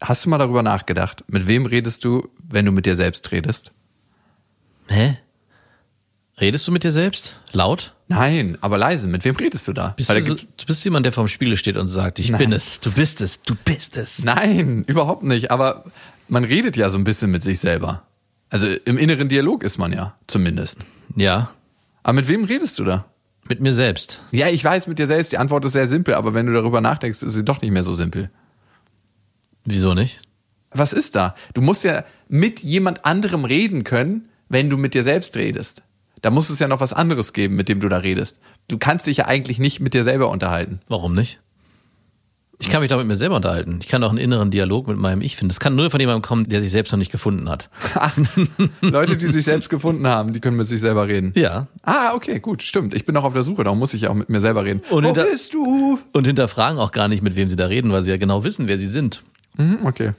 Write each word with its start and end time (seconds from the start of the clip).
Hast 0.00 0.24
du 0.24 0.30
mal 0.30 0.38
darüber 0.38 0.62
nachgedacht, 0.62 1.24
mit 1.28 1.46
wem 1.46 1.66
redest 1.66 2.04
du, 2.04 2.28
wenn 2.48 2.64
du 2.64 2.72
mit 2.72 2.86
dir 2.86 2.96
selbst 2.96 3.30
redest? 3.32 3.72
Hä? 4.88 5.18
Redest 6.40 6.66
du 6.66 6.72
mit 6.72 6.84
dir 6.84 6.90
selbst? 6.90 7.38
Laut? 7.52 7.94
Nein, 8.08 8.56
aber 8.62 8.78
leise. 8.78 9.06
Mit 9.08 9.24
wem 9.24 9.36
redest 9.36 9.68
du 9.68 9.72
da? 9.74 9.88
Bist 9.96 10.08
Weil 10.08 10.22
du, 10.22 10.34
da 10.34 10.40
so, 10.40 10.46
du 10.56 10.66
bist 10.66 10.82
jemand, 10.84 11.04
der 11.04 11.12
vorm 11.12 11.28
Spiegel 11.28 11.56
steht 11.56 11.76
und 11.76 11.86
sagt, 11.86 12.18
ich 12.18 12.30
Nein. 12.30 12.38
bin 12.38 12.52
es, 12.52 12.80
du 12.80 12.90
bist 12.90 13.20
es, 13.20 13.42
du 13.42 13.54
bist 13.54 13.98
es. 13.98 14.24
Nein, 14.24 14.84
überhaupt 14.86 15.22
nicht. 15.22 15.50
Aber 15.50 15.84
man 16.28 16.44
redet 16.44 16.76
ja 16.76 16.88
so 16.88 16.96
ein 16.98 17.04
bisschen 17.04 17.30
mit 17.30 17.42
sich 17.42 17.60
selber. 17.60 18.02
Also 18.48 18.66
im 18.66 18.96
inneren 18.96 19.28
Dialog 19.28 19.62
ist 19.62 19.78
man 19.78 19.92
ja, 19.92 20.16
zumindest. 20.26 20.80
Ja, 21.14 21.50
Aber 22.02 22.14
mit 22.14 22.28
wem 22.28 22.44
redest 22.44 22.78
du 22.78 22.84
da? 22.84 23.04
mit 23.48 23.60
mir 23.60 23.74
selbst. 23.74 24.22
Ja, 24.30 24.48
ich 24.48 24.64
weiß 24.64 24.86
mit 24.86 24.98
dir 24.98 25.08
selbst, 25.08 25.32
die 25.32 25.38
Antwort 25.38 25.64
ist 25.64 25.72
sehr 25.72 25.88
simpel, 25.88 26.14
aber 26.14 26.34
wenn 26.34 26.46
du 26.46 26.52
darüber 26.52 26.80
nachdenkst, 26.80 27.22
ist 27.22 27.34
sie 27.34 27.44
doch 27.44 27.60
nicht 27.60 27.72
mehr 27.72 27.82
so 27.82 27.92
simpel. 27.92 28.30
Wieso 29.70 29.94
nicht? 29.94 30.20
Was 30.72 30.92
ist 30.92 31.16
da? 31.16 31.34
Du 31.54 31.62
musst 31.62 31.84
ja 31.84 32.04
mit 32.28 32.60
jemand 32.60 33.04
anderem 33.04 33.44
reden 33.44 33.84
können, 33.84 34.28
wenn 34.48 34.70
du 34.70 34.76
mit 34.76 34.94
dir 34.94 35.02
selbst 35.02 35.36
redest. 35.36 35.82
Da 36.22 36.30
muss 36.30 36.50
es 36.50 36.58
ja 36.58 36.68
noch 36.68 36.80
was 36.80 36.92
anderes 36.92 37.32
geben, 37.32 37.56
mit 37.56 37.68
dem 37.68 37.80
du 37.80 37.88
da 37.88 37.98
redest. 37.98 38.38
Du 38.68 38.78
kannst 38.78 39.06
dich 39.06 39.18
ja 39.18 39.26
eigentlich 39.26 39.58
nicht 39.58 39.80
mit 39.80 39.94
dir 39.94 40.04
selber 40.04 40.30
unterhalten. 40.30 40.80
Warum 40.88 41.14
nicht? 41.14 41.40
Ich 42.62 42.68
kann 42.68 42.82
mich 42.82 42.90
doch 42.90 42.98
mit 42.98 43.06
mir 43.06 43.14
selber 43.14 43.36
unterhalten. 43.36 43.78
Ich 43.80 43.88
kann 43.88 44.04
auch 44.04 44.10
einen 44.10 44.18
inneren 44.18 44.50
Dialog 44.50 44.86
mit 44.86 44.98
meinem 44.98 45.22
Ich 45.22 45.36
finden. 45.36 45.48
Das 45.48 45.60
kann 45.60 45.74
nur 45.74 45.90
von 45.90 45.98
jemandem 45.98 46.20
kommen, 46.20 46.46
der 46.46 46.60
sich 46.60 46.70
selbst 46.70 46.92
noch 46.92 46.98
nicht 46.98 47.10
gefunden 47.10 47.48
hat. 47.48 47.70
Leute, 48.82 49.16
die 49.16 49.28
sich 49.28 49.46
selbst 49.46 49.70
gefunden 49.70 50.06
haben, 50.06 50.34
die 50.34 50.40
können 50.40 50.58
mit 50.58 50.68
sich 50.68 50.78
selber 50.78 51.08
reden. 51.08 51.32
Ja. 51.36 51.68
Ah, 51.82 52.12
okay, 52.14 52.38
gut, 52.38 52.62
stimmt. 52.62 52.92
Ich 52.92 53.06
bin 53.06 53.14
noch 53.14 53.24
auf 53.24 53.32
der 53.32 53.42
Suche, 53.44 53.64
darum 53.64 53.78
muss 53.78 53.94
ich 53.94 54.02
ja 54.02 54.10
auch 54.10 54.14
mit 54.14 54.28
mir 54.28 54.40
selber 54.40 54.64
reden. 54.66 54.82
Und 54.90 55.04
Wo 55.04 55.14
bist 55.14 55.54
du? 55.54 55.98
Und 56.12 56.26
hinterfragen 56.26 56.78
auch 56.78 56.92
gar 56.92 57.08
nicht, 57.08 57.22
mit 57.22 57.34
wem 57.34 57.48
sie 57.48 57.56
da 57.56 57.64
reden, 57.64 57.92
weil 57.92 58.02
sie 58.02 58.10
ja 58.10 58.18
genau 58.18 58.44
wissen, 58.44 58.68
wer 58.68 58.76
sie 58.76 58.88
sind. 58.88 59.22
Hm, 59.56 59.84
okay. 59.84 60.12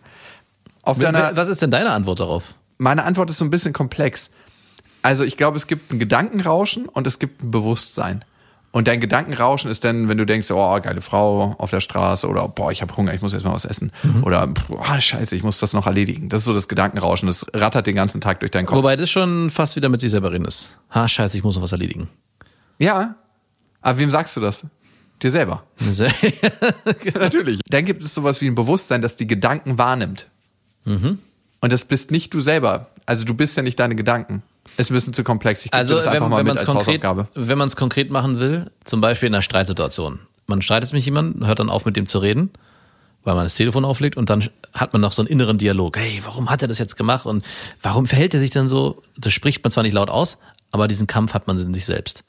Auf 0.84 1.00
deiner, 1.00 1.36
Was 1.36 1.48
ist 1.48 1.62
denn 1.62 1.72
deine 1.72 1.92
Antwort 1.92 2.20
darauf? 2.20 2.54
meine 2.78 3.04
Antwort 3.04 3.30
ist 3.30 3.38
so 3.38 3.46
ein 3.46 3.52
bisschen 3.52 3.74
komplex. 3.74 4.32
Also 5.04 5.24
ich 5.24 5.38
glaube, 5.38 5.56
es 5.58 5.68
gibt 5.68 5.92
ein 5.92 6.00
Gedankenrauschen 6.00 6.88
und 6.88 7.06
es 7.06 7.20
gibt 7.20 7.44
ein 7.44 7.52
Bewusstsein. 7.52 8.26
Und 8.72 8.88
dein 8.88 9.02
Gedankenrauschen 9.02 9.70
ist 9.70 9.84
dann, 9.84 10.08
wenn 10.10 10.18
du 10.18 10.26
denkst, 10.26 10.50
oh, 10.50 10.80
geile 10.82 11.02
Frau 11.02 11.56
auf 11.58 11.70
der 11.72 11.82
Straße 11.82 12.28
oder 12.28 12.48
boah, 12.48 12.72
ich 12.72 12.82
habe 12.82 12.96
Hunger, 12.96 13.14
ich 13.14 13.22
muss 13.22 13.34
jetzt 13.34 13.44
mal 13.44 13.54
was 13.54 13.66
essen. 13.66 13.92
Oder 14.24 14.48
boah, 14.48 15.00
scheiße, 15.00 15.36
ich 15.36 15.44
muss 15.44 15.60
das 15.60 15.74
noch 15.74 15.86
erledigen. 15.88 16.30
Das 16.30 16.40
ist 16.40 16.46
so 16.46 16.54
das 16.54 16.68
Gedankenrauschen, 16.68 17.28
das 17.28 17.46
rattert 17.54 17.86
den 17.86 17.96
ganzen 17.96 18.22
Tag 18.22 18.40
durch 18.40 18.52
deinen 18.52 18.66
Kopf. 18.66 18.78
Wobei 18.78 18.96
das 18.96 19.10
schon 19.10 19.50
fast 19.50 19.76
wieder 19.76 19.90
mit 19.90 20.00
sich 20.00 20.10
selber 20.10 20.32
reden 20.32 20.46
ist. 20.46 20.78
Ha, 20.92 21.08
scheiße, 21.08 21.38
ich 21.38 21.44
muss 21.44 21.56
noch 21.56 21.64
was 21.64 21.74
erledigen. 21.74 22.08
ja, 22.80 23.16
aber 23.82 23.98
wem 24.00 24.10
sagst 24.12 24.38
du 24.38 24.42
das? 24.42 24.66
Dir 25.22 25.32
selber. 25.32 25.64
Natürlich. 27.14 27.60
Dann 27.68 27.86
gibt 27.86 28.04
es 28.04 28.16
sowas 28.16 28.42
wie 28.42 28.48
ein 28.48 28.56
Bewusstsein, 28.56 29.02
das 29.02 29.16
die 29.16 29.28
Gedanken 29.28 29.78
wahrnimmt. 29.78 30.28
Mhm. 30.86 31.20
Und 31.60 31.72
das 31.72 31.86
bist 31.86 32.10
nicht 32.10 32.34
du 32.34 32.40
selber. 32.40 32.88
Also 33.06 33.24
du 33.24 33.34
bist 33.36 33.56
ja 33.56 33.62
nicht 33.62 33.80
deine 33.80 33.96
Gedanken. 33.96 34.42
Ist 34.78 34.90
ein 34.90 34.96
bisschen 34.96 35.14
zu 35.14 35.24
komplex. 35.24 35.66
Ich 35.66 35.74
Also 35.74 35.96
das 35.96 36.08
einfach 36.08 36.24
wenn, 36.24 36.30
mal 36.30 36.38
wenn 36.38 36.46
mit 36.46 36.56
es 36.56 36.62
als 36.62 36.70
konkret, 36.70 37.04
Hausaufgabe. 37.04 37.28
wenn 37.36 37.58
man 37.58 37.68
es 37.68 37.76
konkret 37.76 38.10
machen 38.10 38.40
will, 38.40 38.72
zum 38.84 39.02
Beispiel 39.02 39.28
in 39.28 39.36
einer 39.36 39.42
Streitsituation. 39.42 40.20
Man 40.48 40.62
streitet 40.62 40.92
mit 40.94 41.04
jemandem, 41.04 41.46
hört 41.46 41.60
dann 41.60 41.70
auf 41.70 41.86
mit 41.86 41.96
dem 41.96 42.08
zu 42.08 42.20
reden, 42.20 42.52
weil 43.24 43.36
man 43.36 43.46
das 43.46 43.56
Telefon 43.56 43.86
auflegt 43.86 44.18
und 44.18 44.30
dann 44.30 44.48
hat 44.74 44.94
man 44.94 45.02
noch 45.02 45.14
so 45.14 45.22
einen 45.22 45.30
inneren 45.30 45.58
Dialog. 45.58 45.98
Hey, 45.98 46.22
warum 46.26 46.50
hat 46.50 46.62
er 46.64 46.68
das 46.68 46.80
jetzt 46.80 46.96
gemacht 46.96 47.26
und 47.26 47.44
warum 47.82 48.08
verhält 48.08 48.34
er 48.34 48.40
sich 48.40 48.50
denn 48.50 48.68
so? 48.68 49.04
Das 49.18 49.34
spricht 49.34 49.64
man 49.64 49.72
zwar 49.72 49.84
nicht 49.84 49.94
laut 49.94 50.10
aus, 50.10 50.38
aber 50.72 50.88
diesen 50.88 51.06
Kampf 51.08 51.34
hat 51.34 51.48
man 51.48 51.60
in 51.60 51.74
sich 51.74 51.86
selbst. 51.86 52.24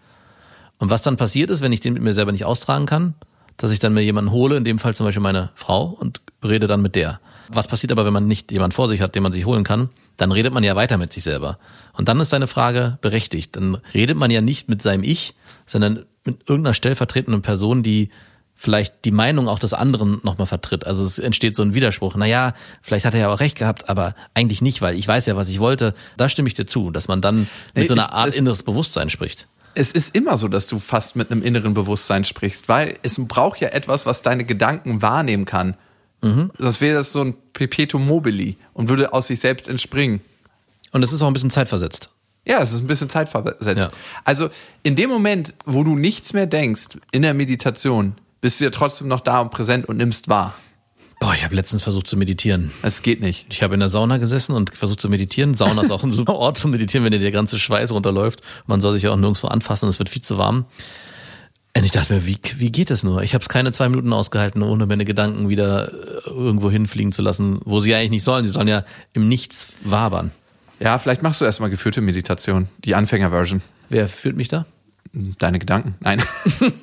Und 0.82 0.90
was 0.90 1.02
dann 1.02 1.16
passiert 1.16 1.48
ist, 1.48 1.60
wenn 1.60 1.70
ich 1.70 1.78
den 1.78 1.92
mit 1.92 2.02
mir 2.02 2.12
selber 2.12 2.32
nicht 2.32 2.44
austragen 2.44 2.86
kann, 2.86 3.14
dass 3.56 3.70
ich 3.70 3.78
dann 3.78 3.94
mir 3.94 4.00
jemanden 4.02 4.32
hole, 4.32 4.56
in 4.56 4.64
dem 4.64 4.80
Fall 4.80 4.96
zum 4.96 5.06
Beispiel 5.06 5.22
meine 5.22 5.50
Frau, 5.54 5.84
und 5.84 6.20
rede 6.42 6.66
dann 6.66 6.82
mit 6.82 6.96
der. 6.96 7.20
Was 7.46 7.68
passiert 7.68 7.92
aber, 7.92 8.04
wenn 8.04 8.12
man 8.12 8.26
nicht 8.26 8.50
jemanden 8.50 8.74
vor 8.74 8.88
sich 8.88 9.00
hat, 9.00 9.14
den 9.14 9.22
man 9.22 9.30
sich 9.30 9.46
holen 9.46 9.62
kann? 9.62 9.90
Dann 10.16 10.32
redet 10.32 10.52
man 10.52 10.64
ja 10.64 10.74
weiter 10.74 10.98
mit 10.98 11.12
sich 11.12 11.22
selber. 11.22 11.60
Und 11.92 12.08
dann 12.08 12.18
ist 12.18 12.30
seine 12.30 12.48
Frage 12.48 12.98
berechtigt. 13.00 13.54
Dann 13.54 13.78
redet 13.94 14.16
man 14.16 14.32
ja 14.32 14.40
nicht 14.40 14.68
mit 14.68 14.82
seinem 14.82 15.04
Ich, 15.04 15.36
sondern 15.66 16.04
mit 16.24 16.48
irgendeiner 16.48 16.74
stellvertretenden 16.74 17.42
Person, 17.42 17.84
die 17.84 18.08
vielleicht 18.56 19.04
die 19.04 19.12
Meinung 19.12 19.46
auch 19.46 19.60
des 19.60 19.74
anderen 19.74 20.18
nochmal 20.24 20.48
vertritt. 20.48 20.84
Also 20.84 21.04
es 21.04 21.20
entsteht 21.20 21.54
so 21.54 21.62
ein 21.62 21.74
Widerspruch. 21.76 22.16
Naja, 22.16 22.54
vielleicht 22.80 23.04
hat 23.06 23.14
er 23.14 23.20
ja 23.20 23.28
auch 23.32 23.38
recht 23.38 23.56
gehabt, 23.56 23.88
aber 23.88 24.16
eigentlich 24.34 24.62
nicht, 24.62 24.82
weil 24.82 24.96
ich 24.96 25.06
weiß 25.06 25.26
ja, 25.26 25.36
was 25.36 25.48
ich 25.48 25.60
wollte. 25.60 25.94
Da 26.16 26.28
stimme 26.28 26.48
ich 26.48 26.54
dir 26.54 26.66
zu, 26.66 26.90
dass 26.90 27.06
man 27.06 27.20
dann 27.20 27.40
mit 27.40 27.48
Nee, 27.76 27.86
so 27.86 27.94
einer 27.94 28.06
ich- 28.06 28.12
Art 28.12 28.26
das- 28.28 28.34
inneres 28.34 28.64
Bewusstsein 28.64 29.08
spricht. 29.08 29.46
Es 29.74 29.92
ist 29.92 30.14
immer 30.14 30.36
so, 30.36 30.48
dass 30.48 30.66
du 30.66 30.78
fast 30.78 31.16
mit 31.16 31.30
einem 31.30 31.42
inneren 31.42 31.74
Bewusstsein 31.74 32.24
sprichst, 32.24 32.68
weil 32.68 32.98
es 33.02 33.16
braucht 33.26 33.60
ja 33.60 33.68
etwas, 33.68 34.06
was 34.06 34.22
deine 34.22 34.44
Gedanken 34.44 35.02
wahrnehmen 35.02 35.44
kann. 35.44 35.76
Mhm. 36.22 36.50
Sonst 36.58 36.80
wäre 36.80 36.96
das 36.96 37.12
so 37.12 37.22
ein 37.22 37.34
Perpetuum 37.52 38.06
mobili 38.06 38.56
und 38.74 38.88
würde 38.88 39.12
aus 39.12 39.26
sich 39.26 39.40
selbst 39.40 39.68
entspringen. 39.68 40.20
Und 40.92 41.02
es 41.02 41.12
ist 41.12 41.22
auch 41.22 41.26
ein 41.26 41.32
bisschen 41.32 41.50
zeitversetzt. 41.50 42.10
Ja, 42.44 42.60
es 42.60 42.72
ist 42.72 42.80
ein 42.80 42.86
bisschen 42.86 43.08
zeitversetzt. 43.08 43.66
Ja. 43.66 43.90
Also 44.24 44.50
in 44.82 44.96
dem 44.96 45.10
Moment, 45.10 45.54
wo 45.64 45.84
du 45.84 45.96
nichts 45.96 46.32
mehr 46.32 46.46
denkst, 46.46 46.98
in 47.12 47.22
der 47.22 47.34
Meditation, 47.34 48.14
bist 48.40 48.60
du 48.60 48.64
ja 48.64 48.70
trotzdem 48.70 49.08
noch 49.08 49.20
da 49.20 49.40
und 49.40 49.50
präsent 49.50 49.88
und 49.88 49.96
nimmst 49.96 50.28
wahr. 50.28 50.54
Boah, 51.22 51.34
ich 51.34 51.44
habe 51.44 51.54
letztens 51.54 51.84
versucht 51.84 52.08
zu 52.08 52.16
meditieren. 52.16 52.72
Es 52.82 53.00
geht 53.00 53.20
nicht. 53.20 53.46
Ich 53.48 53.62
habe 53.62 53.74
in 53.74 53.80
der 53.80 53.88
Sauna 53.88 54.16
gesessen 54.16 54.56
und 54.56 54.76
versucht 54.76 54.98
zu 54.98 55.08
meditieren. 55.08 55.54
Sauna 55.54 55.82
ist 55.82 55.92
auch 55.92 56.02
ein 56.02 56.10
super 56.10 56.34
Ort 56.34 56.58
zum 56.58 56.72
Meditieren, 56.72 57.04
wenn 57.04 57.12
dir 57.12 57.20
der 57.20 57.30
ganze 57.30 57.60
Schweiß 57.60 57.92
runterläuft. 57.92 58.40
Man 58.66 58.80
soll 58.80 58.94
sich 58.94 59.04
ja 59.04 59.12
auch 59.12 59.16
nirgendwo 59.16 59.46
anfassen, 59.46 59.88
es 59.88 60.00
wird 60.00 60.08
viel 60.08 60.22
zu 60.22 60.36
warm. 60.36 60.64
Und 61.76 61.84
ich 61.84 61.92
dachte 61.92 62.14
mir, 62.14 62.26
wie, 62.26 62.38
wie 62.56 62.72
geht 62.72 62.90
das 62.90 63.04
nur? 63.04 63.22
Ich 63.22 63.34
habe 63.34 63.42
es 63.42 63.48
keine 63.48 63.70
zwei 63.70 63.88
Minuten 63.88 64.12
ausgehalten, 64.12 64.64
ohne 64.64 64.86
meine 64.86 65.04
Gedanken 65.04 65.48
wieder 65.48 65.92
äh, 65.92 66.28
irgendwo 66.28 66.72
hinfliegen 66.72 67.12
zu 67.12 67.22
lassen, 67.22 67.60
wo 67.64 67.78
sie 67.78 67.94
eigentlich 67.94 68.10
nicht 68.10 68.24
sollen. 68.24 68.44
Sie 68.44 68.50
sollen 68.50 68.66
ja 68.66 68.84
im 69.12 69.28
Nichts 69.28 69.68
wabern. 69.84 70.32
Ja, 70.80 70.98
vielleicht 70.98 71.22
machst 71.22 71.40
du 71.40 71.44
erstmal 71.44 71.70
geführte 71.70 72.00
Meditation, 72.00 72.66
die 72.84 72.96
Anfängerversion. 72.96 73.62
Wer 73.88 74.08
führt 74.08 74.36
mich 74.36 74.48
da? 74.48 74.66
Deine 75.14 75.58
Gedanken? 75.58 75.94
Nein. 76.00 76.22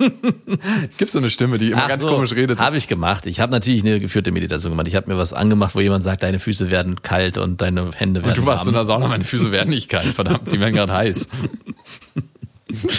Gibt's 0.98 1.14
so 1.14 1.20
eine 1.20 1.32
Stimme, 1.32 1.58
die 1.58 1.72
immer 1.72 1.88
ganz 1.88 2.04
komisch 2.04 2.34
redet? 2.34 2.62
Habe 2.62 2.78
ich 2.78 2.88
gemacht. 2.88 3.26
Ich 3.26 3.40
habe 3.40 3.52
natürlich 3.52 3.84
eine 3.84 4.00
geführte 4.00 4.32
Meditation 4.32 4.72
gemacht. 4.72 4.88
Ich 4.88 4.96
habe 4.96 5.12
mir 5.12 5.18
was 5.18 5.34
angemacht, 5.34 5.74
wo 5.74 5.80
jemand 5.80 6.04
sagt, 6.04 6.22
deine 6.22 6.38
Füße 6.38 6.70
werden 6.70 7.02
kalt 7.02 7.40
und 7.40 7.60
deine 7.62 7.90
Hände 7.96 8.20
werden 8.22 8.30
Und 8.30 8.38
du 8.38 8.46
warst 8.46 8.68
in 8.68 8.74
warm. 8.74 8.76
der 8.76 8.86
Sauna, 8.86 9.08
meine 9.08 9.24
Füße 9.24 9.52
werden 9.52 9.70
nicht 9.72 9.90
kalt, 9.90 10.14
verdammt, 10.14 10.52
die 10.52 10.60
werden 10.60 10.76
gerade 10.76 10.94
heiß. 10.94 11.28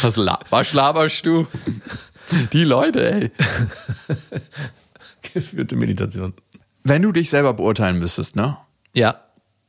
Was, 0.03 0.17
was 0.51 0.73
laberst 0.73 1.25
du? 1.27 1.47
Die 2.53 2.65
Leute, 2.65 3.09
ey. 3.09 3.31
geführte 5.33 5.77
Meditation. 5.77 6.35
Wenn 6.83 7.03
du 7.03 7.13
dich 7.13 7.31
selber 7.31 7.55
beurteilen 7.55 8.01
müsstest, 8.01 8.35
ne? 8.35 8.57
Ja, 8.97 9.21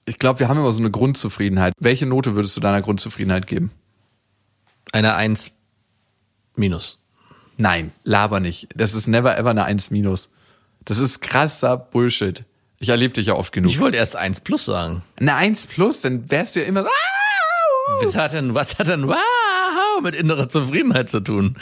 Ich 0.06 0.18
glaube, 0.18 0.40
wir 0.40 0.48
haben 0.50 0.58
immer 0.58 0.72
so 0.72 0.80
eine 0.80 0.90
Grundzufriedenheit. 0.90 1.74
Welche 1.80 2.08
Note 2.08 2.34
würdest 2.36 2.58
du 2.58 2.62
deiner 2.62 2.82
Grundzufriedenheit 2.82 3.46
geben? 3.46 3.70
Eine 4.92 5.16
Eins 5.16 5.52
minus. 6.56 7.00
Nein, 7.58 7.92
laber 8.04 8.40
nicht. 8.40 8.70
Das 8.76 8.94
ist 8.94 9.08
never 9.08 9.38
ever 9.38 9.52
eine 9.52 9.66
1 9.66 9.92
minus. 9.92 10.30
Das 10.86 10.98
ist 10.98 11.22
krasser 11.22 11.78
Bullshit. 11.78 12.44
Ich 12.80 12.90
erlebe 12.90 13.14
dich 13.14 13.28
ja 13.28 13.36
oft 13.36 13.52
genug. 13.52 13.70
Ich 13.70 13.80
wollte 13.80 13.98
erst 13.98 14.16
eins 14.16 14.40
plus 14.40 14.66
sagen. 14.66 15.04
Eine 15.20 15.36
1 15.36 15.68
plus, 15.68 16.02
dann 16.02 16.32
wärst 16.32 16.56
du 16.56 16.62
ja 16.62 16.66
immer 16.66 16.84
so. 16.84 16.90
Was 18.02 18.16
hat 18.16 18.34
denn, 18.34 18.56
was 18.56 18.80
hat 18.80 18.88
denn 18.88 19.08
wow 19.08 20.02
mit 20.02 20.16
innerer 20.16 20.50
Zufriedenheit 20.50 21.10
zu 21.10 21.20
tun? 21.20 21.56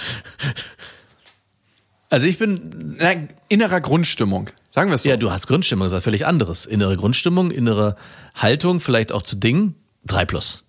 Also 2.10 2.26
ich 2.26 2.38
bin, 2.38 2.96
Na, 2.98 3.12
innerer 3.50 3.82
Grundstimmung. 3.82 4.50
Sagen 4.74 4.90
wir 4.90 4.96
es 4.96 5.04
so. 5.04 5.10
ja, 5.10 5.18
du 5.18 5.32
hast 5.32 5.48
Grundstimmung 5.48 5.88
gesagt, 5.88 6.04
völlig 6.04 6.26
anderes. 6.26 6.66
Innere 6.66 6.96
Grundstimmung, 6.96 7.52
innere 7.52 7.98
Haltung, 8.36 8.80
vielleicht 8.80 9.12
auch 9.12 9.24
zu 9.24 9.36
Dingen. 9.36 9.76
Drei 10.06 10.26
plus. 10.26 10.64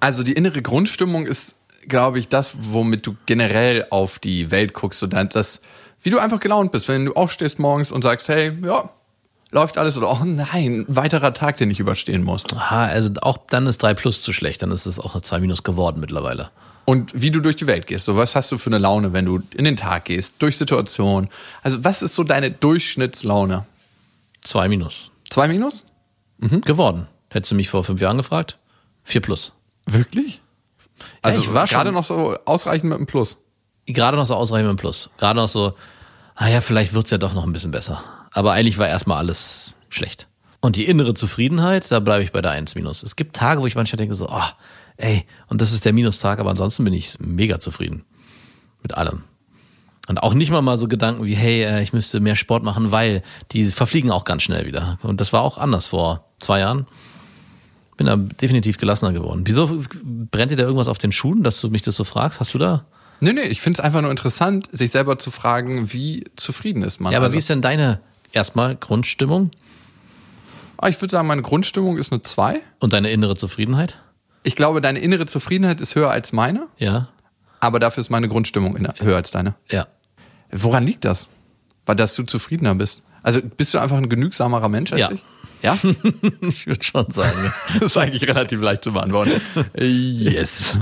Also 0.00 0.22
die 0.22 0.32
innere 0.32 0.62
Grundstimmung 0.62 1.26
ist, 1.26 1.54
glaube 1.88 2.18
ich, 2.18 2.28
das, 2.28 2.54
womit 2.58 3.06
du 3.06 3.16
generell 3.26 3.86
auf 3.90 4.18
die 4.18 4.50
Welt 4.50 4.74
guckst 4.74 5.02
und 5.02 5.12
dann 5.12 5.28
das, 5.28 5.60
wie 6.02 6.10
du 6.10 6.18
einfach 6.18 6.40
gelaunt 6.40 6.72
bist, 6.72 6.88
wenn 6.88 7.04
du 7.04 7.12
aufstehst 7.14 7.58
morgens 7.58 7.92
und 7.92 8.02
sagst, 8.02 8.28
hey, 8.28 8.56
ja, 8.62 8.90
läuft 9.50 9.78
alles 9.78 9.96
oder 9.96 10.10
oh 10.10 10.24
nein, 10.24 10.86
ein 10.88 10.96
weiterer 10.96 11.32
Tag, 11.34 11.56
den 11.56 11.70
ich 11.70 11.80
überstehen 11.80 12.22
muss. 12.22 12.44
Aha, 12.52 12.86
also 12.86 13.10
auch 13.22 13.38
dann 13.48 13.66
ist 13.66 13.82
drei 13.82 13.94
plus 13.94 14.22
zu 14.22 14.32
schlecht, 14.32 14.62
dann 14.62 14.72
ist 14.72 14.86
es 14.86 14.98
auch 14.98 15.14
eine 15.14 15.22
zwei 15.22 15.40
minus 15.40 15.62
geworden 15.62 16.00
mittlerweile. 16.00 16.50
Und 16.86 17.12
wie 17.14 17.30
du 17.30 17.40
durch 17.40 17.56
die 17.56 17.66
Welt 17.66 17.86
gehst. 17.86 18.06
So, 18.06 18.16
was 18.16 18.34
hast 18.34 18.50
du 18.50 18.58
für 18.58 18.70
eine 18.70 18.78
Laune, 18.78 19.12
wenn 19.12 19.24
du 19.24 19.42
in 19.54 19.64
den 19.64 19.76
Tag 19.76 20.06
gehst, 20.06 20.36
durch 20.38 20.56
Situationen? 20.56 21.28
Also, 21.62 21.84
was 21.84 22.02
ist 22.02 22.14
so 22.14 22.24
deine 22.24 22.50
Durchschnittslaune? 22.50 23.66
Zwei 24.40 24.68
minus. 24.68 25.10
Zwei 25.30 25.46
Minus? 25.46 25.84
Geworden. 26.62 27.06
Hättest 27.28 27.52
du 27.52 27.54
mich 27.54 27.68
vor 27.68 27.84
fünf 27.84 28.00
Jahren 28.00 28.16
gefragt? 28.16 28.58
Vier 29.04 29.20
plus. 29.20 29.52
Wirklich? 29.92 30.40
Also 31.22 31.40
ich 31.40 31.52
war 31.52 31.66
schon- 31.66 31.76
gerade 31.76 31.92
noch 31.92 32.04
so 32.04 32.36
ausreichend 32.44 32.88
mit 32.90 32.96
einem 32.98 33.06
Plus. 33.06 33.36
Gerade 33.86 34.16
noch 34.16 34.26
so 34.26 34.34
ausreichend 34.34 34.68
mit 34.68 34.78
dem 34.78 34.80
Plus. 34.80 35.10
Gerade 35.18 35.38
noch 35.40 35.48
so, 35.48 35.74
ah 36.34 36.48
ja, 36.48 36.60
vielleicht 36.60 36.92
wird's 36.94 37.10
ja 37.10 37.18
doch 37.18 37.32
noch 37.34 37.44
ein 37.44 37.52
bisschen 37.52 37.70
besser. 37.70 38.02
Aber 38.32 38.52
eigentlich 38.52 38.78
war 38.78 38.88
erstmal 38.88 39.18
alles 39.18 39.74
schlecht. 39.88 40.28
Und 40.60 40.76
die 40.76 40.84
innere 40.84 41.14
Zufriedenheit, 41.14 41.90
da 41.90 42.00
bleibe 42.00 42.22
ich 42.22 42.32
bei 42.32 42.42
der 42.42 42.50
1 42.52 42.74
minus. 42.74 43.02
Es 43.02 43.16
gibt 43.16 43.34
Tage, 43.34 43.62
wo 43.62 43.66
ich 43.66 43.74
manchmal 43.76 43.96
denke 43.96 44.14
so, 44.14 44.28
oh, 44.28 44.42
ey, 44.98 45.24
und 45.48 45.60
das 45.62 45.72
ist 45.72 45.84
der 45.86 45.92
Minustag, 45.94 46.38
aber 46.38 46.50
ansonsten 46.50 46.84
bin 46.84 46.92
ich 46.92 47.18
mega 47.18 47.58
zufrieden. 47.58 48.04
Mit 48.82 48.94
allem. 48.94 49.24
Und 50.08 50.22
auch 50.22 50.34
nicht 50.34 50.50
mal 50.50 50.60
mal 50.60 50.76
so 50.76 50.86
Gedanken 50.88 51.24
wie, 51.24 51.34
hey, 51.34 51.62
äh, 51.62 51.82
ich 51.82 51.92
müsste 51.92 52.20
mehr 52.20 52.36
Sport 52.36 52.62
machen, 52.62 52.92
weil 52.92 53.22
die 53.52 53.64
verfliegen 53.64 54.10
auch 54.10 54.24
ganz 54.24 54.42
schnell 54.42 54.66
wieder. 54.66 54.98
Und 55.02 55.20
das 55.20 55.32
war 55.32 55.42
auch 55.42 55.56
anders 55.56 55.86
vor 55.86 56.24
zwei 56.40 56.60
Jahren. 56.60 56.86
Bin 58.00 58.06
da 58.06 58.16
definitiv 58.16 58.78
gelassener 58.78 59.12
geworden. 59.12 59.42
Wieso 59.44 59.82
brennt 60.30 60.50
dir 60.50 60.56
da 60.56 60.62
irgendwas 60.62 60.88
auf 60.88 60.96
den 60.96 61.12
Schuhen, 61.12 61.42
dass 61.42 61.60
du 61.60 61.68
mich 61.68 61.82
das 61.82 61.96
so 61.96 62.04
fragst? 62.04 62.40
Hast 62.40 62.54
du 62.54 62.58
da? 62.58 62.86
Nee, 63.20 63.34
nee, 63.34 63.42
ich 63.42 63.60
finde 63.60 63.78
es 63.78 63.84
einfach 63.84 64.00
nur 64.00 64.10
interessant, 64.10 64.68
sich 64.72 64.90
selber 64.90 65.18
zu 65.18 65.30
fragen, 65.30 65.92
wie 65.92 66.24
zufrieden 66.34 66.82
ist 66.82 66.98
man. 66.98 67.12
Ja, 67.12 67.18
aber 67.18 67.24
also, 67.26 67.34
wie 67.34 67.38
ist 67.40 67.50
denn 67.50 67.60
deine 67.60 68.00
erstmal 68.32 68.74
Grundstimmung 68.74 69.50
Ah, 70.78 70.88
ich 70.88 70.98
würde 71.02 71.12
sagen, 71.12 71.28
meine 71.28 71.42
Grundstimmung 71.42 71.98
ist 71.98 72.10
eine 72.10 72.22
2. 72.22 72.62
und 72.78 72.94
deine 72.94 73.10
innere 73.10 73.36
Zufriedenheit? 73.36 73.98
Ich 74.44 74.56
glaube, 74.56 74.80
deine 74.80 75.00
innere 75.00 75.26
Zufriedenheit 75.26 75.78
ist 75.82 75.94
höher 75.94 76.10
als 76.10 76.32
meine, 76.32 76.68
Ja. 76.78 77.08
aber 77.60 77.80
dafür 77.80 78.00
ist 78.00 78.08
meine 78.08 78.28
Grundstimmung 78.28 78.78
höher 78.98 79.16
als 79.16 79.30
deine. 79.30 79.56
Ja. 79.70 79.88
Woran 80.50 80.84
liegt 80.84 81.04
das? 81.04 81.28
Weil 81.84 81.96
dass 81.96 82.16
du 82.16 82.22
zufriedener 82.22 82.74
bist. 82.74 83.02
Also 83.22 83.42
bist 83.42 83.74
du 83.74 83.78
einfach 83.78 83.98
ein 83.98 84.08
genügsamerer 84.08 84.70
Mensch 84.70 84.90
als 84.94 85.02
Ja. 85.02 85.10
ich? 85.12 85.22
Ja? 85.62 85.78
Ich 86.42 86.66
würde 86.66 86.82
schon 86.82 87.10
sagen. 87.10 87.52
das 87.74 87.82
ist 87.82 87.96
eigentlich 87.96 88.26
relativ 88.26 88.60
leicht 88.60 88.84
zu 88.84 88.92
beantworten. 88.92 89.40
Yes. 89.78 90.76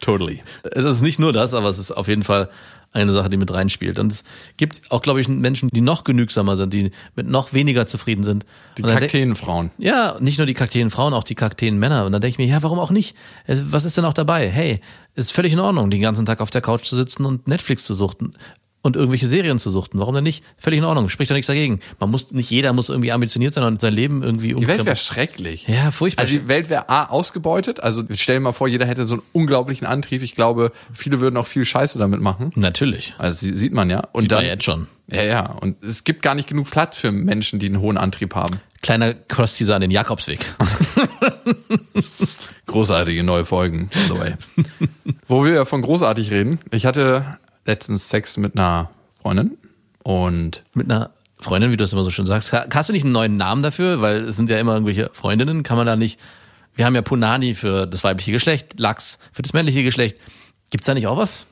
Totally. 0.00 0.42
es 0.62 0.84
ist 0.84 1.02
nicht 1.02 1.18
nur 1.18 1.32
das, 1.32 1.54
aber 1.54 1.68
es 1.68 1.78
ist 1.78 1.92
auf 1.92 2.08
jeden 2.08 2.24
Fall 2.24 2.50
eine 2.94 3.12
Sache, 3.12 3.28
die 3.28 3.36
mit 3.36 3.52
reinspielt. 3.52 3.98
Und 3.98 4.12
es 4.12 4.24
gibt 4.56 4.90
auch, 4.90 5.02
glaube 5.02 5.20
ich, 5.20 5.28
Menschen, 5.28 5.68
die 5.72 5.80
noch 5.80 6.04
genügsamer 6.04 6.56
sind, 6.56 6.72
die 6.72 6.92
mit 7.16 7.28
noch 7.28 7.52
weniger 7.52 7.86
zufrieden 7.86 8.22
sind. 8.22 8.46
Die 8.78 8.82
Kakteenfrauen. 8.82 9.70
Ja, 9.78 10.16
nicht 10.20 10.38
nur 10.38 10.46
die 10.46 10.54
Kakteen-Frauen, 10.54 11.12
auch 11.12 11.24
die 11.24 11.34
Kakteen-Männer. 11.34 12.06
Und 12.06 12.12
dann 12.12 12.20
denke 12.20 12.34
ich 12.34 12.38
mir, 12.38 12.46
ja, 12.46 12.62
warum 12.62 12.78
auch 12.78 12.90
nicht? 12.90 13.16
Was 13.46 13.84
ist 13.84 13.96
denn 13.96 14.04
auch 14.04 14.12
dabei? 14.12 14.48
Hey, 14.48 14.80
ist 15.16 15.32
völlig 15.32 15.52
in 15.52 15.58
Ordnung, 15.58 15.90
den 15.90 16.00
ganzen 16.00 16.24
Tag 16.24 16.40
auf 16.40 16.50
der 16.50 16.60
Couch 16.60 16.84
zu 16.84 16.94
sitzen 16.94 17.24
und 17.24 17.48
Netflix 17.48 17.84
zu 17.84 17.94
suchten 17.94 18.34
und 18.84 18.96
irgendwelche 18.96 19.26
Serien 19.26 19.58
zu 19.58 19.70
suchten. 19.70 19.98
Warum 19.98 20.14
denn 20.14 20.24
nicht? 20.24 20.44
Völlig 20.58 20.78
in 20.78 20.84
Ordnung, 20.84 21.08
spricht 21.08 21.30
doch 21.30 21.34
nichts 21.34 21.46
dagegen. 21.48 21.80
Man 21.98 22.10
muss, 22.10 22.32
nicht 22.32 22.50
jeder 22.50 22.72
muss 22.74 22.90
irgendwie 22.90 23.10
ambitioniert 23.12 23.54
sein 23.54 23.64
und 23.64 23.80
sein 23.80 23.94
Leben 23.94 24.22
irgendwie 24.22 24.48
Die 24.48 24.54
Welt 24.54 24.60
wäre 24.68 24.78
umkrempeln. 24.80 24.96
schrecklich. 24.96 25.66
Ja, 25.66 25.90
furchtbar. 25.90 26.24
Also 26.24 26.38
die 26.38 26.46
Welt 26.48 26.68
wäre 26.68 26.88
A 26.90 27.06
ausgebeutet. 27.06 27.80
Also 27.80 28.04
stell 28.14 28.36
dir 28.36 28.40
mal 28.40 28.52
vor, 28.52 28.68
jeder 28.68 28.84
hätte 28.86 29.06
so 29.08 29.14
einen 29.16 29.22
unglaublichen 29.32 29.86
Antrieb. 29.86 30.22
Ich 30.22 30.34
glaube, 30.34 30.70
viele 30.92 31.20
würden 31.20 31.36
auch 31.38 31.46
viel 31.46 31.64
Scheiße 31.64 31.98
damit 31.98 32.20
machen. 32.20 32.52
Natürlich. 32.54 33.14
Also 33.18 33.38
sie- 33.38 33.56
sieht 33.56 33.72
man 33.72 33.88
ja. 33.90 34.02
Und 34.12 34.22
Sieht 34.22 34.32
dann, 34.32 34.38
man 34.40 34.46
jetzt 34.46 34.64
schon. 34.64 34.86
Ja, 35.10 35.22
ja. 35.22 35.50
Und 35.60 35.82
es 35.82 36.04
gibt 36.04 36.22
gar 36.22 36.34
nicht 36.34 36.48
genug 36.48 36.70
Platz 36.70 36.98
für 36.98 37.10
Menschen, 37.10 37.58
die 37.58 37.66
einen 37.66 37.80
hohen 37.80 37.96
Antrieb 37.96 38.34
haben. 38.34 38.60
Kleiner 38.82 39.14
Cross-Teaser 39.14 39.74
an 39.76 39.80
den 39.80 39.90
Jakobsweg. 39.90 40.40
Großartige 42.66 43.22
neue 43.22 43.44
Folgen. 43.44 43.88
by 43.88 43.98
the 44.08 44.18
way. 44.18 44.34
Wo 45.28 45.44
wir 45.44 45.52
ja 45.54 45.64
von 45.64 45.82
großartig 45.82 46.30
reden. 46.30 46.58
Ich 46.70 46.86
hatte 46.86 47.24
letztens 47.64 48.08
Sex 48.08 48.36
mit 48.36 48.56
einer 48.58 48.90
Freundin 49.22 49.56
und 50.02 50.62
Mit 50.74 50.90
einer 50.90 51.10
Freundin, 51.38 51.70
wie 51.70 51.76
du 51.76 51.84
das 51.84 51.92
immer 51.92 52.04
so 52.04 52.10
schön 52.10 52.26
sagst. 52.26 52.52
Ha- 52.52 52.66
Hast 52.72 52.88
du 52.88 52.92
nicht 52.92 53.04
einen 53.04 53.12
neuen 53.12 53.36
Namen 53.36 53.62
dafür? 53.62 54.00
Weil 54.00 54.24
es 54.24 54.36
sind 54.36 54.48
ja 54.50 54.58
immer 54.58 54.72
irgendwelche 54.74 55.10
Freundinnen. 55.12 55.62
Kann 55.62 55.76
man 55.76 55.86
da 55.86 55.96
nicht. 55.96 56.18
Wir 56.74 56.86
haben 56.86 56.94
ja 56.94 57.02
Punani 57.02 57.54
für 57.54 57.86
das 57.86 58.02
weibliche 58.04 58.32
Geschlecht, 58.32 58.78
Lachs 58.80 59.18
für 59.32 59.42
das 59.42 59.52
männliche 59.52 59.82
Geschlecht. 59.84 60.18
Gibt's 60.70 60.86
da 60.86 60.94
nicht 60.94 61.06
auch 61.06 61.16
was? 61.18 61.46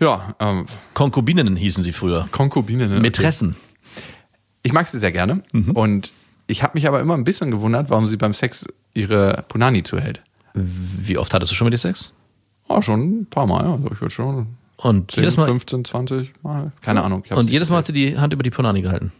ja, 0.00 0.34
ähm, 0.38 0.66
Konkubininnen 0.94 1.56
hießen 1.56 1.82
sie 1.82 1.92
früher. 1.92 2.28
Konkubinen. 2.30 2.88
ne? 2.90 3.00
Mätressen. 3.00 3.56
Ich 4.62 4.72
mag 4.72 4.86
sie 4.88 4.98
sehr 4.98 5.10
gerne. 5.12 5.42
Mhm. 5.52 5.72
Und 5.72 6.12
ich 6.46 6.62
habe 6.62 6.72
mich 6.74 6.86
aber 6.86 7.00
immer 7.00 7.14
ein 7.14 7.24
bisschen 7.24 7.50
gewundert, 7.50 7.90
warum 7.90 8.06
sie 8.06 8.16
beim 8.16 8.32
Sex 8.32 8.66
ihre 8.94 9.44
Punani 9.48 9.82
zuhält. 9.82 10.22
Wie 10.54 11.18
oft 11.18 11.32
hattest 11.34 11.50
du 11.52 11.56
schon 11.56 11.64
mit 11.66 11.72
dir 11.74 11.78
Sex? 11.78 12.12
Oh, 12.68 12.80
schon 12.82 13.20
ein 13.22 13.26
paar 13.26 13.46
Mal, 13.46 13.64
ja. 13.64 13.72
Also 13.72 13.90
ich 13.92 14.00
würde 14.00 14.10
schon 14.14 14.46
Und 14.78 15.10
10, 15.10 15.22
jedes 15.22 15.36
Mal. 15.36 15.46
15, 15.48 15.84
20 15.84 16.32
Mal. 16.42 16.72
Keine 16.82 17.02
Ahnung. 17.02 17.24
Und 17.30 17.50
jedes 17.50 17.68
Mal 17.70 17.78
hat 17.78 17.86
sie 17.86 17.92
die 17.92 18.16
Hand 18.18 18.32
über 18.32 18.42
die 18.42 18.50
Punani 18.50 18.80
gehalten. 18.80 19.12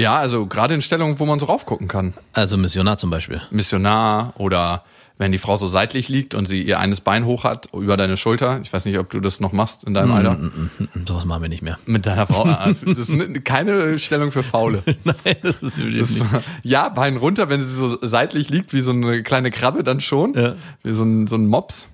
Ja, 0.00 0.16
also 0.16 0.46
gerade 0.46 0.74
in 0.74 0.82
Stellungen, 0.82 1.18
wo 1.18 1.26
man 1.26 1.38
so 1.40 1.46
raufgucken 1.46 1.88
kann. 1.88 2.14
Also 2.32 2.56
Missionar 2.56 2.98
zum 2.98 3.10
Beispiel. 3.10 3.40
Missionar 3.50 4.32
oder 4.38 4.84
wenn 5.20 5.32
die 5.32 5.38
Frau 5.38 5.56
so 5.56 5.66
seitlich 5.66 6.08
liegt 6.08 6.36
und 6.36 6.46
sie 6.46 6.62
ihr 6.62 6.78
eines 6.78 7.00
Bein 7.00 7.24
hoch 7.24 7.42
hat 7.42 7.68
über 7.74 7.96
deine 7.96 8.16
Schulter. 8.16 8.60
Ich 8.62 8.72
weiß 8.72 8.84
nicht, 8.84 8.96
ob 8.98 9.10
du 9.10 9.18
das 9.18 9.40
noch 9.40 9.50
machst 9.52 9.82
in 9.82 9.94
deinem 9.94 10.12
Alter. 10.12 10.36
Hm, 10.38 10.70
Sowas 11.06 11.24
machen 11.24 11.42
wir 11.42 11.48
nicht 11.48 11.62
mehr. 11.62 11.78
Mit 11.86 12.06
deiner 12.06 12.26
Frau. 12.28 12.44
Ah, 12.48 12.70
Das 12.84 12.98
ist 12.98 13.10
ne- 13.10 13.40
keine 13.40 13.98
Stellung 13.98 14.30
für 14.30 14.44
Faule. 14.44 14.84
Nein, 15.04 15.36
das 15.42 15.60
ist 15.62 15.78
Das, 15.78 15.84
nicht. 15.84 16.24
ja, 16.62 16.88
Bein 16.88 17.16
runter, 17.16 17.48
wenn 17.48 17.60
sie 17.62 17.74
so 17.74 17.98
seitlich 18.00 18.48
liegt, 18.50 18.72
wie 18.72 18.80
so 18.80 18.92
eine 18.92 19.24
kleine 19.24 19.50
Krabbe, 19.50 19.82
dann 19.82 20.00
schon. 20.00 20.34
Ja. 20.34 20.54
Wie 20.84 20.94
so 20.94 21.02
ein, 21.02 21.26
so 21.26 21.34
ein 21.36 21.46
Mops. 21.48 21.88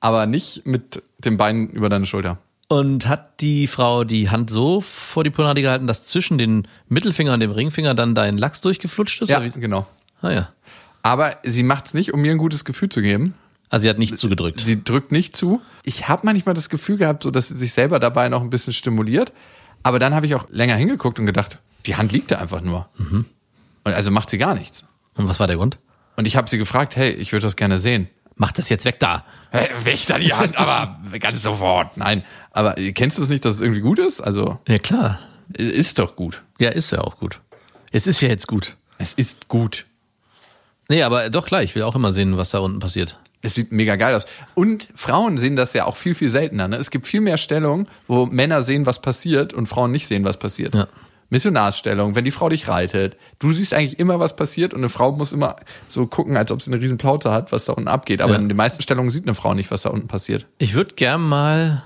Aber 0.00 0.26
nicht 0.26 0.66
mit 0.66 1.02
dem 1.24 1.38
Bein 1.38 1.68
über 1.70 1.88
deine 1.88 2.04
Schulter. 2.04 2.36
Und 2.68 3.06
hat 3.06 3.40
die 3.40 3.68
Frau 3.68 4.02
die 4.02 4.28
Hand 4.28 4.50
so 4.50 4.80
vor 4.80 5.22
die 5.22 5.30
Punani 5.30 5.62
gehalten, 5.62 5.86
dass 5.86 6.04
zwischen 6.04 6.36
den 6.36 6.66
Mittelfinger 6.88 7.34
und 7.34 7.40
dem 7.40 7.52
Ringfinger 7.52 7.94
dann 7.94 8.14
dein 8.14 8.38
Lachs 8.38 8.60
durchgeflutscht 8.60 9.22
ist? 9.22 9.28
Ja, 9.28 9.38
genau. 9.38 9.86
Ah 10.20 10.30
ja. 10.30 10.48
Aber 11.02 11.36
sie 11.44 11.62
macht's 11.62 11.94
nicht, 11.94 12.12
um 12.12 12.20
mir 12.20 12.32
ein 12.32 12.38
gutes 12.38 12.64
Gefühl 12.64 12.88
zu 12.88 13.02
geben. 13.02 13.34
Also 13.68 13.84
sie 13.84 13.90
hat 13.90 13.98
nicht 13.98 14.18
zugedrückt. 14.18 14.60
Sie 14.60 14.82
drückt 14.82 15.12
nicht 15.12 15.36
zu. 15.36 15.60
Ich 15.84 16.08
habe 16.08 16.22
manchmal 16.24 16.54
das 16.54 16.68
Gefühl 16.68 16.96
gehabt, 16.96 17.22
so 17.22 17.30
dass 17.30 17.48
sie 17.48 17.56
sich 17.56 17.72
selber 17.72 18.00
dabei 18.00 18.28
noch 18.28 18.42
ein 18.42 18.50
bisschen 18.50 18.72
stimuliert. 18.72 19.32
Aber 19.84 20.00
dann 20.00 20.14
habe 20.14 20.26
ich 20.26 20.34
auch 20.34 20.48
länger 20.50 20.74
hingeguckt 20.74 21.20
und 21.20 21.26
gedacht, 21.26 21.58
die 21.86 21.94
Hand 21.94 22.10
liegt 22.10 22.32
da 22.32 22.38
einfach 22.38 22.60
nur. 22.60 22.88
Und 23.84 23.94
also 23.94 24.10
macht 24.10 24.30
sie 24.30 24.38
gar 24.38 24.54
nichts. 24.54 24.84
Und 25.14 25.28
was 25.28 25.38
war 25.38 25.46
der 25.46 25.56
Grund? 25.56 25.78
Und 26.16 26.26
ich 26.26 26.36
habe 26.36 26.50
sie 26.50 26.58
gefragt, 26.58 26.96
hey, 26.96 27.12
ich 27.12 27.32
würde 27.32 27.44
das 27.44 27.54
gerne 27.54 27.78
sehen. 27.78 28.08
Mach 28.36 28.52
das 28.52 28.68
jetzt 28.68 28.84
weg 28.84 29.00
da. 29.00 29.24
Hey, 29.50 29.68
weg 29.84 30.00
da 30.06 30.18
die 30.18 30.32
Hand, 30.34 30.56
aber 30.58 31.00
ganz 31.18 31.42
sofort. 31.42 31.96
Nein. 31.96 32.22
Aber 32.50 32.74
kennst 32.94 33.16
du 33.18 33.22
es 33.22 33.28
nicht, 33.28 33.44
dass 33.44 33.54
es 33.56 33.60
irgendwie 33.62 33.80
gut 33.80 33.98
ist? 33.98 34.20
Also, 34.20 34.58
Ja, 34.68 34.78
klar. 34.78 35.18
ist 35.54 35.98
doch 35.98 36.16
gut. 36.16 36.42
Ja, 36.58 36.68
ist 36.70 36.92
ja 36.92 37.00
auch 37.00 37.16
gut. 37.18 37.40
Es 37.92 38.06
ist 38.06 38.20
ja 38.20 38.28
jetzt 38.28 38.46
gut. 38.46 38.76
Es 38.98 39.14
ist 39.14 39.48
gut. 39.48 39.86
Nee, 40.88 41.02
aber 41.02 41.30
doch 41.30 41.46
klar, 41.46 41.62
ich 41.62 41.74
will 41.74 41.82
auch 41.82 41.96
immer 41.96 42.12
sehen, 42.12 42.36
was 42.36 42.50
da 42.50 42.58
unten 42.58 42.78
passiert. 42.78 43.18
Es 43.42 43.54
sieht 43.54 43.72
mega 43.72 43.96
geil 43.96 44.14
aus. 44.14 44.26
Und 44.54 44.88
Frauen 44.94 45.38
sehen 45.38 45.56
das 45.56 45.72
ja 45.72 45.84
auch 45.84 45.96
viel, 45.96 46.14
viel 46.14 46.28
seltener. 46.28 46.68
Ne? 46.68 46.76
Es 46.76 46.90
gibt 46.90 47.06
viel 47.06 47.20
mehr 47.20 47.38
Stellungen, 47.38 47.88
wo 48.08 48.26
Männer 48.26 48.62
sehen, 48.62 48.86
was 48.86 49.00
passiert 49.00 49.52
und 49.54 49.66
Frauen 49.66 49.92
nicht 49.92 50.06
sehen, 50.06 50.24
was 50.24 50.36
passiert. 50.38 50.74
Ja. 50.74 50.88
Missionarsstellung, 51.30 52.14
wenn 52.14 52.24
die 52.24 52.30
Frau 52.30 52.48
dich 52.48 52.68
reitet. 52.68 53.16
Du 53.38 53.52
siehst 53.52 53.72
eigentlich 53.74 53.98
immer, 53.98 54.20
was 54.20 54.36
passiert 54.36 54.72
und 54.74 54.80
eine 54.80 54.88
Frau 54.88 55.12
muss 55.12 55.32
immer 55.32 55.56
so 55.88 56.06
gucken, 56.06 56.36
als 56.36 56.52
ob 56.52 56.62
sie 56.62 56.70
eine 56.72 56.80
riesen 56.80 56.98
Plauze 56.98 57.30
hat, 57.32 57.50
was 57.52 57.64
da 57.64 57.72
unten 57.72 57.88
abgeht. 57.88 58.20
Aber 58.20 58.34
Ja. 58.34 58.38
in 58.38 58.48
den 58.48 58.56
meisten 58.56 58.82
Stellungen 58.82 59.10
sieht 59.10 59.24
eine 59.24 59.34
Frau 59.34 59.54
nicht, 59.54 59.70
was 59.70 59.82
da 59.82 59.90
unten 59.90 60.06
passiert. 60.08 60.46
Ich 60.58 60.74
würde 60.74 60.94
gern 60.94 61.20
mal 61.22 61.82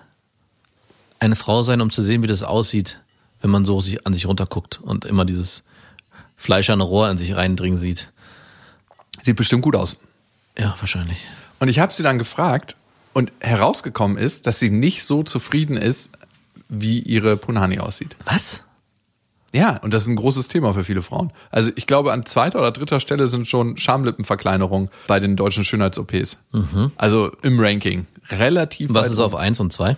eine 1.18 1.37
Frau 1.37 1.62
sein, 1.62 1.80
um 1.80 1.90
zu 1.90 2.02
sehen, 2.02 2.23
wie 2.23 2.26
das 2.26 2.42
aussieht, 2.42 3.00
wenn 3.40 3.50
man 3.50 3.64
so 3.64 3.80
sich, 3.80 4.06
an 4.06 4.12
sich 4.14 4.26
runterguckt 4.26 4.80
und 4.82 5.04
immer 5.06 5.25
dieses 5.25 5.64
fleischerne 6.37 6.82
Rohr 6.82 7.06
an 7.09 7.18
sich 7.18 7.35
reindringen 7.37 7.78
sieht. 7.78 8.11
Sieht 9.23 9.37
bestimmt 9.37 9.62
gut 9.62 9.76
aus. 9.76 9.99
Ja, 10.59 10.75
wahrscheinlich. 10.80 11.18
Und 11.59 11.68
ich 11.68 11.78
habe 11.78 11.92
sie 11.92 12.02
dann 12.02 12.18
gefragt 12.18 12.76
und 13.12 13.32
herausgekommen 13.40 14.16
ist, 14.16 14.47
dass 14.47 14.59
sie 14.59 14.70
nicht 14.70 15.04
so 15.04 15.23
zufrieden 15.23 15.76
ist, 15.76 16.11
wie 16.68 17.00
ihre 17.00 17.37
Punani 17.37 17.78
aussieht. 17.80 18.16
Was? 18.25 18.62
Ja, 19.52 19.78
und 19.83 19.92
das 19.92 20.02
ist 20.02 20.09
ein 20.09 20.16
großes 20.16 20.49
Thema 20.49 20.75
für 20.75 20.85
viele 20.85 21.02
Frauen. 21.02 21.33
Also 21.50 21.71
ich 21.75 21.87
glaube, 21.87 22.12
an 22.12 22.25
zweiter 22.25 22.59
oder 22.61 22.71
dritter 22.71 23.00
Stelle 23.00 23.26
sind 23.26 23.47
schon 23.49 23.76
Schamlippenverkleinerungen 23.76 24.90
bei 25.07 25.19
den 25.21 25.37
deutschen 25.37 25.64
Schönheits-OPs. 25.64 26.38
Also 26.97 27.33
im 27.42 27.59
Ranking. 27.59 28.07
Relativ 28.30 28.95
Was 28.95 29.11
ist 29.11 29.19
auf 29.19 29.35
eins 29.35 29.59
und 29.61 29.73
zwei? 29.73 29.97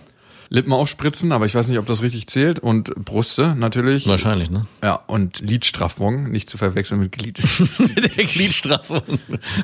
Lippen 0.53 0.71
aufspritzen, 0.71 1.31
aber 1.31 1.47
ich 1.47 1.55
weiß 1.55 1.67
nicht, 1.67 1.79
ob 1.79 1.87
das 1.87 2.03
richtig 2.03 2.27
zählt. 2.27 2.59
Und 2.59 2.93
Brüste 3.03 3.55
natürlich. 3.57 4.05
Wahrscheinlich, 4.07 4.51
ne? 4.51 4.67
Ja, 4.83 4.99
und 5.07 5.39
Lidstraffung, 5.39 6.29
nicht 6.29 6.47
zu 6.47 6.59
verwechseln 6.59 6.99
mit 6.99 7.11
Glied. 7.11 7.39
Mit 7.79 8.17
der 8.17 8.25
Gliedstraffung. 8.25 9.01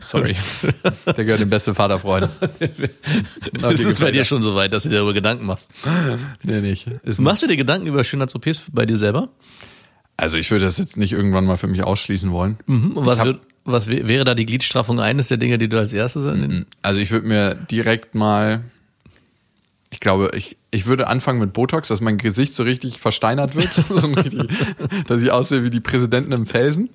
Sorry. 0.07 0.35
Der 1.05 1.25
gehört 1.25 1.41
dem 1.41 1.49
beste 1.49 1.75
Vaterfreund. 1.75 2.29
Ist 3.69 3.85
es 3.85 3.99
bei 3.99 4.09
dir 4.09 4.23
schon 4.23 4.41
so 4.41 4.55
weit, 4.55 4.73
dass 4.73 4.83
du 4.83 4.89
dir 4.89 4.95
darüber 4.95 5.13
Gedanken 5.13 5.45
machst? 5.45 5.71
Nee, 6.41 6.61
nicht. 6.61 6.87
Ist 7.03 7.19
Machst 7.19 7.43
du 7.43 7.47
dir 7.47 7.57
Gedanken 7.57 7.85
über 7.85 8.03
Schönheits-OPs 8.03 8.63
bei 8.71 8.87
dir 8.87 8.97
selber? 8.97 9.29
Also 10.21 10.37
ich 10.37 10.51
würde 10.51 10.65
das 10.65 10.77
jetzt 10.77 10.97
nicht 10.97 11.13
irgendwann 11.13 11.45
mal 11.45 11.57
für 11.57 11.67
mich 11.67 11.83
ausschließen 11.83 12.31
wollen. 12.31 12.57
Und 12.67 13.05
was, 13.05 13.23
wird, 13.23 13.39
was 13.65 13.87
wär- 13.87 14.07
wäre 14.07 14.23
da 14.25 14.35
die 14.35 14.45
Gliedstraffung 14.45 14.99
eines 14.99 15.29
der 15.29 15.37
Dinge, 15.37 15.57
die 15.57 15.69
du 15.69 15.77
als 15.77 15.93
erstes 15.93 16.25
an 16.25 16.41
den 16.41 16.65
Also 16.81 16.99
ich 16.99 17.11
würde 17.11 17.27
mir 17.27 17.55
direkt 17.55 18.15
mal, 18.15 18.61
ich 19.91 19.99
glaube, 19.99 20.31
ich 20.35 20.57
Ich 20.71 20.85
würde 20.85 21.07
anfangen 21.07 21.39
mit 21.39 21.53
Botox, 21.53 21.87
dass 21.87 21.99
mein 22.01 22.17
Gesicht 22.17 22.53
so 22.53 22.63
richtig 22.63 22.99
versteinert 22.99 23.55
wird, 23.55 23.69
dass 25.07 25.21
ich 25.21 25.31
aussehe 25.31 25.63
wie 25.63 25.69
die 25.71 25.79
Präsidenten 25.79 26.31
im 26.31 26.45
Felsen. 26.45 26.89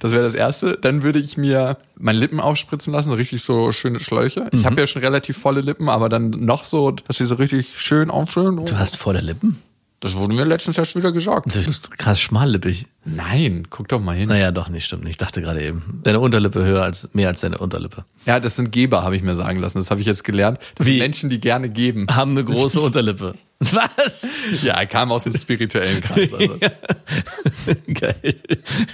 Das 0.00 0.10
wäre 0.10 0.22
das 0.24 0.34
Erste. 0.34 0.76
Dann 0.80 1.02
würde 1.02 1.18
ich 1.20 1.36
mir 1.36 1.76
meine 1.98 2.18
Lippen 2.18 2.40
aufspritzen 2.40 2.92
lassen, 2.92 3.10
so 3.10 3.14
richtig 3.16 3.42
so 3.44 3.70
schöne 3.70 4.00
Schläuche. 4.00 4.48
Ich 4.52 4.64
habe 4.64 4.80
ja 4.80 4.86
schon 4.86 5.02
relativ 5.02 5.36
volle 5.38 5.60
Lippen, 5.60 5.88
aber 5.88 6.08
dann 6.08 6.30
noch 6.30 6.64
so, 6.64 6.90
dass 6.90 7.16
sie 7.18 7.26
so 7.26 7.34
richtig 7.36 7.74
schön 7.78 8.10
aufschön. 8.10 8.56
Du 8.64 8.76
hast 8.78 8.96
volle 8.96 9.20
Lippen? 9.20 9.58
Das 10.00 10.14
wurde 10.14 10.34
mir 10.34 10.44
letztens 10.44 10.76
erst 10.76 10.96
wieder 10.96 11.12
gesagt. 11.12 11.54
Du 11.54 11.64
bist 11.64 11.96
krass 11.96 12.20
schmallippig. 12.20 12.86
Nein, 13.04 13.66
guck 13.70 13.88
doch 13.88 14.00
mal 14.00 14.14
hin. 14.14 14.28
Naja, 14.28 14.50
doch 14.50 14.68
nicht, 14.68 14.84
stimmt 14.84 15.04
nicht. 15.04 15.12
Ich 15.12 15.18
dachte 15.18 15.40
gerade 15.40 15.62
eben. 15.62 16.00
Deine 16.02 16.20
Unterlippe 16.20 16.62
höher 16.62 16.82
als, 16.82 17.08
mehr 17.14 17.28
als 17.28 17.40
deine 17.40 17.58
Unterlippe. 17.58 18.04
Ja, 18.26 18.38
das 18.38 18.56
sind 18.56 18.70
Geber, 18.70 19.02
habe 19.02 19.16
ich 19.16 19.22
mir 19.22 19.34
sagen 19.34 19.60
lassen. 19.60 19.78
Das 19.78 19.90
habe 19.90 20.00
ich 20.00 20.06
jetzt 20.06 20.24
gelernt. 20.24 20.58
Das 20.74 20.86
Wie? 20.86 20.98
Menschen, 20.98 21.30
die 21.30 21.40
gerne 21.40 21.70
geben. 21.70 22.06
Haben 22.10 22.32
eine 22.32 22.44
große 22.44 22.80
Unterlippe. 22.80 23.34
Was? 23.72 24.26
Ja, 24.62 24.74
er 24.74 24.86
kam 24.86 25.12
aus 25.12 25.24
dem 25.24 25.36
spirituellen 25.36 26.00
Kreis. 26.00 26.32
Also. 26.32 26.58
Geil. 27.94 28.34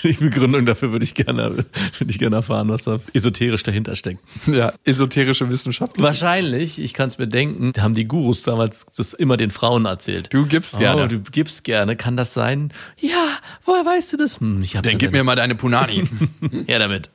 Die 0.02 0.12
Begründung 0.12 0.66
dafür 0.66 0.92
würde 0.92 1.04
ich 1.04 1.14
gerne, 1.14 1.64
würde 1.98 2.10
ich 2.10 2.18
gerne 2.18 2.36
erfahren, 2.36 2.68
was 2.68 2.84
da 2.84 3.00
esoterisch 3.14 3.62
dahinter 3.62 3.96
steckt. 3.96 4.20
Ja, 4.46 4.72
esoterische 4.84 5.50
Wissenschaft. 5.50 6.00
Wahrscheinlich, 6.00 6.78
ich 6.78 6.94
kann 6.94 7.08
es 7.08 7.18
mir 7.18 7.26
denken, 7.26 7.72
haben 7.80 7.94
die 7.94 8.06
Gurus 8.06 8.42
damals 8.42 8.86
das 8.96 9.12
immer 9.14 9.36
den 9.36 9.50
Frauen 9.50 9.86
erzählt. 9.86 10.32
Du 10.32 10.46
gibst 10.46 10.78
gerne. 10.78 11.04
Oh, 11.04 11.06
du 11.06 11.20
gibst 11.20 11.64
gerne. 11.64 11.96
Kann 11.96 12.16
das 12.16 12.34
sein? 12.34 12.72
Ja, 12.98 13.26
woher 13.64 13.84
weißt 13.84 14.12
du 14.12 14.16
das? 14.18 14.40
Hm, 14.40 14.62
ich 14.62 14.76
hab's 14.76 14.88
Dann 14.88 14.92
ja 14.92 14.98
gib 14.98 15.12
mir 15.12 15.24
mal 15.24 15.36
deine 15.36 15.54
Punani. 15.54 16.04
Her 16.66 16.78
damit. 16.78 17.10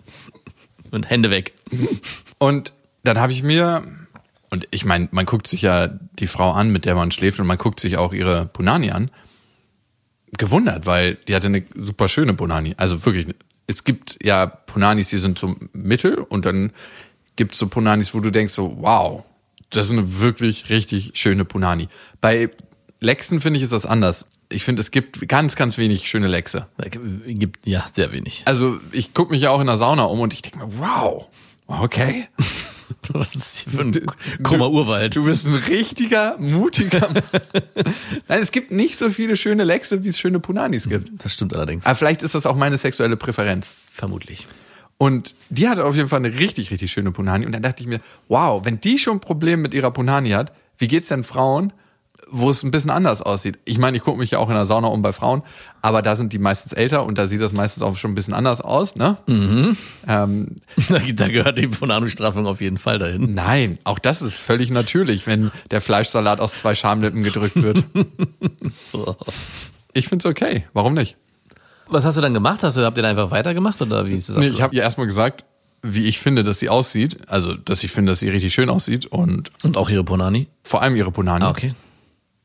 Und 0.91 1.09
Hände 1.09 1.29
weg. 1.29 1.53
Und 2.37 2.73
dann 3.03 3.19
habe 3.19 3.31
ich 3.31 3.43
mir, 3.43 3.83
und 4.55 4.67
ich 4.71 4.85
meine, 4.85 5.09
man 5.11 5.25
guckt 5.25 5.47
sich 5.47 5.61
ja 5.61 5.87
die 5.87 6.27
Frau 6.27 6.51
an, 6.51 6.71
mit 6.71 6.85
der 6.85 6.95
man 6.95 7.11
schläft, 7.11 7.41
und 7.41 7.47
man 7.47 7.57
guckt 7.57 7.81
sich 7.81 7.97
auch 7.97 8.13
ihre 8.13 8.45
Punani 8.45 8.89
an, 8.91 9.11
gewundert, 10.37 10.85
weil 10.85 11.15
die 11.27 11.35
hatte 11.35 11.47
eine 11.47 11.65
super 11.75 12.07
schöne 12.07 12.33
Punani. 12.33 12.73
Also 12.77 13.05
wirklich, 13.05 13.27
es 13.67 13.83
gibt 13.83 14.17
ja 14.23 14.45
Punanis, 14.45 15.09
die 15.09 15.17
sind 15.17 15.37
so 15.37 15.55
mittel, 15.73 16.15
und 16.19 16.45
dann 16.45 16.71
gibt 17.35 17.51
es 17.51 17.59
so 17.59 17.67
Punanis, 17.67 18.13
wo 18.13 18.21
du 18.21 18.31
denkst 18.31 18.53
so, 18.53 18.77
wow, 18.79 19.25
das 19.71 19.87
ist 19.87 19.91
eine 19.91 20.21
wirklich 20.21 20.69
richtig 20.69 21.11
schöne 21.15 21.43
Punani. 21.43 21.89
Bei 22.21 22.49
Lexen 23.01 23.41
finde 23.41 23.57
ich 23.57 23.63
ist 23.63 23.73
das 23.73 23.85
anders. 23.85 24.27
Ich 24.47 24.63
finde, 24.63 24.81
es 24.81 24.91
gibt 24.91 25.27
ganz, 25.27 25.57
ganz 25.57 25.77
wenig 25.77 26.07
schöne 26.07 26.27
Lexe. 26.27 26.67
Gibt, 27.25 27.67
ja, 27.67 27.85
sehr 27.91 28.13
wenig. 28.13 28.43
Also 28.45 28.79
ich 28.93 29.13
gucke 29.13 29.33
mich 29.33 29.41
ja 29.41 29.49
auch 29.49 29.59
in 29.59 29.67
der 29.67 29.75
Sauna 29.75 30.03
um 30.03 30.21
und 30.21 30.33
ich 30.33 30.43
denke 30.43 30.59
mir, 30.59 30.77
wow, 30.77 31.27
okay. 31.67 32.29
Was 33.09 33.35
ist 33.35 33.57
hier 33.59 33.73
für 33.73 33.81
ein 33.81 34.43
krummer 34.43 34.69
Urwald? 34.69 35.15
Du 35.15 35.25
bist 35.25 35.45
ein 35.45 35.55
richtiger, 35.55 36.37
mutiger. 36.39 37.09
Nein, 38.27 38.39
es 38.41 38.51
gibt 38.51 38.71
nicht 38.71 38.97
so 38.97 39.09
viele 39.09 39.35
schöne 39.35 39.63
Lexe, 39.63 40.03
wie 40.03 40.09
es 40.09 40.19
schöne 40.19 40.39
Punanis 40.39 40.89
gibt. 40.89 41.23
Das 41.23 41.33
stimmt 41.33 41.53
allerdings. 41.55 41.85
Aber 41.85 41.95
vielleicht 41.95 42.23
ist 42.23 42.35
das 42.35 42.45
auch 42.45 42.55
meine 42.55 42.77
sexuelle 42.77 43.17
Präferenz. 43.17 43.71
Vermutlich. 43.91 44.47
Und 44.97 45.35
die 45.49 45.67
hatte 45.67 45.83
auf 45.83 45.95
jeden 45.95 46.07
Fall 46.07 46.23
eine 46.23 46.37
richtig, 46.39 46.71
richtig 46.71 46.91
schöne 46.91 47.11
Punani. 47.11 47.45
Und 47.45 47.51
dann 47.51 47.61
dachte 47.61 47.81
ich 47.81 47.87
mir, 47.87 47.99
wow, 48.27 48.63
wenn 48.63 48.79
die 48.79 48.97
schon 48.97 49.19
Probleme 49.19 49.61
mit 49.61 49.73
ihrer 49.73 49.91
Punani 49.91 50.29
hat, 50.31 50.53
wie 50.77 50.87
geht's 50.87 51.09
denn 51.09 51.23
Frauen, 51.23 51.73
wo 52.29 52.49
es 52.49 52.63
ein 52.63 52.71
bisschen 52.71 52.89
anders 52.91 53.21
aussieht? 53.21 53.59
Ich 53.65 53.77
meine, 53.77 53.95
ich 53.97 54.03
gucke 54.03 54.17
mich 54.17 54.31
ja 54.31 54.39
auch 54.39 54.49
in 54.49 54.55
der 54.55 54.65
Sauna 54.65 54.87
um 54.87 55.01
bei 55.01 55.13
Frauen, 55.13 55.43
aber 55.81 56.01
da 56.01 56.15
sind 56.15 56.33
die 56.33 56.39
meistens 56.39 56.73
älter 56.73 57.05
und 57.05 57.17
da 57.17 57.27
sieht 57.27 57.39
das 57.41 57.53
meistens 57.53 57.83
auch 57.83 57.97
schon 57.97 58.11
ein 58.11 58.15
bisschen 58.15 58.33
anders 58.33 58.61
aus, 58.61 58.95
ne? 58.95 59.17
Ähm, 60.07 60.55
Da, 61.15 61.27
gehört 61.27 61.57
die 61.57 61.67
Bonano-Straffung 61.67 62.47
auf 62.47 62.61
jeden 62.61 62.77
Fall 62.77 62.99
dahin. 62.99 63.33
Nein, 63.35 63.77
auch 63.83 63.99
das 63.99 64.21
ist 64.21 64.37
völlig 64.39 64.71
natürlich, 64.71 65.27
wenn 65.27 65.51
der 65.71 65.81
Fleischsalat 65.81 66.39
aus 66.39 66.55
zwei 66.55 66.75
Schamlippen 66.75 67.23
gedrückt 67.23 67.61
wird. 67.61 67.83
Ich 69.93 70.09
find's 70.09 70.25
okay. 70.25 70.65
Warum 70.73 70.93
nicht? 70.93 71.15
Was 71.87 72.03
hast 72.03 72.17
du 72.17 72.21
dann 72.21 72.33
gemacht? 72.33 72.63
Hast 72.63 72.75
du, 72.77 72.83
habt 72.83 72.97
ihr 72.97 73.03
dann 73.03 73.11
einfach 73.11 73.31
weitergemacht 73.31 73.81
oder 73.81 74.05
wie 74.05 74.13
ist 74.13 74.27
es 74.29 74.35
Nee, 74.35 74.47
ich 74.47 74.61
habe 74.61 74.75
ihr 74.75 74.81
erstmal 74.81 75.07
gesagt, 75.07 75.45
wie 75.81 76.07
ich 76.07 76.19
finde, 76.19 76.43
dass 76.43 76.59
sie 76.59 76.67
aussieht. 76.67 77.17
Also, 77.27 77.53
dass 77.53 77.83
ich 77.83 77.91
finde, 77.91 78.11
dass 78.11 78.19
sie 78.19 78.29
richtig 78.29 78.53
schön 78.53 78.69
aussieht 78.69 79.05
und 79.05 79.51
Und 79.63 79.77
auch 79.77 79.89
ihre 79.89 80.03
Ponani? 80.03 80.47
vor 80.63 80.81
allem 80.81 80.95
ihre 80.95 81.11
Punani. 81.11 81.45
Ah, 81.45 81.49
okay. 81.51 81.73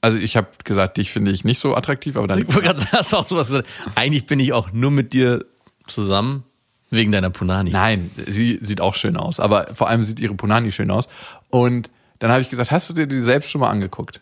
Also, 0.00 0.16
ich 0.18 0.36
habe 0.36 0.48
gesagt, 0.64 0.96
dich 0.96 1.10
finde 1.10 1.30
ich 1.30 1.44
nicht 1.44 1.58
so 1.60 1.74
attraktiv, 1.76 2.16
aber 2.16 2.26
dann. 2.26 2.38
Ich 2.38 2.46
wollte 2.54 2.68
gerade 2.68 2.84
hast 2.92 3.14
auch 3.14 3.26
sowas 3.26 3.48
gesagt. 3.48 3.68
Eigentlich 3.94 4.26
bin 4.26 4.40
ich 4.40 4.52
auch 4.52 4.72
nur 4.72 4.90
mit 4.90 5.12
dir 5.12 5.44
zusammen 5.86 6.44
wegen 6.90 7.12
deiner 7.12 7.30
Punani. 7.30 7.70
Nein, 7.70 8.10
sie 8.26 8.58
sieht 8.62 8.80
auch 8.80 8.94
schön 8.94 9.16
aus, 9.16 9.40
aber 9.40 9.68
vor 9.74 9.88
allem 9.88 10.04
sieht 10.04 10.18
ihre 10.20 10.34
Punani 10.34 10.72
schön 10.72 10.90
aus. 10.90 11.08
Und 11.50 11.90
dann 12.18 12.30
habe 12.30 12.42
ich 12.42 12.50
gesagt, 12.50 12.70
hast 12.70 12.88
du 12.90 12.94
dir 12.94 13.06
die 13.06 13.20
selbst 13.20 13.50
schon 13.50 13.60
mal 13.60 13.70
angeguckt? 13.70 14.20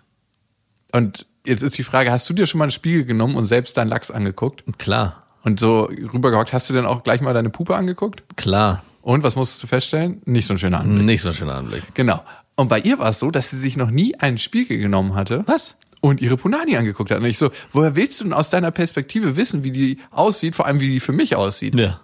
Und 0.92 1.26
jetzt 1.46 1.62
ist 1.62 1.78
die 1.78 1.82
Frage, 1.82 2.10
hast 2.12 2.28
du 2.28 2.34
dir 2.34 2.46
schon 2.46 2.58
mal 2.58 2.64
einen 2.64 2.70
Spiegel 2.72 3.04
genommen 3.04 3.36
und 3.36 3.44
selbst 3.44 3.76
deinen 3.76 3.88
Lachs 3.88 4.10
angeguckt? 4.10 4.64
Klar, 4.78 5.22
Und 5.44 5.60
so 5.60 5.84
rübergehockt, 5.84 6.52
hast 6.52 6.68
du 6.68 6.74
denn 6.74 6.86
auch 6.86 7.02
gleich 7.04 7.20
mal 7.20 7.32
deine 7.34 7.50
Puppe 7.50 7.76
angeguckt? 7.76 8.22
klar. 8.36 8.82
Und 9.00 9.22
was 9.22 9.36
musstest 9.36 9.62
du 9.62 9.66
feststellen? 9.66 10.20
Nicht 10.26 10.46
so 10.46 10.52
ein 10.54 10.58
schöner 10.58 10.80
Anblick. 10.80 11.06
Nicht 11.06 11.22
so 11.22 11.30
ein 11.30 11.34
schöner 11.34 11.54
Anblick. 11.54 11.82
Genau. 11.94 12.22
Und 12.58 12.66
bei 12.66 12.80
ihr 12.80 12.98
war 12.98 13.10
es 13.10 13.20
so, 13.20 13.30
dass 13.30 13.50
sie 13.50 13.56
sich 13.56 13.76
noch 13.76 13.88
nie 13.88 14.16
einen 14.16 14.36
Spiegel 14.36 14.78
genommen 14.78 15.14
hatte. 15.14 15.44
Was? 15.46 15.76
Und 16.00 16.20
ihre 16.20 16.36
Punani 16.36 16.76
angeguckt 16.76 17.12
hat. 17.12 17.18
Und 17.18 17.24
ich 17.24 17.38
so, 17.38 17.50
woher 17.70 17.94
willst 17.94 18.18
du 18.18 18.24
denn 18.24 18.32
aus 18.32 18.50
deiner 18.50 18.72
Perspektive 18.72 19.36
wissen, 19.36 19.62
wie 19.62 19.70
die 19.70 19.98
aussieht, 20.10 20.56
vor 20.56 20.66
allem 20.66 20.80
wie 20.80 20.88
die 20.88 20.98
für 20.98 21.12
mich 21.12 21.36
aussieht? 21.36 21.76
Ja. 21.76 22.00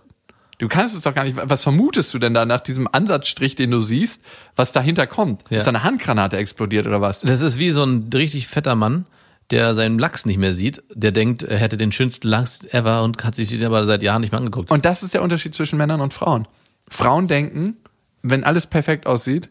Du 0.58 0.68
kannst 0.68 0.94
es 0.94 1.02
doch 1.02 1.12
gar 1.12 1.25
nicht. 1.25 1.37
Was 1.42 1.64
vermutest 1.64 2.14
du 2.14 2.20
denn 2.20 2.34
da 2.34 2.44
nach 2.44 2.61
diesem 2.61 2.88
Ansatzstrich, 2.90 3.56
den 3.56 3.73
du 3.73 3.80
siehst, 3.80 4.23
was 4.54 4.70
dahinter 4.70 5.08
kommt? 5.08 5.42
Ja. 5.50 5.58
Ist 5.58 5.64
da 5.64 5.70
eine 5.70 5.82
Handgranate 5.82 6.37
explodiert 6.37 6.87
oder 6.87 7.00
was? 7.00 7.23
Das 7.23 7.40
ist 7.40 7.58
wie 7.58 7.73
so 7.73 7.82
ein 7.82 8.08
richtig 8.14 8.46
fetter 8.46 8.76
Mann, 8.76 9.06
der 9.50 9.75
seinen 9.75 9.99
Lachs 9.99 10.25
nicht 10.25 10.38
mehr 10.38 10.54
sieht. 10.54 10.84
Der 10.94 11.11
denkt, 11.11 11.42
er 11.42 11.58
hätte 11.58 11.76
den 11.76 11.90
schönsten 11.90 12.28
Lachs 12.28 12.64
ever 12.66 13.02
und 13.02 13.25
hat 13.25 13.34
sich 13.34 13.49
den 13.49 13.64
aber 13.64 13.87
seit 13.87 14.04
Jahren 14.04 14.20
nicht 14.20 14.30
mehr 14.30 14.38
angeguckt. 14.38 14.70
Und 14.70 14.84
das 14.84 15.02
ist 15.02 15.14
der 15.14 15.23
Unterschied 15.23 15.52
zwischen 15.52 15.78
Männern 15.78 16.00
und 16.00 16.14
Frauen. 16.14 16.46
Frauen 16.88 17.26
denken, 17.26 17.76
wenn 18.23 18.44
alles 18.44 18.66
perfekt 18.66 19.08
aussieht, 19.08 19.50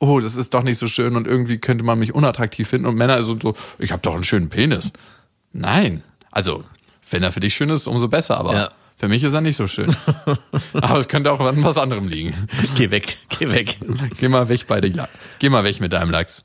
oh, 0.00 0.20
das 0.20 0.36
ist 0.36 0.54
doch 0.54 0.62
nicht 0.62 0.78
so 0.78 0.86
schön 0.88 1.16
und 1.16 1.26
irgendwie 1.26 1.58
könnte 1.58 1.84
man 1.84 1.98
mich 1.98 2.14
unattraktiv 2.14 2.68
finden. 2.68 2.86
Und 2.86 2.94
Männer 2.96 3.22
sind 3.22 3.42
so, 3.42 3.54
ich 3.78 3.92
habe 3.92 4.02
doch 4.02 4.14
einen 4.14 4.24
schönen 4.24 4.48
Penis. 4.48 4.92
Nein. 5.52 6.02
Also, 6.30 6.64
wenn 7.10 7.22
er 7.22 7.32
für 7.32 7.40
dich 7.40 7.54
schön 7.54 7.70
ist, 7.70 7.86
umso 7.86 8.08
besser, 8.08 8.36
aber 8.38 8.54
Ja. 8.54 8.68
für 8.96 9.08
mich 9.08 9.22
ist 9.24 9.32
er 9.32 9.40
nicht 9.40 9.56
so 9.56 9.66
schön. 9.66 9.94
aber 10.74 10.98
es 10.98 11.08
könnte 11.08 11.32
auch 11.32 11.40
an 11.40 11.62
was 11.64 11.78
anderem 11.78 12.06
liegen. 12.08 12.34
Geh 12.76 12.90
weg, 12.90 13.16
geh 13.38 13.48
weg. 13.50 13.78
Geh 14.18 14.28
mal 14.28 14.48
weg 14.48 14.66
bei 14.66 14.80
dir. 14.80 15.08
Geh 15.38 15.48
mal 15.48 15.64
weg 15.64 15.80
mit 15.80 15.92
deinem 15.92 16.10
Lachs. 16.10 16.44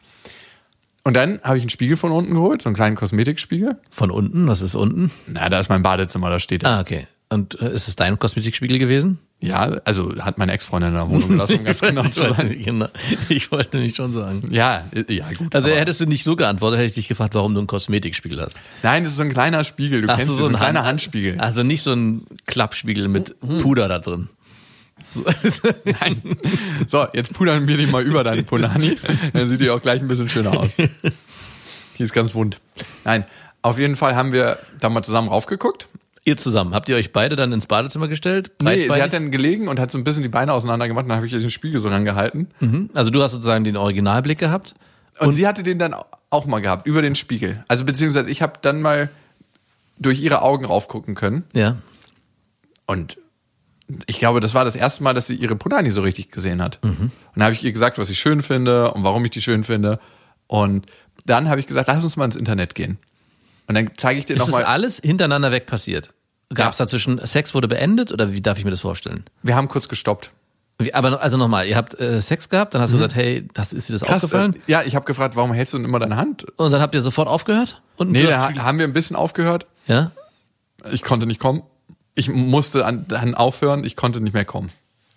Und 1.06 1.16
dann 1.16 1.42
habe 1.44 1.58
ich 1.58 1.64
einen 1.64 1.70
Spiegel 1.70 1.98
von 1.98 2.14
unten 2.14 2.34
geholt, 2.34 2.62
so 2.62 2.70
einen 2.70 2.78
kleinen 2.78 2.96
Kosmetikspiegel. 2.96 3.78
Von 3.92 4.10
unten, 4.10 4.48
was 4.48 4.62
ist 4.62 4.74
unten? 4.76 5.12
Na, 5.28 5.50
da 5.50 5.60
ist 5.60 5.68
mein 5.70 5.84
Badezimmer, 5.84 6.30
da 6.30 6.40
steht 6.40 6.64
er. 6.64 6.78
Ah, 6.78 6.80
okay. 6.80 7.08
Und 7.34 7.60
äh, 7.62 7.72
ist 7.74 7.88
es 7.88 7.96
dein 7.96 8.20
Kosmetikspiegel 8.20 8.78
gewesen? 8.80 9.20
Ja, 9.40 9.64
also 9.86 10.14
hat 10.24 10.38
meine 10.38 10.52
Ex-Freundin 10.54 10.90
in 10.92 10.96
der 10.96 11.10
Wohnung 11.10 11.30
gelassen, 11.30 11.58
um 11.60 11.66
ganz 11.66 11.82
genau 11.82 12.04
ich, 12.04 12.14
zu 12.14 12.22
wollte, 12.22 12.36
sein. 12.36 12.60
genau, 12.60 12.88
ich 13.28 13.52
wollte 13.52 13.78
nicht 13.80 13.96
schon 13.96 14.12
sagen. 14.14 14.44
Ja, 14.52 14.86
äh, 14.94 15.12
ja, 15.14 15.26
gut. 15.38 15.54
Also 15.56 15.70
hättest 15.70 16.00
du 16.00 16.06
nicht 16.06 16.24
so 16.24 16.36
geantwortet, 16.36 16.80
hätte 16.80 16.90
ich 16.90 16.94
dich 16.96 17.08
gefragt, 17.08 17.36
warum 17.36 17.54
du 17.54 17.60
einen 17.60 17.68
Kosmetikspiegel 17.68 18.40
hast. 18.40 18.60
Nein, 18.84 19.04
das 19.04 19.14
ist 19.14 19.18
so 19.18 19.24
ein 19.24 19.34
kleiner 19.34 19.64
Spiegel. 19.64 20.02
Du 20.02 20.10
Ach 20.10 20.18
kennst 20.18 20.32
so, 20.32 20.38
so, 20.38 20.46
ein 20.46 20.54
kleiner 20.56 20.80
Hand- 20.80 20.88
Handspiegel. 20.90 21.40
Also 21.40 21.64
nicht 21.64 21.82
so 21.82 21.92
ein 21.94 22.26
Klappspiegel 22.46 23.08
mit 23.08 23.36
Puder 23.42 23.88
da 23.88 24.00
drin. 24.00 24.30
Nein. 26.00 26.22
So, 26.88 27.06
jetzt 27.14 27.34
pudern 27.34 27.68
wir 27.68 27.78
die 27.78 27.88
mal 27.88 28.04
über 28.04 28.24
deine 28.24 28.44
Punani. 28.44 28.96
Dann 29.34 29.48
sieht 29.50 29.60
die 29.60 29.70
auch 29.70 29.82
gleich 29.82 30.00
ein 30.02 30.08
bisschen 30.08 30.30
schöner 30.30 30.58
aus. 30.58 30.70
Die 32.00 32.04
ist 32.04 32.14
ganz 32.14 32.34
wund. 32.34 32.60
Nein, 33.06 33.24
auf 33.62 33.78
jeden 33.78 33.96
Fall 33.96 34.16
haben 34.16 34.32
wir 34.34 34.58
da 34.80 34.90
mal 34.90 35.04
zusammen 35.04 35.28
raufgeguckt. 35.28 35.88
Ihr 36.26 36.38
zusammen, 36.38 36.74
habt 36.74 36.88
ihr 36.88 36.96
euch 36.96 37.12
beide 37.12 37.36
dann 37.36 37.52
ins 37.52 37.68
Badezimmer 37.68 38.08
gestellt? 38.08 38.52
Nee, 38.62 38.88
sie 38.88 39.02
hat 39.02 39.12
dann 39.12 39.30
gelegen 39.30 39.68
und 39.68 39.78
hat 39.78 39.92
so 39.92 39.98
ein 39.98 40.06
bisschen 40.06 40.24
die 40.24 40.30
Beine 40.30 40.54
auseinander 40.54 40.88
gemacht. 40.88 41.06
Dann 41.06 41.18
habe 41.18 41.26
ich 41.26 41.34
ihr 41.34 41.40
den 41.40 41.52
Spiegel 41.52 41.82
so 41.82 41.90
rangehalten. 41.90 42.48
Mhm. 42.62 42.90
Also 42.94 43.10
du 43.10 43.22
hast 43.22 43.34
sozusagen 43.34 43.66
den 43.66 43.76
Originalblick 43.76 44.40
gehabt. 44.40 44.74
Und, 45.20 45.34
sie 45.34 45.46
hatte 45.46 45.64
den 45.64 45.80
dann 45.80 45.94
auch 46.30 46.46
mal 46.46 46.60
gehabt, 46.60 46.88
über 46.88 47.02
den 47.02 47.16
Spiegel. 47.16 47.64
Also 47.68 47.84
beziehungsweise 47.84 48.32
ich 48.32 48.42
habe 48.42 48.54
dann 48.62 48.82
mal 48.82 49.10
durch 50.00 50.22
ihre 50.22 50.42
Augen 50.42 50.64
raufgucken 50.66 51.14
können. 51.14 51.44
Ja. 51.54 51.78
Und 52.86 53.18
ich 54.08 54.18
glaube, 54.18 54.40
das 54.40 54.54
war 54.54 54.64
das 54.64 54.76
erste 54.76 55.04
Mal, 55.04 55.14
dass 55.14 55.28
sie 55.28 55.36
ihre 55.36 55.56
Punani 55.56 55.92
so 55.92 56.02
richtig 56.02 56.32
gesehen 56.32 56.62
hat. 56.62 56.80
Mhm. 56.84 57.12
Und 57.12 57.12
dann 57.36 57.44
habe 57.44 57.54
ich 57.54 57.64
ihr 57.64 57.72
gesagt, 57.72 57.98
was 57.98 58.10
ich 58.10 58.20
schön 58.20 58.42
finde 58.42 58.92
und 58.92 59.04
warum 59.04 59.24
ich 59.26 59.32
die 59.32 59.42
schön 59.42 59.64
finde. 59.64 60.00
Und 60.48 60.86
dann 61.26 61.50
habe 61.50 61.60
ich 61.60 61.68
gesagt, 61.68 61.88
lass 61.88 62.04
uns 62.04 62.18
mal 62.18 62.26
ins 62.26 62.36
Internet 62.36 62.76
gehen. 62.76 62.98
Und 63.68 63.76
dann 63.76 63.90
zeige 63.98 64.20
ich 64.20 64.26
dir 64.26 64.34
Ist 64.34 64.42
das 64.42 64.50
nochmal. 64.50 64.66
alles 64.66 65.00
hintereinander 65.04 65.52
weg 65.52 65.66
passiert? 65.66 66.10
Gab 66.54 66.74
es 66.74 66.80
Ja. 66.80 66.86
dazwischen, 66.86 67.26
Sex 67.26 67.54
wurde 67.56 67.68
beendet 67.68 68.12
oder 68.12 68.32
wie 68.32 68.42
darf 68.42 68.58
ich 68.58 68.66
mir 68.66 68.72
das 68.72 68.82
vorstellen? 68.82 69.24
Wir 69.42 69.56
haben 69.56 69.68
kurz 69.68 69.88
gestoppt. 69.88 70.32
Wie, 70.80 70.94
aber 70.94 71.22
also 71.22 71.38
nochmal, 71.38 71.68
ihr 71.68 71.78
habt 71.78 72.00
äh, 72.00 72.20
Sex 72.22 72.50
gehabt, 72.50 72.74
dann 72.74 72.82
hast 72.82 72.92
du 72.92 72.98
gesagt, 72.98 73.16
hey, 73.16 73.48
das 73.54 73.74
ist 73.74 73.90
dir 73.90 73.94
das 73.94 74.02
Mhm. 74.02 74.08
Krass, 74.08 74.24
aufgefallen? 74.26 74.56
äh, 74.68 74.72
ja, 74.72 74.82
ich 74.84 74.96
habe 74.96 75.06
gefragt, 75.06 75.36
warum 75.36 75.54
hältst 75.54 75.74
du 75.74 75.78
denn 75.78 75.86
immer 75.86 76.00
deine 76.00 76.18
Hand? 76.18 76.46
Und 76.58 76.72
dann 76.72 76.82
habt 76.82 76.94
ihr 76.96 77.02
sofort 77.02 77.28
aufgehört? 77.28 77.82
Und 77.98 78.12
Nee, 78.12 78.26
da 78.26 78.50
ha- 78.50 78.64
haben 78.64 78.80
wir 78.80 78.86
ein 78.86 78.94
bisschen 78.94 79.16
aufgehört. 79.16 79.66
ja? 79.88 80.12
Ich 80.92 81.04
konnte 81.04 81.26
nicht 81.26 81.40
kommen. 81.40 81.64
Ich 82.16 82.28
musste 82.30 82.86
an, 82.86 83.06
dann 83.08 83.34
aufhören, 83.36 83.84
ich 83.86 83.96
konnte 83.96 84.20
nicht 84.20 84.34
mehr 84.34 84.46
kommen. 84.46 84.70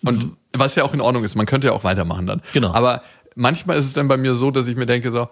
Und 0.05 0.33
was 0.53 0.75
ja 0.75 0.83
auch 0.83 0.93
in 0.93 1.01
Ordnung 1.01 1.23
ist, 1.23 1.35
man 1.35 1.45
könnte 1.45 1.67
ja 1.67 1.73
auch 1.73 1.83
weitermachen 1.83 2.25
dann. 2.27 2.41
Genau. 2.53 2.73
Aber 2.73 3.01
manchmal 3.35 3.77
ist 3.77 3.85
es 3.87 3.93
dann 3.93 4.07
bei 4.07 4.17
mir 4.17 4.35
so, 4.35 4.51
dass 4.51 4.67
ich 4.67 4.75
mir 4.77 4.85
denke 4.85 5.11
so, 5.11 5.27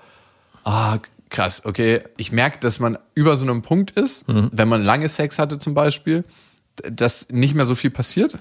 ah, 0.64 0.98
krass, 1.36 1.62
okay. 1.66 2.02
Ich 2.18 2.32
merke, 2.32 2.60
dass 2.60 2.80
man 2.80 2.98
über 3.14 3.36
so 3.36 3.44
einem 3.46 3.62
Punkt 3.62 3.92
ist, 3.92 4.26
wenn 4.28 4.68
man 4.68 4.82
lange 4.82 5.10
Sex 5.10 5.38
hatte 5.38 5.60
zum 5.60 5.74
Beispiel, 5.74 6.24
dass 6.92 7.28
nicht 7.30 7.56
mehr 7.56 7.66
so 7.66 7.76
viel 7.76 7.90
passiert. 7.92 8.38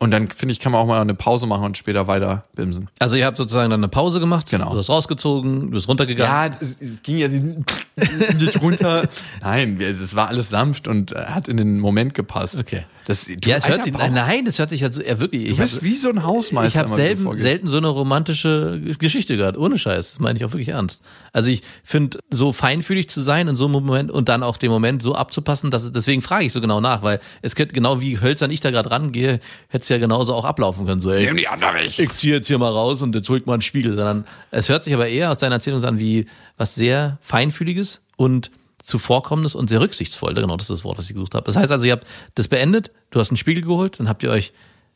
Und 0.00 0.10
dann 0.10 0.28
finde 0.28 0.52
ich, 0.52 0.58
kann 0.60 0.72
man 0.72 0.80
auch 0.80 0.86
mal 0.86 1.00
eine 1.00 1.14
Pause 1.14 1.46
machen 1.46 1.64
und 1.64 1.78
später 1.78 2.06
weiter 2.08 2.44
bimsen. 2.54 2.88
Also 2.98 3.16
ihr 3.16 3.24
habt 3.24 3.38
sozusagen 3.38 3.70
dann 3.70 3.80
eine 3.80 3.88
Pause 3.88 4.18
gemacht, 4.20 4.50
Genau. 4.50 4.72
du 4.72 4.78
hast 4.78 4.90
rausgezogen, 4.90 5.60
du 5.62 5.70
bist 5.70 5.88
runtergegangen. 5.88 6.52
Ja, 6.52 6.58
es, 6.60 6.76
es 6.80 7.02
ging 7.02 7.16
ja 7.16 7.28
nicht 7.28 8.60
runter. 8.60 9.08
Nein, 9.40 9.78
es 9.80 10.00
es 10.00 10.14
war 10.16 10.28
alles 10.28 10.50
sanft 10.50 10.88
und 10.88 11.14
hat 11.14 11.46
in 11.48 11.56
den 11.56 11.78
Moment 11.80 12.12
gepasst. 12.12 12.58
Okay. 12.58 12.84
Das, 13.06 13.26
du, 13.26 13.34
Ja, 13.48 13.56
es 13.56 13.68
hört 13.68 13.82
sich, 13.82 13.92
Bauch, 13.92 14.08
nein, 14.10 14.44
das 14.44 14.58
hört 14.58 14.70
sich 14.70 14.82
halt 14.82 14.94
so, 14.94 15.02
ja, 15.02 15.18
wirklich. 15.20 15.44
du 15.44 15.50
Ich 15.52 15.56
bist 15.58 15.76
hab, 15.76 15.82
wie 15.82 15.94
so 15.94 16.08
ein 16.08 16.22
Hausmeister. 16.24 16.68
ich 16.68 16.76
habe 16.78 16.88
selten, 16.88 17.36
selten 17.36 17.66
so 17.66 17.76
eine 17.76 17.88
romantische 17.88 18.80
Geschichte 18.98 19.36
gehört, 19.36 19.56
ohne 19.58 19.78
Scheiß. 19.78 20.12
Das 20.12 20.20
meine 20.20 20.38
ich 20.38 20.44
auch 20.44 20.52
wirklich 20.52 20.68
ernst. 20.68 21.02
Also 21.32 21.50
ich 21.50 21.62
finde, 21.82 22.18
so 22.30 22.52
feinfühlig 22.52 23.08
zu 23.08 23.20
sein 23.20 23.48
in 23.48 23.56
so 23.56 23.64
einem 23.66 23.72
Moment 23.72 24.10
und 24.10 24.28
dann 24.28 24.42
auch 24.42 24.56
den 24.56 24.70
Moment 24.70 25.02
so 25.02 25.14
abzupassen, 25.14 25.70
dass 25.70 25.84
es, 25.84 25.92
deswegen 25.92 26.22
frage 26.22 26.44
ich 26.46 26.52
so 26.52 26.60
genau 26.60 26.80
nach, 26.80 27.02
weil 27.02 27.20
es 27.42 27.54
könnte 27.54 27.74
genau 27.74 28.00
wie 28.00 28.20
hölzern 28.20 28.50
ich 28.50 28.60
da 28.60 28.70
gerade 28.70 28.90
rangehe, 28.90 29.40
hätte 29.68 29.82
es 29.82 29.88
ja 29.88 29.98
genauso 29.98 30.34
auch 30.34 30.44
ablaufen 30.44 30.86
können. 30.86 31.00
So, 31.02 31.10
ey, 31.10 31.24
Nimm 31.26 31.36
die 31.36 31.48
andere 31.48 31.74
weg. 31.74 31.98
ich 31.98 32.12
ziehe 32.12 32.34
jetzt 32.36 32.46
hier 32.46 32.58
mal 32.58 32.70
raus 32.72 33.02
und 33.02 33.14
jetzt 33.14 33.28
holt 33.28 33.46
mal 33.46 33.54
einen 33.54 33.62
Spiegel, 33.62 33.94
sondern 33.96 34.24
es 34.50 34.68
hört 34.68 34.84
sich 34.84 34.94
aber 34.94 35.08
eher 35.08 35.30
aus 35.30 35.38
deiner 35.38 35.56
Erzählung 35.56 35.82
an 35.84 35.98
wie 35.98 36.26
was 36.56 36.74
sehr 36.74 37.18
feinfühliges 37.20 38.00
und 38.16 38.50
zuvorkommendes 38.84 39.54
und 39.54 39.68
sehr 39.68 39.80
rücksichtsvoll. 39.80 40.34
Genau, 40.34 40.56
das 40.56 40.70
ist 40.70 40.78
das 40.78 40.84
Wort, 40.84 40.98
was 40.98 41.08
ich 41.08 41.14
gesucht 41.14 41.34
habe. 41.34 41.44
Das 41.44 41.56
heißt 41.56 41.72
also, 41.72 41.84
ihr 41.86 41.92
habt 41.92 42.06
das 42.34 42.48
beendet, 42.48 42.90
du 43.10 43.18
hast 43.18 43.30
einen 43.30 43.36
Spiegel 43.36 43.62
geholt, 43.62 43.98
dann 43.98 44.08
habt 44.08 44.22
ihr 44.22 44.30
euch 44.30 44.52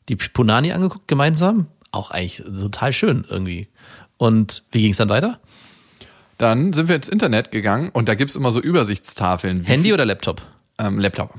die 0.08 0.16
Punani 0.16 0.72
angeguckt 0.72 1.08
gemeinsam. 1.08 1.66
Auch 1.90 2.10
eigentlich 2.10 2.42
total 2.44 2.92
schön 2.92 3.24
irgendwie. 3.28 3.68
Und 4.18 4.64
wie 4.72 4.82
ging 4.82 4.90
es 4.90 4.98
dann 4.98 5.08
weiter? 5.08 5.40
Dann 6.36 6.72
sind 6.72 6.88
wir 6.88 6.96
ins 6.96 7.08
Internet 7.08 7.50
gegangen 7.50 7.90
und 7.92 8.08
da 8.08 8.14
gibt's 8.14 8.36
immer 8.36 8.52
so 8.52 8.60
Übersichtstafeln. 8.60 9.64
Handy 9.64 9.92
oder 9.92 10.04
Laptop? 10.04 10.42
Ähm, 10.78 10.98
Laptop. 10.98 11.34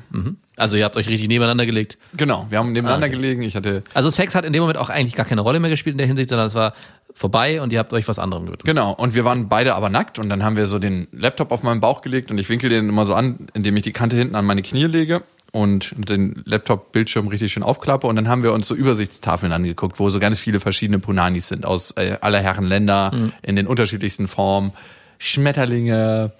Also 0.60 0.78
ihr 0.78 0.84
habt 0.86 0.96
euch 0.98 1.08
richtig 1.08 1.28
nebeneinander 1.28 1.66
gelegt. 1.66 1.98
Genau, 2.16 2.46
wir 2.50 2.60
haben 2.60 2.72
nebeneinander 2.74 3.08
Ah, 3.08 3.10
okay. 3.10 3.16
gelegen. 3.18 3.42
Ich 3.42 3.56
hatte 3.56 3.82
Also 3.94 4.10
Sex 4.10 4.36
hat 4.36 4.46
in 4.46 4.54
dem 4.54 4.62
Moment 4.62 4.78
auch 4.78 4.90
eigentlich 4.90 5.16
gar 5.16 5.26
keine 5.26 5.42
Rolle 5.42 5.60
mehr 5.60 5.70
gespielt 5.70 5.94
in 5.94 5.98
der 5.98 6.08
Hinsicht, 6.08 6.30
sondern 6.30 6.48
es 6.48 6.56
war 6.56 6.74
vorbei 7.16 7.62
und 7.62 7.74
ihr 7.74 7.80
habt 7.80 7.92
euch 7.94 8.08
was 8.08 8.20
anderem 8.20 8.46
gewidmet. 8.46 8.66
Genau, 8.66 8.92
und 8.94 9.16
wir 9.16 9.26
waren 9.26 9.50
beide 9.50 9.74
aber 9.76 9.90
nackt 9.90 10.20
und 10.20 10.30
dann 10.30 10.44
haben 10.44 10.56
wir 10.58 10.68
so 10.68 10.78
den 10.80 11.08
Laptop 11.12 11.52
auf 11.52 11.64
meinen 11.64 11.80
Bauch 11.80 12.02
gelegt 12.02 12.30
und 12.32 12.38
ich 12.38 12.48
winkel 12.50 12.70
den 12.70 12.90
immer 12.90 13.06
so 13.06 13.16
an, 13.16 13.48
indem 13.54 13.76
ich 13.78 13.84
die 13.84 13.92
Kante 13.92 14.16
hinten 14.16 14.36
an 14.36 14.46
meine 14.46 14.62
Knie 14.62 14.84
lege 14.86 15.24
und 15.52 15.94
den 15.98 16.44
Laptop-Bildschirm 16.46 17.28
richtig 17.28 17.52
schön 17.52 17.64
aufklappe 17.64 18.06
und 18.06 18.16
dann 18.16 18.28
haben 18.28 18.44
wir 18.44 18.54
uns 18.54 18.68
so 18.68 18.76
Übersichtstafeln 18.76 19.52
angeguckt, 19.52 20.00
wo 20.00 20.10
so 20.10 20.20
ganz 20.20 20.38
viele 20.40 20.60
verschiedene 20.60 21.00
Punanis 21.00 21.48
sind 21.48 21.66
aus 21.66 21.92
äh, 21.98 22.18
aller 22.22 22.40
Herren 22.40 22.66
Länder 22.66 23.12
in 23.42 23.56
den 23.56 23.66
unterschiedlichsten 23.66 24.28
Formen. 24.28 24.72
Schmetterlinge, 25.18 26.32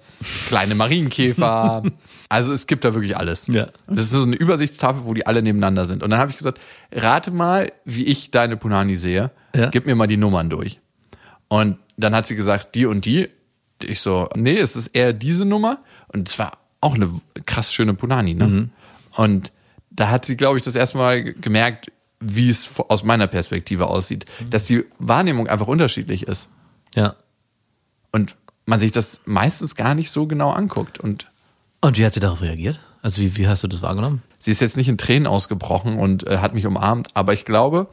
kleine 0.48 0.74
Marienkäfer. 0.74 1.82
also 2.30 2.52
es 2.52 2.66
gibt 2.66 2.84
da 2.84 2.94
wirklich 2.94 3.16
alles. 3.16 3.48
Ja. 3.48 3.68
Das 3.88 4.04
ist 4.04 4.12
so 4.12 4.22
eine 4.22 4.36
Übersichtstafel, 4.36 5.04
wo 5.04 5.12
die 5.14 5.26
alle 5.26 5.42
nebeneinander 5.42 5.84
sind. 5.84 6.02
Und 6.02 6.10
dann 6.10 6.20
habe 6.20 6.30
ich 6.30 6.38
gesagt, 6.38 6.60
rate 6.92 7.32
mal, 7.32 7.72
wie 7.84 8.04
ich 8.04 8.30
deine 8.30 8.56
Punani 8.56 8.96
sehe. 8.96 9.32
Ja. 9.54 9.68
Gib 9.68 9.84
mir 9.84 9.96
mal 9.96 10.06
die 10.06 10.16
Nummern 10.16 10.48
durch. 10.48 10.80
Und 11.48 11.78
dann 11.96 12.14
hat 12.14 12.26
sie 12.26 12.36
gesagt, 12.36 12.76
die 12.76 12.86
und 12.86 13.04
die. 13.04 13.28
Ich 13.82 14.00
so, 14.00 14.28
nee, 14.36 14.56
es 14.56 14.76
ist 14.76 14.88
eher 14.88 15.12
diese 15.12 15.44
Nummer. 15.44 15.80
Und 16.08 16.28
es 16.28 16.38
war 16.38 16.52
auch 16.80 16.94
eine 16.94 17.10
krass 17.46 17.74
schöne 17.74 17.94
Punani, 17.94 18.34
ne? 18.34 18.70
Und 19.16 19.52
da 19.90 20.08
hat 20.08 20.24
sie, 20.24 20.36
glaube 20.36 20.56
ich, 20.56 20.64
das 20.64 20.76
erste 20.76 20.98
Mal 20.98 21.24
gemerkt, 21.24 21.90
wie 22.20 22.48
es 22.48 22.78
aus 22.78 23.02
meiner 23.02 23.26
Perspektive 23.26 23.88
aussieht. 23.88 24.24
Dass 24.50 24.64
die 24.64 24.84
Wahrnehmung 25.00 25.48
einfach 25.48 25.66
unterschiedlich 25.66 26.28
ist. 26.28 26.48
Ja. 26.94 27.16
Und 28.12 28.36
man 28.66 28.78
sich 28.78 28.92
das 28.92 29.22
meistens 29.24 29.74
gar 29.74 29.96
nicht 29.96 30.12
so 30.12 30.26
genau 30.26 30.50
anguckt. 30.50 31.00
Und 31.00 31.29
Und 31.80 31.98
wie 31.98 32.04
hat 32.04 32.14
sie 32.14 32.20
darauf 32.20 32.42
reagiert? 32.42 32.78
Also 33.02 33.20
wie, 33.22 33.36
wie 33.36 33.48
hast 33.48 33.62
du 33.62 33.68
das 33.68 33.82
wahrgenommen? 33.82 34.22
sie 34.38 34.50
ist 34.50 34.60
jetzt 34.60 34.76
nicht 34.78 34.88
in 34.88 34.96
Tränen 34.98 35.26
ausgebrochen 35.26 35.98
und 35.98 36.26
äh, 36.26 36.38
hat 36.38 36.54
mich 36.54 36.66
umarmt, 36.66 37.08
aber 37.14 37.34
ich 37.34 37.44
glaube, 37.44 37.88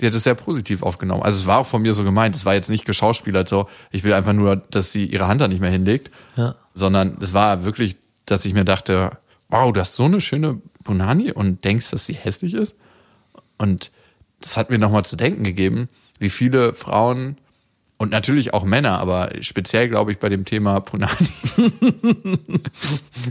sie 0.00 0.06
hat 0.06 0.14
es 0.14 0.24
sehr 0.24 0.34
positiv 0.34 0.82
aufgenommen. 0.82 1.22
Also 1.22 1.38
es 1.40 1.46
war 1.46 1.58
auch 1.60 1.66
von 1.66 1.80
mir 1.80 1.94
so 1.94 2.02
gemeint. 2.04 2.34
Es 2.34 2.44
war 2.44 2.54
jetzt 2.54 2.68
nicht 2.68 2.84
geschauspielert 2.84 3.48
so, 3.48 3.68
ich 3.92 4.02
will 4.04 4.12
einfach 4.12 4.32
nur, 4.32 4.56
dass 4.56 4.90
sie 4.92 5.06
ihre 5.06 5.28
Hand 5.28 5.40
da 5.40 5.48
nicht 5.48 5.60
mehr 5.60 5.70
hinlegt, 5.70 6.10
Ja. 6.36 6.56
sondern 6.74 7.16
es 7.20 7.32
war 7.34 7.62
wirklich, 7.64 7.96
dass 8.26 8.44
ich 8.44 8.52
mir 8.52 8.64
dachte, 8.64 9.12
wow, 9.48 9.72
du 9.72 9.80
hast 9.80 9.94
so 9.94 10.04
eine 10.04 10.20
schöne 10.20 10.60
Punani 10.82 11.30
und 11.30 11.64
denkst, 11.64 11.90
dass 11.92 12.04
sie 12.04 12.14
hässlich 12.14 12.54
ist. 12.54 12.74
Und 13.58 13.92
das 14.40 14.56
hat 14.56 14.70
mir 14.70 14.78
nochmal 14.78 15.04
zu 15.04 15.16
denken 15.16 15.44
gegeben, 15.44 15.88
wie 16.18 16.30
viele 16.30 16.74
Frauen 16.74 17.38
und 17.98 18.10
natürlich 18.10 18.52
auch 18.52 18.64
Männer, 18.64 18.98
aber 18.98 19.30
speziell 19.40 19.88
glaube 19.88 20.12
ich 20.12 20.18
bei 20.18 20.28
dem 20.28 20.44
Thema 20.44 20.80
Punani, 20.80 21.28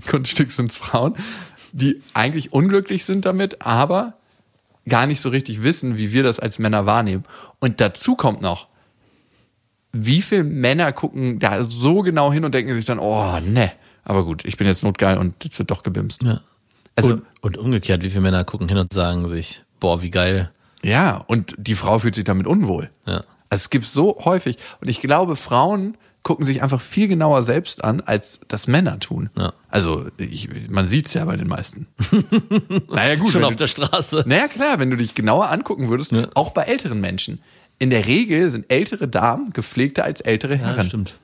Kunststück 0.10 0.52
sind 0.52 0.74
Frauen, 0.74 1.16
die 1.72 2.02
eigentlich 2.14 2.52
unglücklich 2.52 3.06
sind 3.06 3.26
damit, 3.26 3.62
aber 3.62 4.14
gar 4.88 5.06
nicht 5.06 5.22
so 5.22 5.30
richtig 5.30 5.64
wissen, 5.64 5.98
wie 5.98 6.12
wir 6.12 6.24
das 6.24 6.40
als 6.40 6.60
Männer 6.60 6.86
wahrnehmen. 6.86 7.26
Und 7.60 7.82
dazu 7.82 8.16
kommt 8.16 8.42
noch, 8.42 8.68
wie 9.92 10.22
viele 10.22 10.44
Männer 10.44 10.92
gucken 10.92 11.40
da 11.40 11.64
so 11.64 12.02
genau 12.02 12.32
hin 12.32 12.44
und 12.44 12.54
denken 12.54 12.74
sich 12.74 12.86
dann, 12.86 13.00
oh, 13.00 13.40
ne, 13.40 13.72
aber 14.04 14.26
gut, 14.26 14.46
ich 14.46 14.58
bin 14.58 14.68
jetzt 14.68 14.84
notgeil 14.84 15.18
und 15.18 15.44
jetzt 15.44 15.58
wird 15.58 15.72
doch 15.72 15.84
gebimst. 15.84 16.22
Ja. 16.24 16.42
Also, 16.96 17.14
und, 17.14 17.24
und 17.42 17.58
umgekehrt, 17.58 18.04
wie 18.04 18.10
viele 18.10 18.22
Männer 18.22 18.44
gucken 18.44 18.68
hin 18.68 18.78
und 18.78 18.94
sagen 18.94 19.28
sich, 19.28 19.64
boah, 19.80 20.02
wie 20.02 20.10
geil. 20.10 20.52
ja, 20.84 21.18
und 21.28 21.56
die 21.58 21.76
Frau 21.76 22.00
fühlt 22.00 22.16
sich 22.16 22.24
damit 22.24 22.48
unwohl. 22.48 22.90
Ja. 23.06 23.24
Also 23.50 23.62
es 23.64 23.70
gibt 23.70 23.86
so 23.86 24.18
häufig. 24.26 24.58
Und 24.82 24.88
ich 24.90 25.02
glaube, 25.02 25.36
Frauen 25.36 25.98
gucken 26.24 26.44
sich 26.46 26.64
einfach 26.64 26.82
viel 26.82 27.08
genauer 27.08 27.44
selbst 27.44 27.84
an, 27.84 28.02
als 28.02 28.40
das 28.48 28.66
Männer 28.68 29.00
tun. 29.00 29.30
Ja. 29.38 29.54
Also 29.70 30.08
ich, 30.18 30.50
man 30.70 30.90
sieht's 30.90 31.14
ja 31.14 31.24
bei 31.26 31.38
den 31.38 31.48
meisten. 31.48 31.86
naja 32.90 33.16
gut. 33.16 33.32
Schon 33.32 33.44
auf 33.44 33.52
du- 33.52 33.58
der 33.58 33.68
Straße. 33.68 34.24
Naja, 34.26 34.48
klar, 34.48 34.80
wenn 34.80 34.90
du 34.90 34.98
dich 34.98 35.14
genauer 35.14 35.52
angucken 35.52 35.88
würdest, 35.90 36.12
Ja. 36.12 36.28
auch 36.34 36.52
bei 36.52 36.64
älteren 36.64 37.00
Menschen. 37.00 37.40
In 37.78 37.90
der 37.90 38.06
Regel 38.08 38.50
sind 38.50 38.66
ältere 38.72 39.08
Damen 39.08 39.52
gepflegter 39.54 40.04
als 40.06 40.22
ältere 40.22 40.54
Ja, 40.54 40.60
Herren. 40.60 40.88
stimmt. 40.88 41.20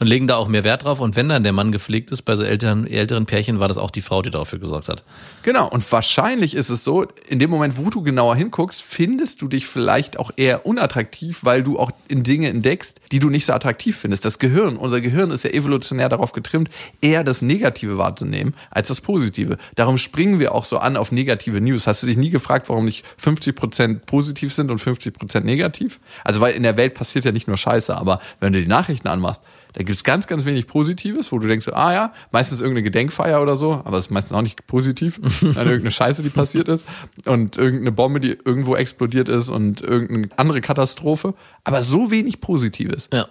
Und 0.00 0.06
legen 0.06 0.26
da 0.26 0.36
auch 0.36 0.48
mehr 0.48 0.64
Wert 0.64 0.84
drauf. 0.84 0.98
Und 1.00 1.14
wenn 1.14 1.28
dann 1.28 1.42
der 1.42 1.52
Mann 1.52 1.72
gepflegt 1.72 2.10
ist, 2.10 2.22
bei 2.22 2.34
so 2.34 2.42
älteren, 2.42 2.86
älteren 2.86 3.26
Pärchen 3.26 3.60
war 3.60 3.68
das 3.68 3.76
auch 3.76 3.90
die 3.90 4.00
Frau, 4.00 4.22
die 4.22 4.30
dafür 4.30 4.58
gesorgt 4.58 4.88
hat. 4.88 5.04
Genau, 5.42 5.68
und 5.68 5.92
wahrscheinlich 5.92 6.54
ist 6.54 6.70
es 6.70 6.84
so, 6.84 7.06
in 7.28 7.38
dem 7.38 7.50
Moment, 7.50 7.76
wo 7.76 7.90
du 7.90 8.02
genauer 8.02 8.34
hinguckst, 8.34 8.80
findest 8.80 9.42
du 9.42 9.48
dich 9.48 9.66
vielleicht 9.66 10.18
auch 10.18 10.30
eher 10.36 10.64
unattraktiv, 10.64 11.40
weil 11.42 11.62
du 11.62 11.78
auch 11.78 11.90
in 12.08 12.22
Dinge 12.22 12.48
entdeckst, 12.48 12.98
die 13.12 13.18
du 13.18 13.28
nicht 13.28 13.44
so 13.44 13.52
attraktiv 13.52 13.94
findest. 13.94 14.24
Das 14.24 14.38
Gehirn, 14.38 14.78
unser 14.78 15.02
Gehirn 15.02 15.30
ist 15.32 15.44
ja 15.44 15.50
evolutionär 15.50 16.08
darauf 16.08 16.32
getrimmt, 16.32 16.70
eher 17.02 17.22
das 17.22 17.42
Negative 17.42 17.98
wahrzunehmen 17.98 18.54
als 18.70 18.88
das 18.88 19.02
Positive. 19.02 19.58
Darum 19.74 19.98
springen 19.98 20.38
wir 20.38 20.54
auch 20.54 20.64
so 20.64 20.78
an 20.78 20.96
auf 20.96 21.12
negative 21.12 21.60
News. 21.60 21.86
Hast 21.86 22.02
du 22.02 22.06
dich 22.06 22.16
nie 22.16 22.30
gefragt, 22.30 22.70
warum 22.70 22.86
nicht 22.86 23.04
50% 23.22 24.06
positiv 24.06 24.54
sind 24.54 24.70
und 24.70 24.80
50% 24.80 25.40
negativ? 25.40 26.00
Also, 26.24 26.40
weil 26.40 26.54
in 26.54 26.62
der 26.62 26.78
Welt 26.78 26.94
passiert 26.94 27.26
ja 27.26 27.32
nicht 27.32 27.48
nur 27.48 27.58
Scheiße, 27.58 27.94
aber 27.94 28.20
wenn 28.40 28.54
du 28.54 28.62
die 28.62 28.66
Nachrichten 28.66 29.08
anmachst, 29.08 29.42
da 29.74 29.82
gibt's 29.84 30.04
ganz, 30.04 30.26
ganz 30.26 30.44
wenig 30.44 30.66
Positives, 30.66 31.30
wo 31.32 31.38
du 31.38 31.46
denkst, 31.46 31.68
ah 31.72 31.92
ja, 31.92 32.12
meistens 32.32 32.60
irgendeine 32.60 32.82
Gedenkfeier 32.84 33.40
oder 33.40 33.56
so, 33.56 33.72
aber 33.84 33.98
es 33.98 34.06
ist 34.06 34.10
meistens 34.10 34.32
auch 34.36 34.42
nicht 34.42 34.66
positiv. 34.66 35.20
Dann 35.40 35.54
irgendeine 35.66 35.90
Scheiße, 35.90 36.22
die 36.22 36.28
passiert 36.30 36.68
ist 36.68 36.86
und 37.26 37.56
irgendeine 37.56 37.92
Bombe, 37.92 38.20
die 38.20 38.36
irgendwo 38.44 38.74
explodiert 38.76 39.28
ist 39.28 39.48
und 39.48 39.80
irgendeine 39.80 40.28
andere 40.36 40.60
Katastrophe. 40.60 41.34
Aber 41.64 41.82
so 41.82 42.10
wenig 42.10 42.40
Positives, 42.40 43.08
Ja. 43.12 43.28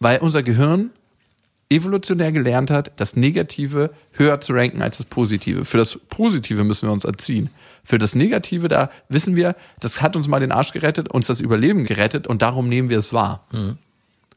weil 0.00 0.18
unser 0.18 0.42
Gehirn 0.42 0.90
evolutionär 1.68 2.30
gelernt 2.30 2.70
hat, 2.70 2.92
das 2.96 3.16
Negative 3.16 3.90
höher 4.12 4.40
zu 4.40 4.52
ranken 4.52 4.82
als 4.82 4.98
das 4.98 5.06
Positive. 5.06 5.64
Für 5.64 5.78
das 5.78 5.98
Positive 6.08 6.62
müssen 6.62 6.88
wir 6.88 6.92
uns 6.92 7.04
erziehen. 7.04 7.50
Für 7.82 7.98
das 7.98 8.14
Negative, 8.14 8.68
da 8.68 8.88
wissen 9.08 9.34
wir, 9.34 9.56
das 9.80 10.00
hat 10.00 10.14
uns 10.14 10.28
mal 10.28 10.38
den 10.38 10.52
Arsch 10.52 10.72
gerettet, 10.72 11.10
uns 11.10 11.26
das 11.26 11.40
Überleben 11.40 11.84
gerettet 11.84 12.28
und 12.28 12.42
darum 12.42 12.68
nehmen 12.68 12.88
wir 12.88 12.98
es 13.00 13.12
wahr. 13.12 13.46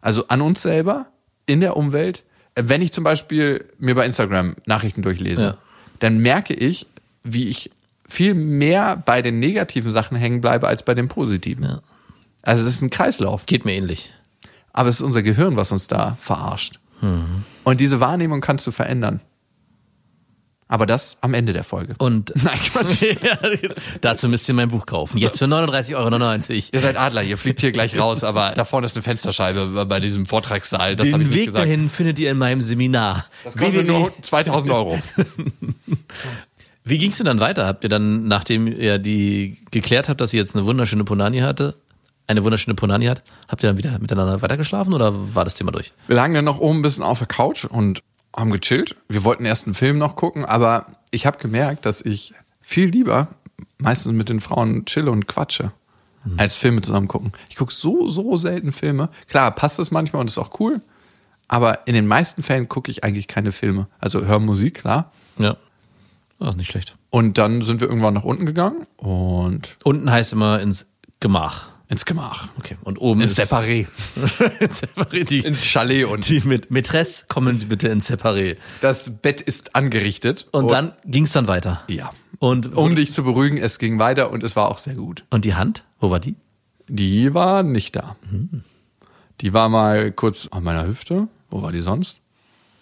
Also 0.01 0.27
an 0.27 0.41
uns 0.41 0.61
selber, 0.61 1.07
in 1.45 1.59
der 1.61 1.75
Umwelt. 1.77 2.23
Äh, 2.55 2.63
Wenn 2.65 2.81
ich 2.81 2.91
zum 2.91 3.03
Beispiel 3.03 3.65
mir 3.79 3.95
bei 3.95 4.05
Instagram 4.05 4.55
Nachrichten 4.65 5.01
durchlese, 5.01 5.43
Ja. 5.43 5.57
dann 5.99 6.19
merke 6.19 6.53
ich, 6.53 6.85
wie 7.23 7.47
ich 7.49 7.71
viel 8.07 8.33
mehr 8.33 9.01
bei 9.05 9.21
den 9.21 9.39
negativen 9.39 9.91
Sachen 9.91 10.17
hängen 10.17 10.41
bleibe 10.41 10.67
als 10.67 10.83
bei 10.83 10.93
den 10.95 11.07
positiven. 11.09 11.63
Ja. 11.65 11.81
Also 12.41 12.63
das 12.63 12.73
ist 12.75 12.81
ein 12.81 12.89
Kreislauf. 12.89 13.45
Geht 13.45 13.65
mir 13.65 13.73
ähnlich. 13.73 14.11
Aber 14.73 14.89
es 14.89 14.95
ist 14.95 15.01
unser 15.01 15.21
Gehirn, 15.21 15.57
was 15.57 15.71
uns 15.71 15.87
da 15.87 16.15
verarscht. 16.19 16.79
Und 17.63 17.79
diese 17.79 17.99
Wahrnehmung 17.99 18.41
kannst 18.41 18.65
du 18.67 18.71
verändern. 18.71 19.21
Aber 20.71 20.85
das 20.85 21.17
am 21.21 21.33
Ende 21.33 21.51
der 21.51 21.63
Folge. 21.63 21.95
Und 21.97 22.31
Nein, 22.43 22.59
Quatsch. 22.71 23.03
dazu 24.01 24.29
müsst 24.29 24.47
ihr 24.47 24.53
mein 24.53 24.69
Buch 24.69 24.85
kaufen. 24.85 25.17
Jetzt 25.17 25.39
für 25.39 25.45
39,99 25.45 25.95
Euro. 25.95 26.63
Ihr 26.71 26.79
seid 26.79 26.95
Adler, 26.95 27.23
ihr 27.23 27.39
fliegt 27.39 27.59
hier 27.59 27.71
gleich 27.71 27.97
raus, 27.99 28.23
aber 28.23 28.53
da 28.55 28.65
vorne 28.65 28.85
ist 28.85 28.95
eine 28.95 29.01
Fensterscheibe 29.01 29.85
bei 29.87 29.99
diesem 29.99 30.27
Vortragssaal. 30.27 30.95
Das 30.95 31.07
ich 31.07 31.13
Den 31.13 31.21
nicht 31.21 31.33
Weg 31.33 31.47
gesagt. 31.47 31.65
dahin 31.65 31.89
findet 31.89 32.19
ihr 32.19 32.29
in 32.29 32.37
meinem 32.37 32.61
Seminar. 32.61 33.25
Das 33.43 33.57
kostet 33.57 33.87
nur 33.87 34.13
2000 34.21 34.71
Euro. 34.71 35.01
Wie 36.83 36.97
ging's 36.99 37.17
denn 37.17 37.25
dann 37.25 37.39
weiter? 37.39 37.65
Habt 37.65 37.83
ihr 37.83 37.89
dann, 37.89 38.27
nachdem 38.27 38.67
ihr 38.67 38.99
die 38.99 39.57
geklärt 39.71 40.07
habt, 40.07 40.21
dass 40.21 40.31
sie 40.31 40.37
jetzt 40.37 40.55
eine 40.55 40.65
wunderschöne 40.67 41.03
Punani 41.03 41.39
hatte, 41.39 41.75
eine 42.27 42.43
wunderschöne 42.43 42.75
Punani 42.75 43.05
hat, 43.05 43.23
habt 43.47 43.63
ihr 43.63 43.69
dann 43.69 43.77
wieder 43.79 43.97
miteinander 43.97 44.43
weitergeschlafen 44.43 44.93
oder 44.93 45.11
war 45.33 45.45
das 45.45 45.55
Thema 45.55 45.71
durch? 45.71 45.93
Wir 46.05 46.15
lagen 46.15 46.35
dann 46.35 46.45
noch 46.45 46.59
oben 46.59 46.79
ein 46.79 46.81
bisschen 46.83 47.03
auf 47.03 47.17
der 47.17 47.27
Couch 47.27 47.65
und 47.65 48.03
haben 48.35 48.51
gechillt. 48.51 48.95
Wir 49.07 49.23
wollten 49.23 49.45
erst 49.45 49.65
einen 49.65 49.73
Film 49.73 49.97
noch 49.97 50.15
gucken, 50.15 50.45
aber 50.45 50.85
ich 51.11 51.25
habe 51.25 51.37
gemerkt, 51.37 51.85
dass 51.85 52.01
ich 52.01 52.33
viel 52.61 52.89
lieber 52.89 53.27
meistens 53.77 54.13
mit 54.13 54.29
den 54.29 54.39
Frauen 54.39 54.85
chille 54.85 55.11
und 55.11 55.27
quatsche, 55.27 55.71
als 56.37 56.57
Filme 56.57 56.81
zusammen 56.81 57.07
gucken. 57.07 57.31
Ich 57.49 57.55
gucke 57.55 57.73
so, 57.73 58.07
so 58.07 58.35
selten 58.37 58.71
Filme. 58.71 59.09
Klar, 59.27 59.51
passt 59.51 59.79
das 59.79 59.91
manchmal 59.91 60.21
und 60.21 60.27
ist 60.27 60.37
auch 60.37 60.59
cool, 60.59 60.81
aber 61.47 61.87
in 61.87 61.93
den 61.93 62.07
meisten 62.07 62.43
Fällen 62.43 62.69
gucke 62.69 62.91
ich 62.91 63.03
eigentlich 63.03 63.27
keine 63.27 63.51
Filme. 63.51 63.87
Also 63.99 64.25
höre 64.25 64.39
Musik, 64.39 64.75
klar. 64.75 65.11
Ja. 65.37 65.57
Ach, 66.39 66.55
nicht 66.55 66.71
schlecht. 66.71 66.95
Und 67.09 67.37
dann 67.37 67.61
sind 67.61 67.81
wir 67.81 67.89
irgendwann 67.89 68.13
nach 68.13 68.23
unten 68.23 68.45
gegangen 68.45 68.85
und 68.97 69.77
Unten 69.83 70.09
heißt 70.11 70.33
immer 70.33 70.59
ins 70.59 70.85
Gemach. 71.19 71.71
Ins 71.89 72.05
Gemach. 72.05 72.47
Okay. 72.57 72.77
Und 72.83 72.97
oben 72.99 73.19
Ins 73.21 73.37
ist 73.37 73.51
Separé. 73.51 73.87
ins 74.59 74.83
Separé. 74.83 75.23
Die, 75.25 75.39
Ins 75.39 75.65
Chalet 75.65 76.05
und 76.05 76.29
die 76.29 76.39
mit 76.41 76.71
Mätresse 76.71 77.25
kommen 77.27 77.59
Sie 77.59 77.65
bitte 77.65 77.87
ins 77.89 78.09
Separé. 78.09 78.57
das 78.81 79.17
Bett 79.17 79.41
ist 79.41 79.75
angerichtet. 79.75 80.47
Und 80.51 80.69
dann 80.71 80.93
ging's 81.05 81.31
dann 81.33 81.47
weiter. 81.47 81.83
Ja. 81.89 82.11
Und, 82.37 82.73
Um 82.77 82.95
dich 82.95 83.11
zu 83.11 83.23
beruhigen, 83.23 83.57
es 83.57 83.79
ging 83.79 83.99
weiter 83.99 84.31
und 84.31 84.43
es 84.43 84.55
war 84.55 84.69
auch 84.69 84.77
sehr 84.77 84.95
gut. 84.95 85.25
und 85.29 85.43
die 85.45 85.55
Hand? 85.55 85.83
Wo 85.99 86.09
war 86.09 86.19
die? 86.21 86.35
Die 86.87 87.33
war 87.33 87.63
nicht 87.63 87.95
da. 87.95 88.15
Die 89.41 89.53
war 89.53 89.67
mal 89.69 90.11
kurz 90.11 90.47
an 90.51 90.63
meiner 90.63 90.87
Hüfte. 90.87 91.27
Wo 91.49 91.61
war 91.61 91.71
die 91.71 91.81
sonst? 91.81 92.21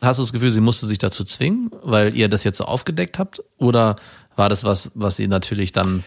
Hast 0.02 0.20
du 0.20 0.24
das 0.24 0.32
Gefühl, 0.34 0.52
sie 0.52 0.62
musste 0.62 0.86
sich 0.86 0.98
dazu 1.00 1.24
zwingen, 1.24 1.72
weil 1.84 2.16
ihr 2.16 2.30
das 2.30 2.44
jetzt 2.44 2.58
so 2.58 2.66
aufgedeckt 2.66 3.18
habt? 3.20 3.42
Oder 3.58 3.96
war 4.36 4.48
das 4.50 4.64
was, 4.64 4.92
was 4.94 5.16
sie 5.16 5.28
natürlich 5.28 5.72
dann. 5.72 6.04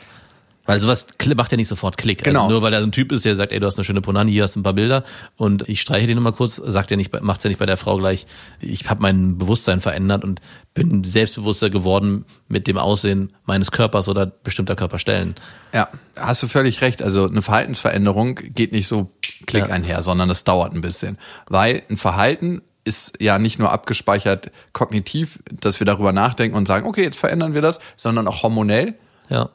Weil 0.71 0.79
sowas 0.79 1.07
macht 1.35 1.51
ja 1.51 1.57
nicht 1.57 1.69
sofort 1.69 1.99
Klick. 1.99 2.23
Genau. 2.23 2.43
Also 2.43 2.53
nur 2.53 2.63
weil 2.63 2.73
er 2.73 2.81
so 2.81 2.87
ein 2.87 2.93
Typ 2.93 3.13
ist, 3.13 3.25
der 3.25 3.35
sagt, 3.37 3.53
ey, 3.53 3.61
du 3.61 3.67
hast 3.67 3.79
eine 3.79 3.85
schöne 3.85 4.01
Ponani, 4.01 4.31
hier 4.33 4.45
hast 4.45 4.57
du 4.57 4.61
ein 4.61 4.63
paar 4.63 4.73
Bilder 4.73 5.05
und 5.37 5.69
ich 5.69 5.81
streiche 5.81 6.07
die 6.07 6.15
nochmal 6.15 6.33
kurz, 6.33 6.57
sagt 6.57 6.91
er 6.91 6.97
nicht, 6.97 7.13
macht's 7.23 7.43
ja 7.45 7.49
nicht 7.49 7.59
bei 7.59 7.67
der 7.67 7.77
Frau 7.77 7.97
gleich, 7.99 8.27
ich 8.61 8.89
habe 8.89 9.03
mein 9.03 9.37
Bewusstsein 9.39 9.81
verändert 9.81 10.25
und 10.25 10.41
bin 10.73 11.03
selbstbewusster 11.03 11.71
geworden 11.71 12.25
mit 12.49 12.67
dem 12.69 12.79
Aussehen 12.79 13.33
meines 13.47 13.71
Körpers 13.73 14.09
oder 14.09 14.27
bestimmter 14.27 14.77
Körperstellen. 14.77 15.35
Ja, 15.73 15.89
hast 16.17 16.43
du 16.43 16.47
völlig 16.47 16.81
recht. 16.81 17.03
Also 17.03 17.27
eine 17.29 17.43
Verhaltensveränderung 17.43 18.37
geht 18.37 18.73
nicht 18.73 18.87
so 18.87 19.11
klick 19.47 19.67
Ja. 19.67 19.75
einher, 19.75 20.03
sondern 20.03 20.29
das 20.29 20.45
dauert 20.45 20.73
ein 20.75 20.81
bisschen. 20.81 21.19
Weil 21.49 21.83
ein 21.91 21.97
Verhalten 21.97 22.63
ist 22.85 23.15
ja 23.21 23.39
nicht 23.39 23.59
nur 23.59 23.73
abgespeichert 23.73 24.51
kognitiv, 24.73 25.41
dass 25.51 25.81
wir 25.81 25.85
darüber 25.85 26.13
nachdenken 26.13 26.57
und 26.57 26.67
sagen, 26.67 26.87
okay, 26.87 27.03
jetzt 27.03 27.19
verändern 27.19 27.55
wir 27.55 27.63
das, 27.63 27.81
sondern 27.97 28.27
auch 28.27 28.43
hormonell. 28.43 28.95
Ja. 29.29 29.51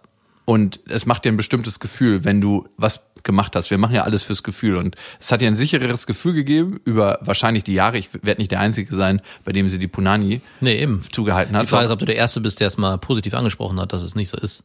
Und 0.45 0.79
es 0.87 1.05
macht 1.07 1.25
dir 1.25 1.31
ein 1.31 1.37
bestimmtes 1.37 1.79
Gefühl, 1.79 2.23
wenn 2.23 2.39
du 2.39 2.67
was 2.77 3.01
gemacht 3.23 3.55
hast. 3.55 3.71
Wir 3.71 3.79
machen 3.79 3.95
ja 3.95 4.03
alles 4.03 4.21
fürs 4.21 4.43
Gefühl. 4.43 4.77
Und 4.77 4.95
es 5.19 5.31
hat 5.31 5.41
dir 5.41 5.47
ein 5.47 5.55
sichereres 5.55 6.05
Gefühl 6.05 6.33
gegeben 6.33 6.79
über 6.85 7.17
wahrscheinlich 7.21 7.63
die 7.63 7.73
Jahre. 7.73 7.97
Ich 7.97 8.09
werde 8.13 8.39
nicht 8.41 8.51
der 8.51 8.59
Einzige 8.59 8.93
sein, 8.95 9.21
bei 9.43 9.51
dem 9.51 9.67
sie 9.69 9.79
die 9.79 9.87
Punani 9.87 10.41
Nee, 10.61 10.77
eben. 10.79 11.01
zugehalten 11.11 11.55
hat. 11.55 11.63
Die 11.63 11.67
Frage 11.67 11.85
ist, 11.85 11.91
ob 11.91 11.97
du 11.99 12.05
der 12.05 12.15
Erste 12.15 12.41
bist, 12.41 12.59
der 12.59 12.67
es 12.67 12.77
mal 12.77 12.97
positiv 12.99 13.33
angesprochen 13.33 13.79
hat, 13.79 13.91
dass 13.91 14.03
es 14.03 14.13
nicht 14.13 14.29
so 14.29 14.37
ist. 14.37 14.63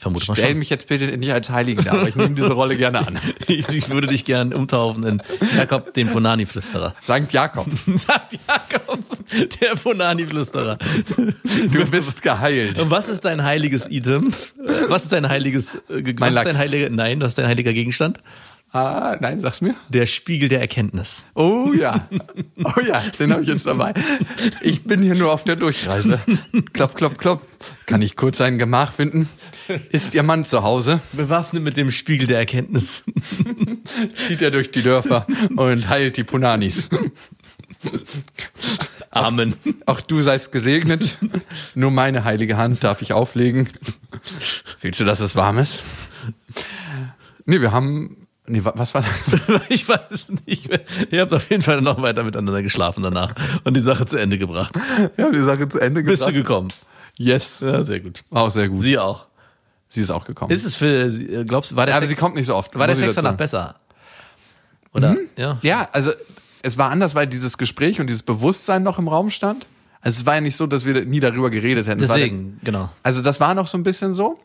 Ich 0.00 0.02
vermute 0.02 0.28
mal 0.28 0.34
Stell 0.34 0.48
schon. 0.52 0.58
mich 0.60 0.70
jetzt 0.70 0.88
bitte 0.88 1.14
nicht 1.18 1.30
als 1.30 1.50
Heiligen 1.50 1.84
dar, 1.84 1.92
aber 1.92 2.08
ich 2.08 2.16
nehme 2.16 2.34
diese 2.34 2.52
Rolle 2.52 2.78
gerne 2.78 3.06
an. 3.06 3.18
Ich, 3.48 3.68
ich 3.68 3.90
würde 3.90 4.06
dich 4.06 4.24
gern 4.24 4.54
umtaufen 4.54 5.04
in 5.04 5.22
Jakob, 5.54 5.92
den 5.92 6.08
Ponani-Flüsterer. 6.08 6.94
Sankt 7.04 7.34
Jakob, 7.34 7.66
Sagt 7.96 8.38
Jakob, 8.48 8.98
der 9.60 9.74
Ponani-Flüsterer. 9.76 10.78
du 11.16 11.90
bist 11.90 12.22
geheilt. 12.22 12.80
Und 12.80 12.90
was 12.90 13.08
ist 13.10 13.26
dein 13.26 13.44
heiliges 13.44 13.90
Item? 13.90 14.32
Was 14.88 15.02
ist 15.02 15.12
dein 15.12 15.28
heiliges, 15.28 15.74
äh, 15.90 16.00
ge- 16.00 16.14
was 16.14 16.20
Mein 16.20 16.28
ist 16.30 16.34
Lachs. 16.36 16.46
dein 16.46 16.56
heiliger, 16.58 16.88
nein, 16.88 17.20
was 17.20 17.32
ist 17.32 17.38
dein 17.38 17.48
heiliger 17.48 17.74
Gegenstand? 17.74 18.20
Ah, 18.72 19.16
nein, 19.20 19.40
sag's 19.40 19.60
mir. 19.60 19.74
Der 19.88 20.06
Spiegel 20.06 20.48
der 20.48 20.60
Erkenntnis. 20.60 21.26
Oh 21.34 21.72
ja. 21.72 22.08
Oh 22.62 22.80
ja, 22.86 23.02
den 23.18 23.32
habe 23.32 23.42
ich 23.42 23.48
jetzt 23.48 23.66
dabei. 23.66 23.94
Ich 24.60 24.84
bin 24.84 25.02
hier 25.02 25.16
nur 25.16 25.32
auf 25.32 25.42
der 25.42 25.56
Durchreise. 25.56 26.20
Klopf, 26.72 26.94
klopf, 26.94 27.18
klopf. 27.18 27.42
Kann 27.86 28.00
ich 28.00 28.14
kurz 28.14 28.40
ein 28.40 28.58
Gemach 28.58 28.92
finden? 28.92 29.28
Ist 29.90 30.14
Ihr 30.14 30.22
Mann 30.22 30.44
zu 30.44 30.62
Hause? 30.62 31.00
Bewaffnet 31.12 31.64
mit 31.64 31.76
dem 31.76 31.90
Spiegel 31.90 32.28
der 32.28 32.38
Erkenntnis. 32.38 33.04
Zieht 34.14 34.42
er 34.42 34.52
durch 34.52 34.70
die 34.70 34.82
Dörfer 34.82 35.26
und 35.56 35.88
heilt 35.88 36.16
die 36.16 36.24
Punanis. 36.24 36.88
Amen. 39.10 39.54
Auch 39.86 40.00
du 40.00 40.22
seist 40.22 40.52
gesegnet. 40.52 41.18
Nur 41.74 41.90
meine 41.90 42.22
heilige 42.24 42.56
Hand 42.56 42.84
darf 42.84 43.02
ich 43.02 43.12
auflegen. 43.12 43.68
Willst 44.80 45.00
du, 45.00 45.04
dass 45.04 45.18
es 45.18 45.34
warm 45.34 45.58
ist? 45.58 45.82
Nee, 47.46 47.60
wir 47.60 47.72
haben. 47.72 48.16
Nee, 48.46 48.64
wa- 48.64 48.72
was 48.76 48.94
war 48.94 49.02
das? 49.02 49.60
Ich 49.68 49.88
weiß 49.88 50.10
es 50.10 50.28
nicht 50.46 50.68
mehr. 50.68 50.80
Ihr 51.10 51.20
habt 51.20 51.32
auf 51.32 51.48
jeden 51.50 51.62
Fall 51.62 51.80
noch 51.82 52.00
weiter 52.02 52.24
miteinander 52.24 52.62
geschlafen 52.62 53.02
danach 53.02 53.34
und 53.64 53.74
die 53.76 53.80
Sache 53.80 54.06
zu 54.06 54.16
Ende 54.16 54.38
gebracht. 54.38 54.74
Wir 55.16 55.24
haben 55.26 55.32
die 55.32 55.40
Sache 55.40 55.68
zu 55.68 55.78
Ende 55.78 56.02
Bist 56.02 56.22
du 56.22 56.26
gebracht. 56.32 56.46
gekommen? 56.46 56.68
Yes. 57.16 57.60
Ja, 57.60 57.82
sehr 57.84 58.00
gut. 58.00 58.20
Auch 58.30 58.50
sehr 58.50 58.68
gut. 58.68 58.80
Sie 58.80 58.98
auch. 58.98 59.26
Sie 59.88 60.00
ist 60.00 60.10
auch 60.10 60.24
gekommen. 60.24 60.50
Ist 60.52 60.64
es 60.64 60.76
für, 60.76 60.86
äh, 61.06 61.44
glaubst 61.44 61.72
du, 61.72 61.76
war 61.76 61.84
der 61.86 61.96
aber 61.96 62.06
Sex, 62.06 62.16
sie 62.16 62.20
kommt 62.20 62.34
nicht 62.36 62.46
so 62.46 62.54
oft. 62.54 62.76
war 62.78 62.86
der 62.86 62.96
Sex 62.96 63.14
danach 63.14 63.34
besser? 63.34 63.74
Oder? 64.94 65.16
Ja. 65.36 65.58
Ja, 65.62 65.88
also 65.92 66.10
es 66.62 66.78
war 66.78 66.90
anders, 66.90 67.14
weil 67.14 67.26
dieses 67.26 67.58
Gespräch 67.58 68.00
und 68.00 68.06
dieses 68.08 68.22
Bewusstsein 68.22 68.82
noch 68.82 68.98
im 68.98 69.08
Raum 69.08 69.30
stand. 69.30 69.66
Also 70.00 70.20
es 70.20 70.26
war 70.26 70.36
ja 70.36 70.40
nicht 70.40 70.56
so, 70.56 70.66
dass 70.66 70.84
wir 70.84 71.04
nie 71.04 71.20
darüber 71.20 71.50
geredet 71.50 71.86
hätten. 71.86 72.00
Deswegen, 72.00 72.58
genau. 72.64 72.90
Also 73.02 73.20
das 73.22 73.38
war 73.40 73.54
noch 73.54 73.66
so 73.68 73.76
ein 73.78 73.82
bisschen 73.82 74.14
so. 74.14 74.38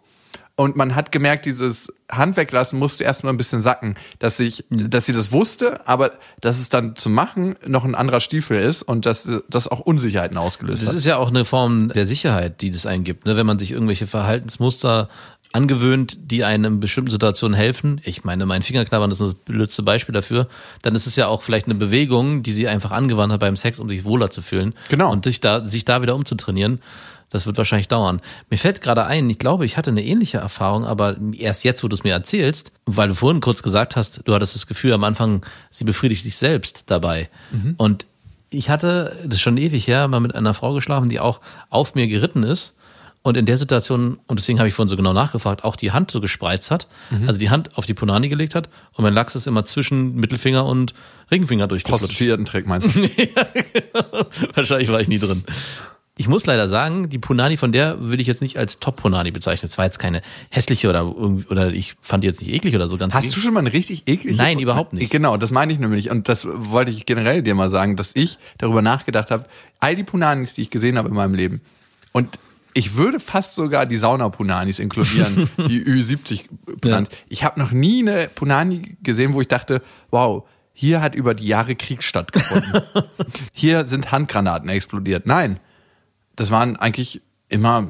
Und 0.57 0.77
man 0.77 0.95
hat 0.95 1.11
gemerkt, 1.11 1.45
dieses 1.45 1.91
Hand 2.09 2.37
weglassen 2.37 2.79
musste 2.79 3.03
erstmal 3.03 3.33
ein 3.33 3.37
bisschen 3.37 3.61
sacken, 3.61 3.95
dass 4.19 4.39
ich, 4.39 4.63
dass 4.69 5.05
sie 5.05 5.11
das 5.11 5.33
wusste, 5.33 5.85
aber 5.85 6.11
dass 6.39 6.59
es 6.59 6.69
dann 6.69 6.95
zu 6.95 7.09
machen 7.09 7.57
noch 7.67 7.83
ein 7.83 7.93
anderer 7.93 8.21
Stiefel 8.21 8.57
ist 8.59 8.81
und 8.81 9.05
dass 9.05 9.29
das 9.49 9.67
auch 9.67 9.81
Unsicherheiten 9.81 10.37
ausgelöst 10.37 10.83
Das 10.83 10.89
hat. 10.89 10.95
ist 10.95 11.05
ja 11.05 11.17
auch 11.17 11.27
eine 11.29 11.43
Form 11.43 11.89
der 11.89 12.05
Sicherheit, 12.05 12.61
die 12.61 12.71
das 12.71 12.85
eingibt, 12.85 13.25
ne? 13.25 13.35
wenn 13.35 13.45
man 13.45 13.59
sich 13.59 13.71
irgendwelche 13.71 14.07
Verhaltensmuster 14.07 15.09
angewöhnt, 15.51 16.17
die 16.19 16.43
einem 16.43 16.75
in 16.75 16.79
bestimmten 16.79 17.11
Situationen 17.11 17.55
helfen. 17.55 18.01
Ich 18.03 18.23
meine, 18.23 18.45
mein 18.45 18.61
Fingerknabbern 18.61 19.09
ist 19.11 19.21
das 19.21 19.33
blödste 19.33 19.83
Beispiel 19.83 20.13
dafür. 20.13 20.47
Dann 20.81 20.95
ist 20.95 21.07
es 21.07 21.15
ja 21.15 21.27
auch 21.27 21.41
vielleicht 21.41 21.65
eine 21.67 21.75
Bewegung, 21.75 22.43
die 22.43 22.51
sie 22.51 22.67
einfach 22.67 22.91
angewandt 22.91 23.31
hat 23.31 23.39
beim 23.39 23.55
Sex, 23.55 23.79
um 23.79 23.87
sich 23.87 24.03
wohler 24.03 24.29
zu 24.29 24.41
fühlen. 24.41 24.73
Genau. 24.89 25.11
Und 25.11 25.23
sich 25.25 25.39
da, 25.39 25.63
sich 25.63 25.85
da 25.85 26.01
wieder 26.01 26.15
umzutrainieren. 26.15 26.81
Das 27.35 27.45
wird 27.45 27.57
wahrscheinlich 27.57 27.89
dauern. 27.89 28.21
Mir 28.49 28.55
fällt 28.55 28.79
gerade 28.79 29.05
ein, 29.05 29.29
ich 29.29 29.39
glaube, 29.39 29.65
ich 29.65 29.75
hatte 29.75 29.89
eine 29.89 30.05
ähnliche 30.05 30.37
Erfahrung, 30.37 30.85
aber 30.85 31.17
erst 31.37 31.65
jetzt, 31.65 31.83
wo 31.83 31.89
du 31.89 31.93
es 31.93 32.05
mir 32.05 32.13
erzählst, 32.13 32.71
weil 32.85 33.09
du 33.09 33.15
vorhin 33.15 33.41
kurz 33.41 33.61
gesagt 33.61 33.97
hast, 33.97 34.21
du 34.23 34.33
hattest 34.33 34.55
das 34.55 34.67
Gefühl 34.67 34.93
am 34.93 35.03
Anfang, 35.03 35.45
sie 35.69 35.83
befriedigt 35.83 36.23
sich 36.23 36.37
selbst 36.37 36.85
dabei. 36.87 37.29
Und 37.75 38.05
ich 38.51 38.69
hatte, 38.69 39.17
das 39.25 39.35
ist 39.35 39.41
schon 39.41 39.57
ewig 39.57 39.85
her, 39.85 40.07
mal 40.07 40.21
mit 40.21 40.33
einer 40.33 40.53
Frau 40.53 40.73
geschlafen, 40.73 41.09
die 41.09 41.19
auch 41.19 41.41
auf 41.69 41.93
mir 41.93 42.07
geritten 42.07 42.43
ist 42.43 42.73
und 43.21 43.35
in 43.35 43.45
der 43.45 43.57
Situation, 43.57 44.17
und 44.27 44.39
deswegen 44.39 44.59
habe 44.59 44.69
ich 44.69 44.73
vorhin 44.73 44.87
so 44.87 44.95
genau 44.95 45.11
nachgefragt, 45.11 45.65
auch 45.65 45.75
die 45.75 45.91
Hand 45.91 46.11
so 46.11 46.21
gespreizt 46.21 46.71
hat, 46.71 46.87
also 47.27 47.37
die 47.37 47.49
Hand 47.49 47.77
auf 47.77 47.85
die 47.85 47.93
Punani 47.93 48.29
gelegt 48.29 48.55
hat 48.55 48.69
und 48.93 49.03
mein 49.03 49.13
Lachs 49.13 49.35
ist 49.35 49.45
immer 49.45 49.65
zwischen 49.65 50.15
Mittelfinger 50.15 50.65
und 50.65 50.93
Ringfinger 51.31 51.67
durchgeflutscht. 51.67 52.05
Prostituierten-Trick, 52.05 52.65
meinst 52.65 52.95
du? 52.95 53.01
Wahrscheinlich 54.53 54.89
war 54.89 55.01
ich 55.01 55.09
nie 55.09 55.19
drin. 55.19 55.43
Ich 56.17 56.29
muss 56.29 56.45
leider 56.45 56.69
sagen, 56.69 57.09
die 57.09 57.19
Punani 57.19 57.57
von 57.57 57.73
der 57.73 57.99
würde 57.99 58.21
ich 58.21 58.27
jetzt 58.27 58.41
nicht 58.41 58.57
als 58.57 58.79
Top-Punani 58.79 59.31
bezeichnen. 59.31 59.67
Es 59.67 59.77
war 59.77 59.83
jetzt 59.83 59.99
keine 59.99 60.21
hässliche 60.49 60.89
oder 60.89 61.01
irgendwie, 61.01 61.45
oder 61.47 61.73
ich 61.73 61.95
fand 61.99 62.23
die 62.23 62.27
jetzt 62.27 62.41
nicht 62.41 62.53
eklig 62.53 62.73
oder 62.73 62.87
so 62.87 62.95
ganz 62.95 63.13
Hast 63.13 63.35
du 63.35 63.39
schon 63.41 63.53
mal 63.53 63.59
eine 63.59 63.73
richtig 63.73 64.03
eklige? 64.07 64.37
Nein, 64.37 64.59
überhaupt 64.59 64.93
nicht. 64.93 65.11
Genau, 65.11 65.35
das 65.35 65.51
meine 65.51 65.73
ich 65.73 65.79
nämlich. 65.79 66.09
Und 66.09 66.29
das 66.29 66.47
wollte 66.49 66.91
ich 66.91 67.05
generell 67.05 67.43
dir 67.43 67.53
mal 67.53 67.69
sagen, 67.69 67.97
dass 67.97 68.11
ich 68.15 68.37
darüber 68.57 68.81
nachgedacht 68.81 69.29
habe, 69.29 69.45
all 69.81 69.95
die 69.95 70.05
Punanis, 70.05 70.53
die 70.53 70.61
ich 70.61 70.69
gesehen 70.69 70.97
habe 70.97 71.09
in 71.09 71.15
meinem 71.15 71.33
Leben. 71.33 71.59
Und 72.13 72.39
ich 72.73 72.95
würde 72.95 73.19
fast 73.19 73.55
sogar 73.55 73.85
die 73.85 73.97
Sauna-Punanis 73.97 74.79
inkludieren, 74.79 75.49
die 75.57 75.83
Ü70-Punanis. 75.83 77.09
Ich 77.27 77.43
habe 77.43 77.59
noch 77.59 77.71
nie 77.71 77.99
eine 77.99 78.29
Punani 78.29 78.97
gesehen, 79.03 79.33
wo 79.33 79.41
ich 79.41 79.49
dachte, 79.49 79.81
wow, 80.11 80.43
hier 80.73 81.01
hat 81.01 81.13
über 81.13 81.33
die 81.33 81.47
Jahre 81.47 81.75
Krieg 81.75 82.03
stattgefunden. 82.03 82.81
hier 83.53 83.85
sind 83.85 84.13
Handgranaten 84.13 84.69
explodiert. 84.69 85.25
Nein, 85.25 85.59
das 86.35 86.51
waren 86.51 86.75
eigentlich 86.77 87.21
immer 87.49 87.87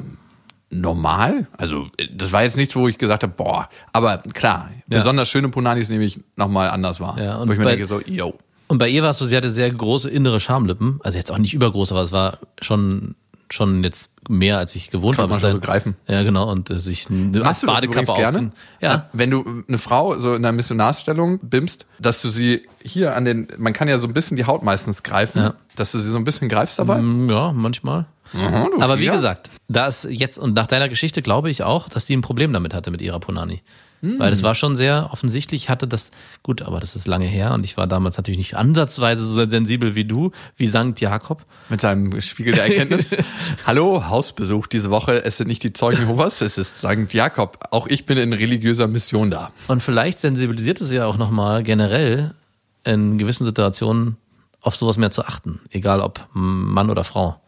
normal. 0.70 1.48
Also 1.58 1.88
das 2.14 2.32
war 2.32 2.44
jetzt 2.44 2.58
nichts, 2.58 2.76
wo 2.76 2.88
ich 2.88 2.98
gesagt 2.98 3.24
habe, 3.24 3.34
boah, 3.36 3.70
aber 3.94 4.18
klar, 4.20 4.70
besonders 4.88 5.30
schöne 5.30 5.50
Punanis 5.50 5.90
nehme 5.90 6.04
ich 6.04 6.20
nochmal 6.36 6.70
anders 6.70 7.00
wahr. 7.00 7.18
Ja, 7.22 7.38
und 7.38 7.48
wo 7.48 7.54
ich 7.54 7.60
mir 7.60 7.66
bei- 7.66 7.72
denke 7.72 7.88
so, 7.88 8.02
yo. 8.02 8.34
Und 8.68 8.80
bei 8.80 8.90
ihr 8.90 9.04
war 9.04 9.12
es 9.12 9.20
so, 9.20 9.26
sie 9.28 9.38
hatte 9.38 9.52
sehr 9.52 9.70
große 9.70 10.10
innere 10.10 10.40
Schamlippen. 10.40 11.00
Also 11.04 11.18
jetzt 11.20 11.32
auch 11.32 11.38
nicht 11.38 11.54
übergroß, 11.54 11.92
aber 11.92 12.02
es 12.02 12.12
war 12.12 12.40
schon, 12.62 13.16
schon 13.52 13.84
jetzt 13.84 14.10
mehr, 14.28 14.58
als 14.58 14.74
ich 14.76 14.90
gewohnt 14.90 15.18
Kann 15.18 15.26
war. 15.26 15.30
man 15.30 15.40
schon 15.40 15.52
so 15.52 15.60
greifen. 15.60 15.96
Ja, 16.08 16.24
genau. 16.24 16.50
Und 16.52 16.72
äh, 16.72 16.80
sich 16.80 17.08
eine 17.12 17.40
Machst 17.42 17.62
du 17.62 17.68
das 17.68 17.76
Badekappe 17.76 18.06
gerne? 18.16 18.28
aufziehen. 18.30 18.52
Ja. 18.82 19.08
Wenn 19.14 19.30
du 19.30 19.46
eine 19.68 19.78
Frau 19.78 20.18
so 20.18 20.30
in 20.34 20.44
einer 20.44 20.52
Missionarsstellung 20.52 21.38
bimmst, 21.44 21.86
dass 22.00 22.24
du 22.24 22.30
sie 22.30 22.68
hier 22.84 23.16
an 23.16 23.24
den, 23.24 23.48
man 23.60 23.74
kann 23.74 23.88
ja 23.88 24.00
so 24.00 24.08
ein 24.08 24.14
bisschen 24.14 24.36
die 24.36 24.46
Haut 24.46 24.64
meistens 24.64 25.04
greifen, 25.04 25.38
Ja. 25.40 25.54
dass 25.76 25.92
du 25.92 26.00
sie 26.00 26.10
so 26.10 26.18
ein 26.18 26.24
bisschen 26.24 26.50
greifst 26.50 26.80
dabei. 26.80 26.98
Mm, 27.00 27.30
Ja, 27.30 27.52
manchmal. 27.52 28.08
Aha, 28.36 28.70
Aber 28.80 28.96
wie 28.96 29.00
Flieger. 29.04 29.14
gesagt, 29.14 29.50
da 29.68 29.88
ist 29.88 30.06
jetzt 30.10 30.38
und 30.38 30.54
nach 30.54 30.68
deiner 30.68 30.90
Geschichte 30.90 31.22
glaube 31.22 31.50
ich 31.50 31.64
auch, 31.64 31.90
dass 31.90 32.06
die 32.06 32.16
ein 32.16 32.22
Problem 32.22 32.54
damit 32.54 32.74
hatte 32.74 32.92
mit 32.92 33.02
ihrer 33.02 33.20
Punani. 33.20 33.62
Weil 34.02 34.32
es 34.32 34.44
war 34.44 34.54
schon 34.54 34.76
sehr 34.76 35.10
offensichtlich, 35.12 35.64
ich 35.64 35.70
hatte 35.72 35.88
das, 35.88 36.12
gut, 36.44 36.62
aber 36.62 36.80
das 36.80 36.96
ist 36.96 37.08
lange 37.08 37.26
her 37.26 37.54
und 37.54 37.64
ich 37.64 37.76
war 37.76 37.88
damals 37.88 38.18
natürlich 38.18 38.38
nicht 38.38 38.56
ansatzweise 38.56 39.26
so 39.26 39.48
sensibel 39.50 39.96
wie 39.96 40.06
du, 40.06 40.32
wie 40.58 40.68
Sankt 40.68 41.02
Jakob. 41.02 41.44
Mit 41.70 41.82
seinem 41.82 42.22
Spiegel 42.22 42.54
der 42.54 42.66
Erkenntnis. 42.66 43.16
Hallo, 43.66 44.08
Hausbesuch 44.08 44.68
diese 44.68 44.92
Woche. 44.92 45.24
Es 45.26 45.38
sind 45.38 45.48
nicht 45.48 45.64
die 45.64 45.74
Zeugen 45.74 46.02
Jehovas, 46.02 46.42
es 46.42 46.60
ist 46.60 46.80
Sankt 46.80 47.16
Jakob. 47.16 47.58
Auch 47.72 47.88
ich 47.88 48.06
bin 48.06 48.20
in 48.20 48.32
religiöser 48.34 48.88
Mission 48.88 49.32
da. 49.32 49.52
Und 49.68 49.82
vielleicht 49.82 50.20
sensibilisiert 50.20 50.82
es 50.82 50.92
ja 50.92 51.06
auch 51.08 51.18
nochmal 51.18 51.64
generell 51.64 52.36
in 52.84 53.18
gewissen 53.18 53.46
Situationen 53.46 54.18
auf 54.62 54.76
sowas 54.76 54.98
mehr 55.00 55.10
zu 55.10 55.26
achten, 55.26 55.62
egal 55.72 56.00
ob 56.00 56.28
Mann 56.34 56.92
oder 56.92 57.04
Frau. 57.04 57.42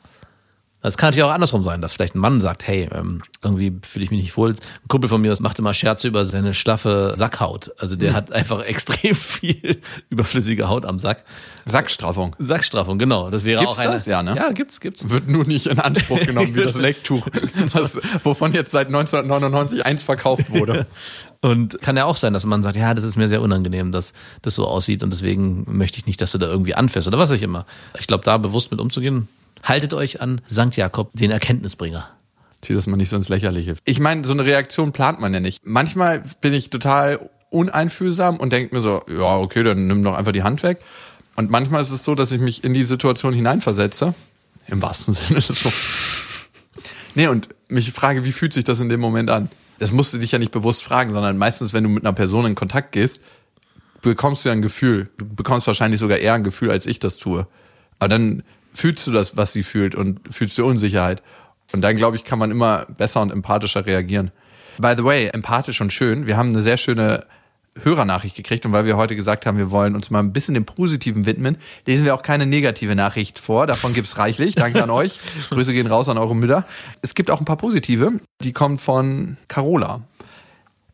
Das 0.81 0.95
kann 0.95 1.07
natürlich 1.07 1.23
auch 1.23 1.33
andersrum 1.33 1.63
sein, 1.63 1.81
dass 1.81 1.93
vielleicht 1.93 2.15
ein 2.15 2.19
Mann 2.19 2.39
sagt, 2.39 2.67
hey, 2.67 2.87
ähm, 2.93 3.23
irgendwie 3.43 3.73
fühle 3.81 4.05
ich 4.05 4.11
mich 4.11 4.21
nicht 4.21 4.37
wohl. 4.37 4.51
Ein 4.51 4.87
Kumpel 4.87 5.09
von 5.09 5.19
mir 5.19 5.35
macht 5.41 5.57
immer 5.57 5.73
Scherze 5.73 6.07
über 6.07 6.23
seine 6.23 6.53
schlaffe 6.53 7.13
Sackhaut. 7.15 7.71
Also 7.79 7.95
der 7.95 8.13
hat 8.13 8.31
einfach 8.31 8.59
extrem 8.63 9.15
viel 9.15 9.81
überflüssige 10.09 10.69
Haut 10.69 10.85
am 10.85 10.99
Sack. 10.99 11.23
Sackstraffung. 11.65 12.35
Sackstraffung, 12.37 12.99
genau. 12.99 13.31
Das 13.31 13.43
wäre 13.43 13.61
Gibt's 13.61 13.79
auch 13.79 13.81
eine. 13.81 13.93
das? 13.93 14.05
Ja, 14.05 14.21
ne? 14.21 14.35
Ja, 14.35 14.51
gibt's, 14.51 14.79
gibt's. 14.79 15.09
Wird 15.09 15.27
nur 15.27 15.45
nicht 15.45 15.65
in 15.65 15.79
Anspruch 15.79 16.19
genommen 16.25 16.53
wie 16.53 16.61
das 16.61 16.75
Lecktuch, 16.75 17.27
was, 17.73 17.99
wovon 18.23 18.53
jetzt 18.53 18.71
seit 18.71 18.87
1999 18.87 19.83
eins 19.83 20.03
verkauft 20.03 20.51
wurde. 20.51 20.85
Und 21.41 21.81
kann 21.81 21.97
ja 21.97 22.05
auch 22.05 22.17
sein, 22.17 22.33
dass 22.33 22.45
man 22.45 22.61
sagt, 22.61 22.77
ja, 22.77 22.93
das 22.93 23.03
ist 23.03 23.17
mir 23.17 23.27
sehr 23.27 23.41
unangenehm, 23.41 23.91
dass 23.91 24.13
das 24.41 24.55
so 24.55 24.65
aussieht 24.67 25.03
und 25.03 25.13
deswegen 25.13 25.65
möchte 25.67 25.99
ich 25.99 26.07
nicht, 26.07 26.19
dass 26.19 26.31
du 26.31 26.39
da 26.39 26.47
irgendwie 26.47 26.73
anfährst 26.73 27.07
oder 27.07 27.19
was 27.19 27.31
auch 27.31 27.39
immer. 27.39 27.67
Ich 27.99 28.07
glaube, 28.07 28.23
da 28.23 28.39
bewusst 28.39 28.71
mit 28.71 28.81
umzugehen, 28.81 29.27
haltet 29.63 29.93
euch 29.93 30.21
an 30.21 30.41
Sankt 30.45 30.77
Jakob, 30.77 31.11
den 31.13 31.31
Erkenntnisbringer. 31.31 32.09
Zieh 32.61 32.73
das 32.73 32.87
mal 32.87 32.97
nicht 32.97 33.09
so 33.09 33.15
ins 33.15 33.29
Lächerliche. 33.29 33.75
Ich 33.85 33.99
meine, 33.99 34.25
so 34.25 34.33
eine 34.33 34.45
Reaktion 34.45 34.91
plant 34.91 35.19
man 35.19 35.33
ja 35.33 35.39
nicht. 35.39 35.65
Manchmal 35.65 36.23
bin 36.41 36.53
ich 36.53 36.69
total 36.69 37.29
uneinfühlsam 37.49 38.37
und 38.37 38.51
denke 38.51 38.75
mir 38.75 38.81
so, 38.81 39.03
ja, 39.07 39.37
okay, 39.37 39.63
dann 39.63 39.87
nimm 39.87 40.03
doch 40.03 40.15
einfach 40.15 40.31
die 40.31 40.43
Hand 40.43 40.63
weg. 40.63 40.79
Und 41.35 41.51
manchmal 41.51 41.81
ist 41.81 41.91
es 41.91 42.03
so, 42.03 42.15
dass 42.15 42.31
ich 42.31 42.41
mich 42.41 42.63
in 42.63 42.73
die 42.73 42.83
Situation 42.83 43.33
hineinversetze. 43.33 44.15
Im 44.67 44.81
wahrsten 44.81 45.13
Sinne 45.13 45.39
des. 45.39 45.65
Nee, 47.15 47.27
und 47.27 47.49
mich 47.69 47.91
frage, 47.91 48.25
wie 48.25 48.31
fühlt 48.31 48.53
sich 48.53 48.63
das 48.63 48.79
in 48.79 48.89
dem 48.89 48.99
Moment 48.99 49.29
an? 49.29 49.49
Das 49.79 49.91
musst 49.91 50.13
du 50.13 50.17
dich 50.17 50.31
ja 50.31 50.39
nicht 50.39 50.51
bewusst 50.51 50.83
fragen, 50.83 51.11
sondern 51.11 51.37
meistens, 51.37 51.73
wenn 51.73 51.83
du 51.83 51.89
mit 51.89 52.03
einer 52.03 52.13
Person 52.13 52.45
in 52.45 52.55
Kontakt 52.55 52.91
gehst, 52.91 53.21
bekommst 54.01 54.43
du 54.43 54.49
ja 54.49 54.53
ein 54.53 54.61
Gefühl. 54.61 55.09
Du 55.17 55.27
bekommst 55.27 55.67
wahrscheinlich 55.67 55.99
sogar 55.99 56.17
eher 56.17 56.33
ein 56.33 56.43
Gefühl, 56.43 56.71
als 56.71 56.85
ich 56.85 56.99
das 56.99 57.17
tue. 57.17 57.47
Aber 57.99 58.09
dann 58.09 58.43
fühlst 58.77 59.07
du 59.07 59.11
das, 59.11 59.35
was 59.35 59.53
sie 59.53 59.63
fühlt 59.63 59.95
und 59.95 60.19
fühlst 60.33 60.57
du 60.57 60.65
Unsicherheit. 60.65 61.23
Und 61.73 61.81
dann, 61.81 61.97
glaube 61.97 62.15
ich, 62.15 62.23
kann 62.23 62.39
man 62.39 62.51
immer 62.51 62.85
besser 62.97 63.21
und 63.21 63.31
empathischer 63.31 63.85
reagieren. 63.85 64.31
By 64.77 64.93
the 64.95 65.03
way, 65.03 65.27
empathisch 65.27 65.81
und 65.81 65.91
schön. 65.91 66.27
Wir 66.27 66.37
haben 66.37 66.49
eine 66.49 66.61
sehr 66.61 66.77
schöne 66.77 67.25
Hörernachricht 67.83 68.35
gekriegt 68.35 68.65
und 68.65 68.73
weil 68.73 68.85
wir 68.85 68.97
heute 68.97 69.15
gesagt 69.15 69.45
haben, 69.45 69.57
wir 69.57 69.71
wollen 69.71 69.95
uns 69.95 70.09
mal 70.09 70.19
ein 70.19 70.33
bisschen 70.33 70.53
dem 70.53 70.65
Positiven 70.65 71.25
widmen, 71.25 71.57
lesen 71.85 72.05
wir 72.05 72.15
auch 72.15 72.23
keine 72.23 72.45
negative 72.45 72.95
Nachricht 72.95 73.39
vor. 73.39 73.67
Davon 73.67 73.93
gibt's 73.93 74.17
reichlich. 74.17 74.55
Danke 74.55 74.81
an 74.81 74.89
euch. 74.89 75.19
Grüße 75.49 75.73
gehen 75.73 75.87
raus 75.87 76.09
an 76.09 76.17
eure 76.17 76.35
Mütter. 76.35 76.65
Es 77.01 77.15
gibt 77.15 77.31
auch 77.31 77.39
ein 77.39 77.45
paar 77.45 77.57
positive. 77.57 78.19
Die 78.41 78.53
kommen 78.53 78.77
von 78.77 79.37
Carola. 79.47 80.01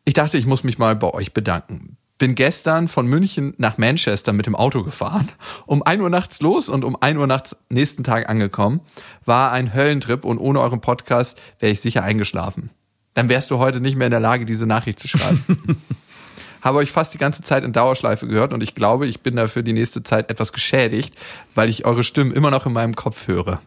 Ich 0.04 0.14
dachte, 0.14 0.36
ich 0.36 0.46
muss 0.46 0.64
mich 0.64 0.78
mal 0.78 0.96
bei 0.96 1.12
euch 1.12 1.32
bedanken. 1.32 1.96
Bin 2.16 2.36
gestern 2.36 2.86
von 2.86 3.08
München 3.08 3.54
nach 3.58 3.76
Manchester 3.76 4.32
mit 4.32 4.46
dem 4.46 4.54
Auto 4.54 4.84
gefahren. 4.84 5.28
Um 5.66 5.82
1 5.82 6.00
Uhr 6.00 6.10
nachts 6.10 6.40
los 6.40 6.68
und 6.68 6.84
um 6.84 6.96
1 7.00 7.18
Uhr 7.18 7.26
nachts 7.26 7.56
nächsten 7.70 8.04
Tag 8.04 8.28
angekommen. 8.28 8.80
War 9.24 9.50
ein 9.50 9.74
Höllentrip 9.74 10.24
und 10.24 10.38
ohne 10.38 10.60
euren 10.60 10.80
Podcast 10.80 11.40
wäre 11.58 11.72
ich 11.72 11.80
sicher 11.80 12.04
eingeschlafen. 12.04 12.70
Dann 13.14 13.28
wärst 13.28 13.50
du 13.50 13.58
heute 13.58 13.80
nicht 13.80 13.96
mehr 13.96 14.06
in 14.06 14.12
der 14.12 14.20
Lage, 14.20 14.44
diese 14.44 14.66
Nachricht 14.66 15.00
zu 15.00 15.08
schreiben. 15.08 15.44
Habe 16.60 16.78
euch 16.78 16.92
fast 16.92 17.12
die 17.14 17.18
ganze 17.18 17.42
Zeit 17.42 17.64
in 17.64 17.72
Dauerschleife 17.72 18.26
gehört 18.26 18.52
und 18.52 18.62
ich 18.62 18.74
glaube, 18.74 19.06
ich 19.06 19.20
bin 19.20 19.36
dafür 19.36 19.62
die 19.62 19.72
nächste 19.72 20.02
Zeit 20.02 20.30
etwas 20.30 20.52
geschädigt, 20.52 21.14
weil 21.54 21.68
ich 21.68 21.84
eure 21.84 22.04
Stimmen 22.04 22.32
immer 22.32 22.50
noch 22.50 22.64
in 22.64 22.72
meinem 22.72 22.96
Kopf 22.96 23.26
höre. 23.28 23.60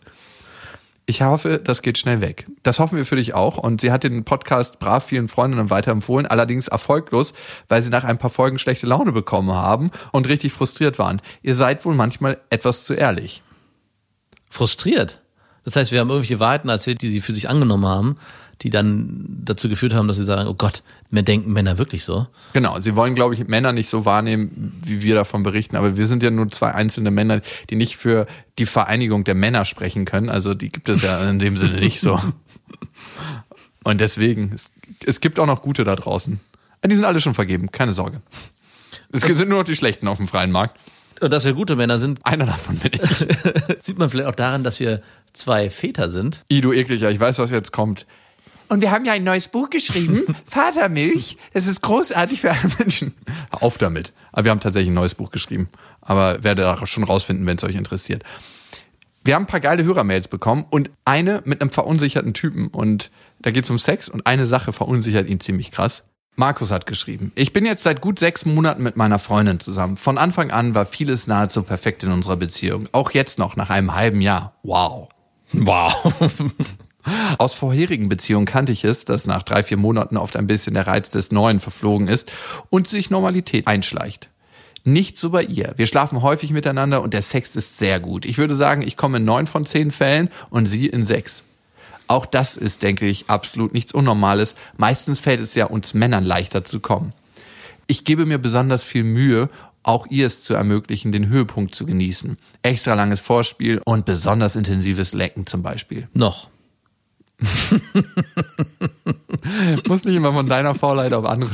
Ich 1.10 1.22
hoffe, 1.22 1.58
das 1.58 1.82
geht 1.82 1.98
schnell 1.98 2.20
weg. 2.20 2.48
Das 2.63 2.80
hoffen 2.80 2.98
wir 2.98 3.06
für 3.06 3.15
dich 3.15 3.34
auch. 3.34 3.58
Und 3.58 3.80
sie 3.80 3.93
hat 3.93 4.04
den 4.04 4.26
Podcast 4.26 4.78
brav 4.78 5.06
vielen 5.06 5.30
Freundinnen 5.30 5.70
weiterempfohlen, 5.70 6.26
allerdings 6.26 6.67
erfolglos, 6.67 7.34
weil 7.70 7.82
sie 7.82 7.89
nach 7.89 8.04
ein 8.04 8.17
paar 8.17 8.30
Folgen 8.30 8.60
schlechte 8.60 8.88
Laune 8.88 9.13
bekommen 9.13 9.54
haben 9.54 9.89
und 10.12 10.28
richtig 10.28 10.52
frustriert 10.52 11.00
waren. 11.00 11.22
Ihr 11.41 11.56
seid 11.56 11.86
wohl 11.86 11.96
manchmal 11.96 12.39
etwas 12.50 12.84
zu 12.84 12.93
ehrlich. 12.93 13.41
Frustriert. 14.52 15.22
Das 15.63 15.78
heißt, 15.78 15.93
wir 15.93 16.02
haben 16.02 16.10
irgendwelche 16.10 16.41
Wahrheiten 16.41 16.67
erzählt, 16.67 17.02
die 17.02 17.10
sie 17.10 17.22
für 17.22 17.32
sich 17.32 17.50
angenommen 17.50 17.86
haben, 17.86 18.17
die 18.62 18.70
dann 18.70 19.26
dazu 19.46 19.70
geführt 19.70 19.93
haben, 19.93 20.10
dass 20.10 20.17
sie 20.17 20.26
sagen, 20.26 20.50
oh 20.50 20.56
Gott, 20.56 20.84
mehr 21.10 21.24
denken 21.24 21.54
Männer 21.54 21.78
wirklich 21.78 22.04
so. 22.04 22.28
Genau, 22.54 22.80
sie 22.82 22.96
wollen, 22.96 23.15
glaube 23.15 23.34
ich, 23.34 23.48
Männer 23.48 23.72
nicht 23.74 23.89
so 23.89 24.06
wahrnehmen, 24.06 24.80
wie 24.84 25.02
wir 25.02 25.15
davon 25.15 25.43
berichten. 25.43 25.78
Aber 25.78 25.98
wir 25.98 26.08
sind 26.08 26.24
ja 26.24 26.32
nur 26.32 26.50
zwei 26.52 26.74
einzelne 26.74 27.12
Männer, 27.12 27.41
die 27.70 27.76
nicht 27.76 27.98
für 27.98 28.28
die 28.60 28.65
Vereinigung 28.65 29.24
der 29.24 29.36
Männer 29.36 29.65
sprechen 29.65 30.06
können. 30.06 30.30
Also 30.30 30.54
die 30.54 30.70
gibt 30.70 30.89
es 30.89 31.02
ja 31.02 31.30
in 31.30 31.39
dem 31.39 31.58
Sinne 31.58 31.80
nicht 31.80 32.02
so. 32.02 32.20
Und 33.84 34.02
deswegen, 34.02 34.52
es, 34.54 34.70
es 35.06 35.22
gibt 35.22 35.39
auch 35.39 35.46
noch 35.46 35.62
gute 35.62 35.84
da 35.84 35.96
draußen. 35.96 36.39
Die 36.86 36.96
sind 36.96 37.06
alle 37.06 37.20
schon 37.20 37.34
vergeben, 37.34 37.72
keine 37.72 37.91
Sorge. 37.91 38.22
Es 39.12 39.24
sind 39.24 39.50
nur 39.50 39.60
noch 39.60 39.65
die 39.65 39.76
Schlechten 39.76 40.08
auf 40.08 40.17
dem 40.17 40.28
freien 40.28 40.52
Markt. 40.52 40.78
Und 41.22 41.32
dass 41.32 41.46
wir 41.46 41.54
gute 41.54 41.76
Männer 41.76 41.98
sind, 41.98 42.20
Einer 42.24 42.46
davon 42.46 42.78
bin 42.78 42.91
ich. 42.93 43.02
sieht 43.80 43.98
man 43.98 44.10
vielleicht 44.10 44.30
auch 44.30 44.36
daran, 44.36 44.63
dass 44.63 44.80
wir 44.80 45.02
zwei 45.34 45.70
Väter 45.70 46.10
sind. 46.10 46.43
I, 46.52 46.62
du 46.62 46.74
ekliger, 46.74 47.10
ich 47.10 47.20
weiß, 47.20 47.39
was 47.39 47.52
jetzt 47.52 47.72
kommt. 47.72 48.06
Und 48.69 48.82
wir 48.82 48.91
haben 48.91 49.06
ja 49.06 49.13
ein 49.13 49.23
neues 49.23 49.47
Buch 49.47 49.69
geschrieben, 49.69 50.36
Vatermilch. 50.45 51.38
Das 51.53 51.67
ist 51.67 51.82
großartig 51.82 52.41
für 52.41 52.51
alle 52.51 52.71
Menschen. 52.80 53.15
Auf 53.51 53.77
damit. 53.77 54.13
Aber 54.32 54.45
wir 54.45 54.51
haben 54.51 54.60
tatsächlich 54.60 54.91
ein 54.91 54.95
neues 54.95 55.15
Buch 55.15 55.32
geschrieben. 55.32 55.69
Aber 56.01 56.43
werdet 56.43 56.65
da 56.65 56.86
schon 56.86 57.03
rausfinden, 57.03 57.45
wenn 57.45 57.58
es 57.58 57.63
euch 57.63 57.75
interessiert. 57.75 58.23
Wir 59.23 59.36
haben 59.36 59.43
ein 59.43 59.47
paar 59.47 59.60
geile 59.60 59.84
Hörermails 59.84 60.27
bekommen 60.27 60.65
und 60.69 60.89
eine 61.03 61.41
mit 61.45 61.62
einem 61.62 61.71
verunsicherten 61.71 62.34
Typen. 62.34 62.67
Und 62.67 63.12
da 63.39 63.51
geht 63.51 63.65
es 63.65 63.69
um 63.69 63.77
Sex 63.77 64.10
und 64.10 64.25
eine 64.25 64.47
Sache 64.47 64.71
verunsichert 64.73 65.27
ihn 65.27 65.39
ziemlich 65.39 65.71
krass. 65.71 66.03
Markus 66.39 66.69
hat 66.69 66.86
geschrieben, 66.86 67.32
ich 67.34 67.51
bin 67.51 67.65
jetzt 67.65 67.82
seit 67.82 67.99
gut 67.99 68.19
sechs 68.19 68.45
Monaten 68.45 68.84
mit 68.84 68.95
meiner 68.95 69.17
Freundin 69.17 69.60
zusammen. 69.60 69.97
Von 69.97 70.19
Anfang 70.19 70.51
an 70.51 70.75
war 70.75 70.86
vieles 70.86 71.25
nahezu 71.25 71.63
perfekt 71.63 72.03
in 72.03 72.12
unserer 72.12 72.38
Beziehung. 72.38 72.88
Auch 72.91 73.12
jetzt 73.12 73.39
noch, 73.39 73.56
nach 73.56 73.71
einem 73.71 73.95
halben 73.95 74.21
Jahr. 74.21 74.53
Wow. 74.62 75.10
Wow. 75.51 76.13
Aus 77.38 77.54
vorherigen 77.54 78.10
Beziehungen 78.10 78.46
kannte 78.46 78.72
ich 78.72 78.84
es, 78.84 79.06
dass 79.06 79.26
nach 79.26 79.43
drei, 79.43 79.63
vier 79.63 79.78
Monaten 79.78 80.17
oft 80.17 80.36
ein 80.36 80.48
bisschen 80.48 80.74
der 80.74 80.88
Reiz 80.88 81.10
des 81.10 81.32
Neuen 81.32 81.60
verflogen 81.60 82.08
ist 82.08 82.32
und 82.70 82.88
sich 82.88 83.10
Normalität 83.10 83.67
einschleicht. 83.67 84.30
Nicht 84.84 85.17
so 85.17 85.32
bei 85.32 85.43
ihr. 85.43 85.74
Wir 85.76 85.86
schlafen 85.86 86.22
häufig 86.22 86.52
miteinander 86.52 87.02
und 87.02 87.13
der 87.13 87.22
Sex 87.22 87.56
ist 87.56 87.78
sehr 87.78 88.00
gut. 88.00 88.26
Ich 88.26 88.38
würde 88.38 88.56
sagen, 88.56 88.82
ich 88.82 88.96
komme 88.96 89.17
in 89.17 89.26
neun 89.26 89.46
von 89.46 89.65
zehn 89.65 89.91
Fällen 89.91 90.30
und 90.50 90.65
sie 90.65 90.88
in 90.88 91.04
sechs. 91.04 91.43
Auch 92.08 92.26
das 92.26 92.56
ist, 92.56 92.84
denke 92.84 93.06
ich, 93.06 93.30
absolut 93.30 93.74
nichts 93.74 93.91
Unnormales. 93.91 94.56
Meistens 94.78 95.20
fällt 95.20 95.41
es 95.41 95.56
ja 95.56 95.65
uns 95.65 95.93
Männern 95.93 96.24
leichter 96.24 96.63
zu 96.63 96.80
kommen. 96.80 97.12
Ich 97.88 98.06
gebe 98.06 98.26
mir 98.26 98.38
besonders 98.38 98.84
viel 98.84 99.04
Mühe, 99.04 99.50
auch 99.84 100.08
ihr 100.08 100.26
es 100.26 100.43
zu 100.43 100.54
ermöglichen, 100.54 101.12
den 101.12 101.28
Höhepunkt 101.28 101.76
zu 101.76 101.86
genießen. 101.86 102.38
Extra 102.62 102.93
langes 102.93 103.22
Vorspiel 103.22 103.82
und 103.86 104.06
besonders 104.06 104.56
intensives 104.56 105.13
Lecken 105.13 105.48
zum 105.48 105.63
Beispiel. 105.63 106.08
Noch. 106.13 106.50
Muss 109.88 110.04
nicht 110.04 110.15
immer 110.15 110.34
von 110.34 110.47
deiner 110.47 110.76
Faulheit 110.76 111.13
auf 111.13 111.26
andere. 111.26 111.52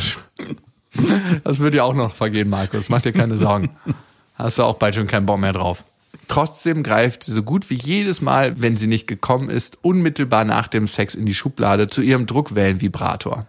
Das 1.43 1.59
wird 1.59 1.73
dir 1.73 1.83
auch 1.83 1.93
noch 1.93 2.15
vergehen, 2.15 2.49
Markus. 2.49 2.89
Mach 2.89 3.01
dir 3.01 3.11
keine 3.11 3.37
Sorgen. 3.37 3.69
Hast 4.35 4.57
du 4.57 4.63
auch 4.63 4.75
bald 4.75 4.95
schon 4.95 5.07
keinen 5.07 5.25
Bock 5.25 5.39
mehr 5.39 5.53
drauf. 5.53 5.83
Trotzdem 6.27 6.83
greift 6.83 7.23
sie 7.23 7.33
so 7.33 7.43
gut 7.43 7.69
wie 7.69 7.75
jedes 7.75 8.21
Mal, 8.21 8.61
wenn 8.61 8.77
sie 8.77 8.87
nicht 8.87 9.07
gekommen 9.07 9.49
ist, 9.49 9.79
unmittelbar 9.81 10.45
nach 10.45 10.67
dem 10.67 10.87
Sex 10.87 11.15
in 11.15 11.25
die 11.25 11.33
Schublade 11.33 11.89
zu 11.89 12.01
ihrem 12.01 12.25
Druckwellenvibrator. 12.25 13.45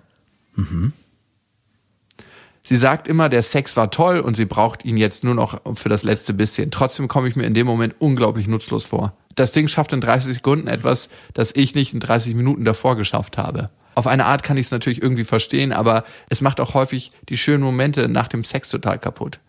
Sie 2.62 2.76
sagt 2.76 3.08
immer, 3.08 3.28
der 3.28 3.42
Sex 3.42 3.76
war 3.76 3.90
toll 3.90 4.20
und 4.20 4.36
sie 4.36 4.46
braucht 4.46 4.84
ihn 4.84 4.96
jetzt 4.96 5.22
nur 5.22 5.34
noch 5.34 5.60
für 5.76 5.90
das 5.90 6.02
letzte 6.02 6.32
bisschen. 6.32 6.70
Trotzdem 6.70 7.08
komme 7.08 7.28
ich 7.28 7.36
mir 7.36 7.44
in 7.44 7.54
dem 7.54 7.66
Moment 7.66 7.94
unglaublich 7.98 8.48
nutzlos 8.48 8.84
vor. 8.84 9.12
Das 9.34 9.52
Ding 9.52 9.68
schafft 9.68 9.92
in 9.92 10.00
30 10.00 10.34
Sekunden 10.34 10.68
etwas, 10.68 11.08
das 11.32 11.54
ich 11.54 11.74
nicht 11.74 11.94
in 11.94 12.00
30 12.00 12.34
Minuten 12.34 12.64
davor 12.64 12.96
geschafft 12.96 13.38
habe. 13.38 13.70
Auf 13.94 14.06
eine 14.06 14.26
Art 14.26 14.42
kann 14.42 14.56
ich 14.56 14.66
es 14.66 14.72
natürlich 14.72 15.02
irgendwie 15.02 15.24
verstehen, 15.24 15.72
aber 15.72 16.04
es 16.28 16.40
macht 16.40 16.60
auch 16.60 16.74
häufig 16.74 17.12
die 17.28 17.36
schönen 17.36 17.62
Momente 17.62 18.08
nach 18.08 18.28
dem 18.28 18.44
Sex 18.44 18.68
total 18.68 18.98
kaputt. 18.98 19.40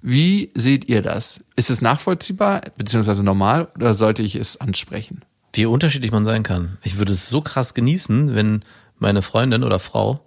Wie 0.00 0.50
seht 0.54 0.88
ihr 0.88 1.02
das? 1.02 1.40
Ist 1.56 1.70
es 1.70 1.80
nachvollziehbar 1.80 2.60
bzw. 2.76 3.22
normal 3.22 3.68
oder 3.74 3.94
sollte 3.94 4.22
ich 4.22 4.36
es 4.36 4.60
ansprechen? 4.60 5.24
Wie 5.52 5.66
unterschiedlich 5.66 6.12
man 6.12 6.24
sein 6.24 6.42
kann. 6.42 6.78
Ich 6.84 6.98
würde 6.98 7.12
es 7.12 7.28
so 7.28 7.40
krass 7.40 7.74
genießen, 7.74 8.34
wenn 8.34 8.62
meine 8.98 9.22
Freundin 9.22 9.64
oder 9.64 9.78
Frau 9.78 10.20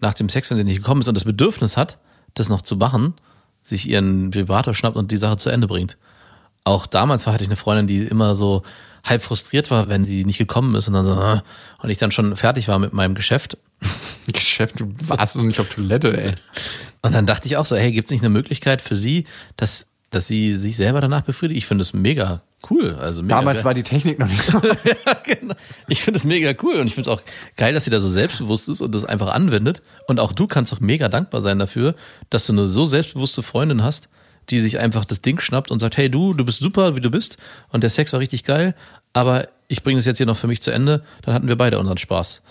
nach 0.00 0.14
dem 0.14 0.28
Sex, 0.28 0.50
wenn 0.50 0.56
sie 0.56 0.64
nicht 0.64 0.76
gekommen 0.76 1.00
ist 1.00 1.08
und 1.08 1.16
das 1.16 1.24
Bedürfnis 1.24 1.76
hat, 1.76 1.98
das 2.34 2.48
noch 2.48 2.62
zu 2.62 2.76
machen, 2.76 3.14
sich 3.62 3.88
ihren 3.88 4.32
Vibrator 4.34 4.74
schnappt 4.74 4.96
und 4.96 5.10
die 5.10 5.16
Sache 5.16 5.36
zu 5.36 5.50
Ende 5.50 5.66
bringt. 5.66 5.96
Auch 6.64 6.86
damals 6.86 7.26
war, 7.26 7.34
hatte 7.34 7.42
ich 7.42 7.48
eine 7.48 7.56
Freundin, 7.56 7.86
die 7.86 8.04
immer 8.04 8.34
so 8.34 8.62
halb 9.04 9.22
frustriert 9.22 9.70
war, 9.70 9.88
wenn 9.88 10.04
sie 10.04 10.24
nicht 10.24 10.38
gekommen 10.38 10.74
ist 10.74 10.88
und 10.88 10.94
dann 10.94 11.04
so, 11.04 11.20
äh, 11.20 11.40
und 11.82 11.90
ich 11.90 11.98
dann 11.98 12.12
schon 12.12 12.36
fertig 12.36 12.68
war 12.68 12.78
mit 12.78 12.92
meinem 12.92 13.14
Geschäft. 13.14 13.56
Geschäft, 14.26 14.80
du 14.80 14.94
warst 15.06 15.36
noch 15.36 15.42
nicht 15.42 15.60
auf 15.60 15.68
Toilette, 15.68 16.16
ey. 16.16 16.34
Und 17.02 17.14
dann 17.14 17.26
dachte 17.26 17.48
ich 17.48 17.56
auch 17.56 17.64
so, 17.64 17.76
hey, 17.76 17.92
gibt 17.92 18.06
es 18.06 18.10
nicht 18.10 18.20
eine 18.20 18.28
Möglichkeit 18.28 18.82
für 18.82 18.94
sie, 18.94 19.24
dass, 19.56 19.86
dass 20.10 20.26
sie 20.26 20.54
sich 20.56 20.76
selber 20.76 21.00
danach 21.00 21.22
befriedigt? 21.22 21.56
Ich 21.58 21.66
finde 21.66 21.82
das 21.82 21.94
mega 21.94 22.42
cool. 22.70 22.96
Also 23.00 23.22
mega 23.22 23.36
Damals 23.36 23.64
war 23.64 23.72
die 23.72 23.82
Technik 23.82 24.18
noch 24.18 24.28
nicht 24.28 24.42
so. 24.42 24.58
ja, 24.84 25.14
genau. 25.24 25.54
Ich 25.88 26.02
finde 26.02 26.18
es 26.18 26.24
mega 26.24 26.52
cool 26.62 26.76
und 26.76 26.86
ich 26.86 26.94
finde 26.94 27.10
es 27.10 27.18
auch 27.18 27.22
geil, 27.56 27.72
dass 27.72 27.84
sie 27.84 27.90
da 27.90 28.00
so 28.00 28.08
selbstbewusst 28.08 28.68
ist 28.68 28.82
und 28.82 28.94
das 28.94 29.06
einfach 29.06 29.28
anwendet. 29.28 29.80
Und 30.06 30.20
auch 30.20 30.32
du 30.32 30.46
kannst 30.46 30.72
doch 30.72 30.80
mega 30.80 31.08
dankbar 31.08 31.40
sein 31.40 31.58
dafür, 31.58 31.94
dass 32.28 32.46
du 32.46 32.52
eine 32.52 32.66
so 32.66 32.84
selbstbewusste 32.84 33.42
Freundin 33.42 33.82
hast, 33.82 34.10
die 34.48 34.60
sich 34.60 34.78
einfach 34.78 35.04
das 35.04 35.22
Ding 35.22 35.40
schnappt 35.40 35.70
und 35.70 35.78
sagt, 35.78 35.96
hey 35.96 36.10
du, 36.10 36.34
du 36.34 36.44
bist 36.44 36.60
super, 36.60 36.96
wie 36.96 37.00
du 37.00 37.10
bist 37.10 37.36
und 37.68 37.82
der 37.82 37.90
Sex 37.90 38.12
war 38.12 38.20
richtig 38.20 38.44
geil, 38.44 38.74
aber 39.12 39.48
ich 39.68 39.82
bringe 39.82 39.98
das 39.98 40.06
jetzt 40.06 40.18
hier 40.18 40.26
noch 40.26 40.36
für 40.36 40.48
mich 40.48 40.62
zu 40.62 40.70
Ende, 40.70 41.02
dann 41.22 41.34
hatten 41.34 41.48
wir 41.48 41.56
beide 41.56 41.78
unseren 41.78 41.98
Spaß. 41.98 42.42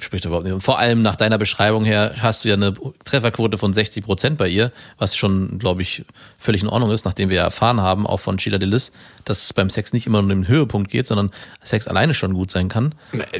Spricht 0.00 0.24
überhaupt 0.24 0.44
nicht. 0.44 0.54
Und 0.54 0.60
vor 0.60 0.78
allem 0.78 1.02
nach 1.02 1.16
deiner 1.16 1.38
Beschreibung 1.38 1.84
her 1.84 2.14
hast 2.20 2.44
du 2.44 2.48
ja 2.48 2.54
eine 2.54 2.72
Trefferquote 3.04 3.58
von 3.58 3.72
60 3.72 4.04
Prozent 4.04 4.38
bei 4.38 4.48
ihr, 4.48 4.70
was 4.96 5.16
schon, 5.16 5.58
glaube 5.58 5.82
ich, 5.82 6.04
völlig 6.38 6.62
in 6.62 6.68
Ordnung 6.68 6.92
ist, 6.92 7.04
nachdem 7.04 7.30
wir 7.30 7.38
ja 7.38 7.42
erfahren 7.42 7.80
haben, 7.80 8.06
auch 8.06 8.18
von 8.18 8.38
Sheila 8.38 8.58
Delis, 8.58 8.92
dass 9.24 9.42
es 9.42 9.52
beim 9.52 9.68
Sex 9.68 9.92
nicht 9.92 10.06
immer 10.06 10.20
um 10.20 10.28
den 10.28 10.46
Höhepunkt 10.46 10.88
geht, 10.88 11.08
sondern 11.08 11.32
Sex 11.64 11.88
alleine 11.88 12.14
schon 12.14 12.32
gut 12.32 12.52
sein 12.52 12.68
kann. 12.68 12.94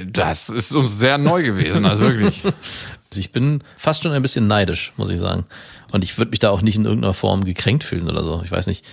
Das 0.04 0.48
ist 0.48 0.74
uns 0.74 0.98
sehr 0.98 1.16
neu 1.16 1.44
gewesen, 1.44 1.86
also 1.86 2.02
wirklich. 2.02 2.42
Also 3.10 3.20
ich 3.20 3.32
bin 3.32 3.62
fast 3.76 4.02
schon 4.02 4.12
ein 4.12 4.22
bisschen 4.22 4.46
neidisch, 4.46 4.92
muss 4.96 5.10
ich 5.10 5.18
sagen. 5.18 5.44
Und 5.92 6.04
ich 6.04 6.18
würde 6.18 6.30
mich 6.30 6.40
da 6.40 6.50
auch 6.50 6.60
nicht 6.60 6.76
in 6.76 6.84
irgendeiner 6.84 7.14
Form 7.14 7.44
gekränkt 7.44 7.84
fühlen 7.84 8.08
oder 8.08 8.22
so. 8.22 8.42
Ich 8.44 8.50
weiß 8.50 8.66
nicht. 8.66 8.84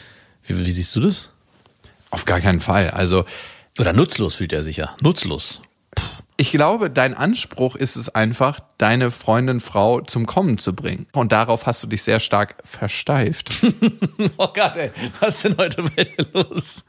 Wie, 0.48 0.66
wie 0.66 0.72
siehst 0.72 0.96
du 0.96 1.02
das? 1.02 1.32
Auf 2.12 2.26
gar 2.26 2.40
keinen 2.40 2.62
Fall. 2.62 2.92
Also, 2.92 3.26
Oder 3.78 3.92
nutzlos 3.92 4.36
fühlt 4.36 4.54
er 4.54 4.64
sich 4.64 4.78
ja. 4.78 4.96
Nutzlos. 5.02 5.62
ich 6.38 6.52
glaube, 6.52 6.90
dein 6.90 7.14
Anspruch 7.14 7.76
ist 7.76 7.98
es 7.98 8.08
einfach, 8.10 8.62
deine 8.78 9.12
Freundin, 9.12 9.60
Frau 9.60 10.00
zum 10.02 10.26
Kommen 10.26 10.58
zu 10.58 10.74
bringen. 10.74 11.08
Und 11.12 11.34
darauf 11.34 11.66
hast 11.66 11.84
du 11.84 11.88
dich 11.88 12.04
sehr 12.04 12.20
stark 12.22 12.56
versteift. 12.64 13.50
Oh 14.38 14.48
Gott, 14.54 14.76
ey, 14.76 14.92
was 15.20 15.36
ist 15.36 15.46
denn 15.46 15.58
heute 15.58 15.84
bei 15.84 16.06
dir 16.06 16.26
los? 16.34 16.86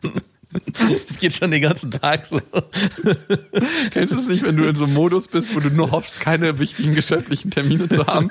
Es 1.08 1.18
geht 1.18 1.34
schon 1.34 1.50
den 1.50 1.62
ganzen 1.62 1.90
Tag 1.90 2.24
so. 2.24 2.40
Kennst 3.90 4.12
du 4.12 4.18
es 4.18 4.28
nicht, 4.28 4.42
wenn 4.42 4.56
du 4.56 4.64
in 4.64 4.76
so 4.76 4.84
einem 4.84 4.94
Modus 4.94 5.28
bist, 5.28 5.54
wo 5.54 5.60
du 5.60 5.70
nur 5.70 5.90
hoffst, 5.90 6.20
keine 6.20 6.58
wichtigen 6.58 6.94
geschäftlichen 6.94 7.50
Termine 7.50 7.88
zu 7.88 8.06
haben? 8.06 8.30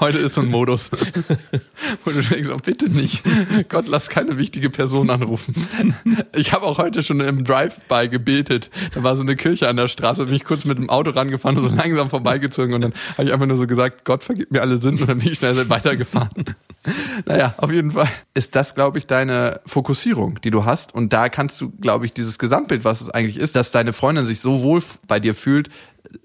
Heute 0.00 0.18
ist 0.18 0.34
so 0.34 0.42
ein 0.42 0.48
Modus, 0.48 0.90
wo 2.04 2.10
du 2.10 2.22
denkst, 2.22 2.48
oh, 2.52 2.58
bitte 2.62 2.90
nicht. 2.90 3.22
Gott, 3.68 3.88
lass 3.88 4.08
keine 4.08 4.38
wichtige 4.38 4.70
Person 4.70 5.10
anrufen. 5.10 5.54
Ich 6.34 6.52
habe 6.52 6.66
auch 6.66 6.78
heute 6.78 7.02
schon 7.02 7.20
im 7.20 7.44
Drive-By 7.44 8.08
gebetet. 8.08 8.70
Da 8.94 9.02
war 9.02 9.16
so 9.16 9.22
eine 9.22 9.36
Kirche 9.36 9.68
an 9.68 9.76
der 9.76 9.88
Straße, 9.88 10.26
bin 10.26 10.34
ich 10.34 10.44
kurz 10.44 10.64
mit 10.64 10.78
dem 10.78 10.90
Auto 10.90 11.10
rangefahren 11.10 11.56
und 11.58 11.70
so 11.70 11.74
langsam 11.74 12.10
vorbeigezogen 12.10 12.74
und 12.74 12.82
dann 12.82 12.94
habe 13.16 13.24
ich 13.24 13.32
einfach 13.32 13.46
nur 13.46 13.56
so 13.56 13.66
gesagt, 13.66 14.04
Gott 14.04 14.24
vergib 14.24 14.50
mir 14.50 14.60
alle 14.60 14.80
Sünden 14.80 15.02
und 15.02 15.08
dann 15.08 15.18
bin 15.18 15.32
ich 15.32 15.38
schnell 15.38 15.68
weitergefahren. 15.68 16.44
Naja, 17.26 17.54
auf 17.58 17.70
jeden 17.70 17.90
Fall 17.90 18.08
ist 18.32 18.56
das, 18.56 18.74
glaube 18.74 18.98
ich, 18.98 19.06
deine 19.06 19.60
Fokussierung, 19.66 20.40
die 20.42 20.50
du 20.50 20.64
hast. 20.64 20.94
Und 20.94 21.12
da 21.12 21.28
kannst 21.28 21.49
du, 21.58 21.70
glaube 21.70 22.06
ich, 22.06 22.12
dieses 22.12 22.38
Gesamtbild, 22.38 22.84
was 22.84 23.00
es 23.00 23.10
eigentlich 23.10 23.36
ist, 23.36 23.56
dass 23.56 23.70
deine 23.70 23.92
Freundin 23.92 24.26
sich 24.26 24.40
so 24.40 24.62
wohl 24.62 24.82
bei 25.06 25.20
dir 25.20 25.34
fühlt, 25.34 25.68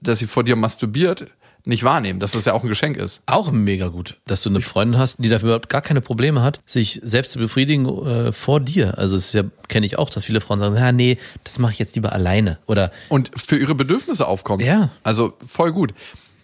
dass 0.01 0.19
sie 0.19 0.27
vor 0.27 0.43
dir 0.43 0.55
masturbiert, 0.55 1.27
nicht 1.65 1.83
wahrnehmen, 1.83 2.19
dass 2.19 2.33
das 2.33 2.45
ja 2.45 2.53
auch 2.53 2.63
ein 2.63 2.69
Geschenk 2.69 2.97
ist. 2.97 3.21
Auch 3.25 3.51
mega 3.51 3.87
gut, 3.87 4.17
dass 4.25 4.43
du 4.43 4.49
eine 4.49 4.61
Freundin 4.61 4.99
hast, 4.99 5.17
die 5.17 5.29
dafür 5.29 5.47
überhaupt 5.47 5.69
gar 5.69 5.81
keine 5.81 6.01
Probleme 6.01 6.43
hat, 6.43 6.59
sich 6.65 7.01
selbst 7.03 7.31
zu 7.31 7.39
befriedigen 7.39 7.85
äh, 7.87 8.31
vor 8.31 8.59
dir. 8.59 8.97
Also 8.97 9.15
es 9.15 9.27
ist 9.27 9.33
ja, 9.33 9.43
kenne 9.67 9.85
ich 9.85 9.97
auch, 9.97 10.09
dass 10.09 10.25
viele 10.25 10.41
Frauen 10.41 10.59
sagen, 10.59 10.75
ja, 10.75 10.91
nee, 10.91 11.17
das 11.43 11.57
mache 11.59 11.73
ich 11.73 11.79
jetzt 11.79 11.95
lieber 11.95 12.13
alleine. 12.13 12.59
Oder 12.67 12.91
Und 13.09 13.31
für 13.35 13.57
ihre 13.57 13.75
Bedürfnisse 13.75 14.27
aufkommen. 14.27 14.63
Ja. 14.65 14.91
Also 15.03 15.33
voll 15.47 15.71
gut. 15.71 15.93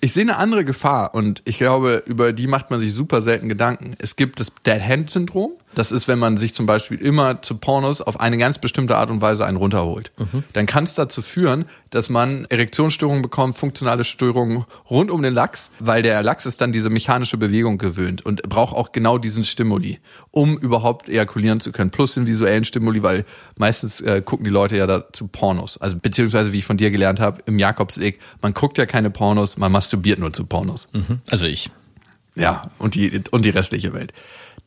Ich 0.03 0.13
sehe 0.13 0.23
eine 0.23 0.37
andere 0.37 0.65
Gefahr 0.65 1.13
und 1.13 1.43
ich 1.45 1.59
glaube, 1.59 2.01
über 2.07 2.33
die 2.33 2.47
macht 2.47 2.71
man 2.71 2.79
sich 2.79 2.91
super 2.91 3.21
selten 3.21 3.47
Gedanken. 3.47 3.95
Es 3.99 4.15
gibt 4.15 4.39
das 4.39 4.51
Dead-Hand-Syndrom. 4.65 5.51
Das 5.73 5.91
ist, 5.91 6.07
wenn 6.07 6.19
man 6.19 6.37
sich 6.37 6.53
zum 6.53 6.65
Beispiel 6.65 6.97
immer 6.97 7.41
zu 7.41 7.55
Pornos 7.55 8.01
auf 8.01 8.19
eine 8.19 8.37
ganz 8.37 8.59
bestimmte 8.59 8.97
Art 8.97 9.09
und 9.09 9.21
Weise 9.21 9.45
einen 9.45 9.57
runterholt. 9.57 10.11
Dann 10.53 10.65
kann 10.65 10.83
es 10.83 10.95
dazu 10.95 11.21
führen, 11.21 11.65
dass 11.89 12.09
man 12.09 12.45
Erektionsstörungen 12.45 13.21
bekommt, 13.21 13.57
funktionale 13.57 14.03
Störungen 14.03 14.65
rund 14.89 15.11
um 15.11 15.21
den 15.21 15.33
Lachs, 15.33 15.71
weil 15.79 16.01
der 16.01 16.21
Lachs 16.23 16.45
ist 16.45 16.61
dann 16.61 16.71
diese 16.71 16.89
mechanische 16.89 17.37
Bewegung 17.37 17.77
gewöhnt 17.77 18.25
und 18.25 18.43
braucht 18.43 18.75
auch 18.75 18.91
genau 18.91 19.17
diesen 19.17 19.43
Stimuli, 19.43 19.99
um 20.31 20.57
überhaupt 20.57 21.09
ejakulieren 21.09 21.61
zu 21.61 21.71
können. 21.71 21.91
Plus 21.91 22.13
den 22.15 22.25
visuellen 22.25 22.63
Stimuli, 22.63 23.03
weil 23.03 23.25
meistens 23.57 24.01
äh, 24.01 24.21
gucken 24.21 24.43
die 24.43 24.51
Leute 24.51 24.75
ja 24.77 24.87
dazu 24.87 25.27
Pornos. 25.27 25.77
Also 25.77 25.97
beziehungsweise, 25.97 26.51
wie 26.53 26.59
ich 26.59 26.65
von 26.65 26.77
dir 26.77 26.91
gelernt 26.91 27.19
habe, 27.19 27.41
im 27.45 27.59
Jakobsweg, 27.59 28.19
man 28.41 28.53
guckt 28.53 28.77
ja 28.77 28.85
keine 28.85 29.09
Pornos, 29.09 29.57
man 29.57 29.71
masturbiert 29.71 30.19
nur 30.19 30.33
zu 30.33 30.45
Pornos. 30.45 30.87
also 31.29 31.45
ich. 31.45 31.71
Ja, 32.35 32.71
und 32.77 32.95
die, 32.95 33.21
und 33.31 33.43
die 33.43 33.49
restliche 33.49 33.93
Welt. 33.93 34.13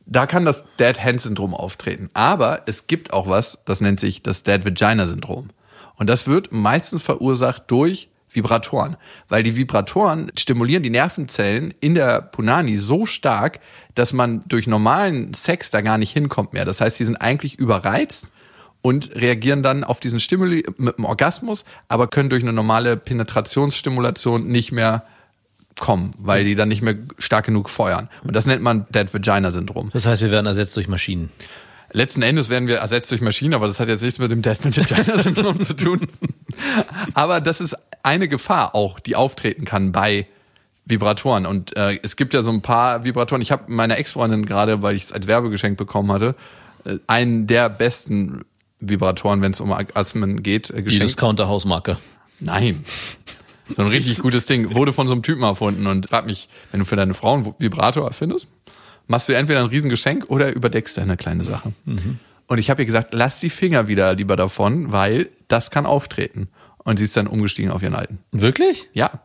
Da 0.07 0.27
kann 0.27 0.45
das 0.45 0.65
Dead-Hand-Syndrom 0.79 1.55
auftreten. 1.55 2.11
Aber 2.15 2.63
es 2.67 2.87
gibt 2.87 3.13
auch 3.13 3.29
was, 3.29 3.59
das 3.65 3.81
nennt 3.81 4.01
sich 4.01 4.23
das 4.23 4.43
Dead-Vagina-Syndrom. 4.43 5.51
Und 5.97 6.11
das 6.11 6.27
wird 6.27 6.53
meistens 6.53 7.03
verursacht 7.03 7.65
durch 7.69 8.09
Vibratoren. 8.29 8.97
Weil 9.29 9.43
die 9.43 9.57
Vibratoren 9.57 10.31
stimulieren 10.37 10.83
die 10.83 10.91
Nervenzellen 10.91 11.73
in 11.81 11.95
der 11.95 12.21
Punani 12.21 12.77
so 12.77 13.07
stark, 13.07 13.61
dass 13.95 14.13
man 14.13 14.43
durch 14.47 14.67
normalen 14.67 15.33
Sex 15.35 15.71
da 15.71 15.81
gar 15.81 15.99
nicht 15.99 16.13
hinkommt 16.13 16.53
mehr. 16.53 16.65
Das 16.65 16.81
heißt, 16.81 16.97
sie 16.97 17.05
sind 17.05 17.17
eigentlich 17.17 17.59
überreizt 17.59 18.29
und 18.83 19.15
reagieren 19.15 19.63
dann 19.63 19.85
auf 19.85 20.01
diesen 20.01 20.21
Stimuli 20.21 20.65
mit 20.77 20.99
dem 20.99 21.07
Orgasmus, 21.07 21.65
aber 21.89 22.09
können 22.09 22.29
durch 22.29 22.43
eine 22.43 22.53
normale 22.53 22.97
Penetrationsstimulation 22.97 24.47
nicht 24.47 24.73
mehr 24.73 25.05
kommen, 25.79 26.15
weil 26.19 26.45
die 26.45 26.55
dann 26.55 26.69
nicht 26.69 26.83
mehr 26.83 26.95
stark 27.19 27.47
genug 27.47 27.69
feuern. 27.69 28.09
Und 28.23 28.35
das 28.37 28.47
nennt 28.47 28.63
man 28.63 28.87
Dead 28.91 29.13
Vagina 29.13 29.51
Syndrom. 29.51 29.91
Das 29.93 30.07
heißt, 30.07 30.23
wir 30.23 30.31
werden 30.31 30.47
ersetzt 30.47 30.77
durch 30.77 30.89
Maschinen. 30.89 31.31
Letzten 31.93 32.23
Endes 32.23 32.49
werden 32.51 32.67
wir 32.69 32.77
ersetzt 32.79 33.11
durch 33.11 33.21
Maschinen, 33.21 33.55
aber 33.55 33.67
das 33.67 33.79
hat 33.79 33.89
jetzt 33.89 34.03
nichts 34.03 34.19
mit 34.19 34.31
dem 34.31 34.43
Dead 34.43 34.57
Vagina 34.65 35.19
Syndrom 35.19 35.61
zu 35.67 35.75
tun. 35.75 36.09
Aber 37.15 37.41
das 37.41 37.61
ist 37.61 37.77
eine 38.03 38.29
Gefahr 38.29 38.75
auch, 38.75 39.01
die 39.01 39.17
auftreten 39.17 39.65
kann 39.65 39.93
bei 39.93 40.27
Vibratoren. 40.87 41.47
Und 41.47 41.77
äh, 41.77 41.99
es 42.03 42.17
gibt 42.17 42.35
ja 42.35 42.43
so 42.43 42.51
ein 42.51 42.63
paar 42.63 43.05
Vibratoren. 43.05 43.41
Ich 43.43 43.51
habe 43.53 43.73
meiner 43.73 43.97
Ex-Freundin 43.99 44.45
gerade, 44.45 44.83
weil 44.83 44.97
ich 44.97 45.05
es 45.05 45.13
als 45.13 45.27
Werbegeschenk 45.27 45.79
bekommen 45.79 46.13
hatte, 46.13 46.35
äh, 46.85 46.99
einen 47.07 47.47
der 47.47 47.69
besten 47.69 48.43
Vibratoren, 48.81 49.41
wenn 49.41 49.53
es 49.53 49.61
um 49.61 49.71
Orgasmen 49.71 50.43
geht, 50.43 50.71
äh, 50.71 50.77
Die 50.77 50.83
geschenkt. 50.83 51.05
Discounter-Hausmarke. 51.05 51.97
Nein. 52.41 52.85
So 53.69 53.83
ein 53.83 53.89
richtig 53.89 54.19
gutes 54.19 54.47
Ding. 54.47 54.75
Wurde 54.75 54.93
von 54.93 55.07
so 55.07 55.13
einem 55.13 55.23
Typen 55.23 55.43
erfunden 55.43 55.87
und 55.87 56.09
frag 56.09 56.27
mich, 56.27 56.49
wenn 56.71 56.81
du 56.81 56.87
für 56.87 56.97
deine 56.97 57.15
Frau 57.15 57.35
einen 57.35 57.55
Vibrator 57.59 58.07
erfindest, 58.07 58.49
machst 59.07 59.29
du 59.29 59.33
entweder 59.33 59.61
ein 59.61 59.67
Riesengeschenk 59.67 60.27
oder 60.29 60.55
überdeckst 60.55 60.97
du 60.97 61.01
eine 61.01 61.17
kleine 61.17 61.43
Sache. 61.43 61.73
Und 62.47 62.59
ich 62.59 62.71
habe 62.71 62.83
ihr 62.83 62.87
gesagt, 62.87 63.15
lass 63.15 63.41
die 63.41 63.51
Finger 63.51 63.89
wieder 63.89 64.15
lieber 64.15 64.37
davon, 64.37 64.93
weil 64.93 65.31
das 65.49 65.71
kann 65.71 65.87
auftreten. 65.87 66.49
Und 66.79 66.99
sie 66.99 67.05
ist 67.05 67.17
dann 67.17 67.27
umgestiegen 67.27 67.71
auf 67.71 67.83
ihren 67.83 67.95
alten. 67.95 68.19
Wirklich? 68.33 68.89
Ja. 68.93 69.21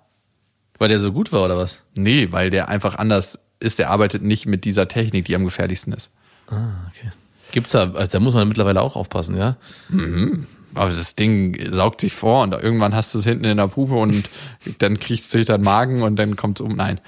Weil 0.78 0.88
der 0.88 1.00
so 1.00 1.12
gut 1.12 1.34
war 1.34 1.44
oder 1.44 1.58
was? 1.58 1.80
Nee, 1.98 2.30
weil 2.32 2.50
der 2.50 2.70
einfach 2.70 2.96
anders 2.96 3.40
ist. 3.60 3.80
Der 3.80 3.90
arbeitet 3.90 4.24
nicht 4.24 4.46
mit 4.46 4.64
dieser 4.64 4.88
Technik, 4.88 5.26
die 5.26 5.36
am 5.36 5.44
gefährlichsten 5.44 5.92
ist. 5.92 6.12
Ah, 6.48 6.88
okay. 6.88 7.10
Gibt's 7.52 7.72
da, 7.72 7.92
also 7.92 8.12
da 8.12 8.20
muss 8.20 8.34
man 8.34 8.48
mittlerweile 8.48 8.82
auch 8.82 8.96
aufpassen, 8.96 9.36
ja? 9.36 9.58
Aber 10.76 10.90
das 10.90 11.16
Ding 11.16 11.58
saugt 11.72 12.02
sich 12.02 12.14
vor 12.14 12.44
und 12.44 12.54
irgendwann 12.54 12.96
hast 12.96 13.14
du 13.14 13.20
es 13.20 13.26
hinten 13.26 13.46
in 13.46 13.58
der 13.58 13.68
Puppe 13.68 13.96
und 13.96 14.30
dann 14.80 15.00
kriegst 15.00 15.34
du 15.34 15.38
durch 15.38 15.48
deinen 15.48 15.64
Magen 15.64 16.02
und 16.02 16.16
dann 16.16 16.36
kommt 16.36 16.60
es 16.60 16.66
um. 16.66 16.76
Nein. 16.76 17.00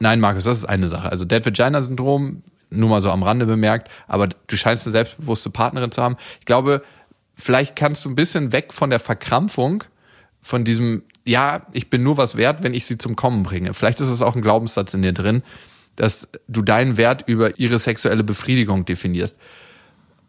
Nein, 0.00 0.20
Markus, 0.20 0.44
das 0.44 0.58
ist 0.58 0.64
eine 0.64 0.88
Sache. 0.88 1.10
Also 1.10 1.24
Dead 1.24 1.44
Vagina 1.44 1.80
Syndrom, 1.80 2.42
nur 2.70 2.88
mal 2.88 3.00
so 3.00 3.10
am 3.10 3.22
Rande 3.22 3.46
bemerkt, 3.46 3.90
aber 4.06 4.28
du 4.28 4.56
scheinst 4.56 4.86
eine 4.86 4.92
selbstbewusste 4.92 5.50
Partnerin 5.50 5.90
zu 5.90 6.02
haben. 6.02 6.16
Ich 6.38 6.46
glaube, 6.46 6.82
vielleicht 7.34 7.76
kannst 7.76 8.04
du 8.04 8.10
ein 8.10 8.14
bisschen 8.14 8.52
weg 8.52 8.72
von 8.72 8.90
der 8.90 9.00
Verkrampfung, 9.00 9.84
von 10.40 10.64
diesem, 10.64 11.02
ja, 11.24 11.66
ich 11.72 11.90
bin 11.90 12.02
nur 12.02 12.16
was 12.16 12.36
wert, 12.36 12.62
wenn 12.62 12.74
ich 12.74 12.86
sie 12.86 12.98
zum 12.98 13.16
Kommen 13.16 13.42
bringe. 13.42 13.74
Vielleicht 13.74 14.00
ist 14.00 14.08
es 14.08 14.22
auch 14.22 14.36
ein 14.36 14.42
Glaubenssatz 14.42 14.94
in 14.94 15.02
dir 15.02 15.12
drin, 15.12 15.42
dass 15.96 16.28
du 16.46 16.62
deinen 16.62 16.96
Wert 16.96 17.24
über 17.26 17.58
ihre 17.58 17.78
sexuelle 17.78 18.22
Befriedigung 18.22 18.84
definierst. 18.84 19.36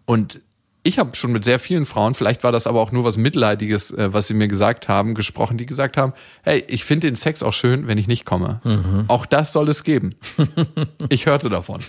Und 0.06 0.42
ich 0.90 1.00
habe 1.00 1.16
schon 1.16 1.32
mit 1.32 1.46
sehr 1.46 1.60
vielen 1.60 1.86
Frauen, 1.86 2.16
vielleicht 2.16 2.44
war 2.44 2.52
das 2.52 2.68
aber 2.68 2.82
auch 2.82 2.92
nur 2.92 3.04
was 3.04 3.16
Mitleidiges, 3.16 3.92
äh, 3.92 4.12
was 4.12 4.28
sie 4.28 4.34
mir 4.34 4.48
gesagt 4.48 4.88
haben, 4.90 5.16
gesprochen, 5.16 5.58
die 5.58 5.66
gesagt 5.66 5.96
haben, 5.98 6.14
hey, 6.42 6.64
ich 6.68 6.84
finde 6.84 7.08
den 7.08 7.16
Sex 7.16 7.44
auch 7.44 7.54
schön, 7.54 7.88
wenn 7.88 7.98
ich 7.98 8.08
nicht 8.08 8.26
komme. 8.26 8.60
Auch 9.08 9.26
das 9.26 9.54
soll 9.54 9.70
es 9.70 9.84
geben. 9.84 10.16
ich 11.10 11.28
hörte 11.28 11.50
davon. 11.50 11.82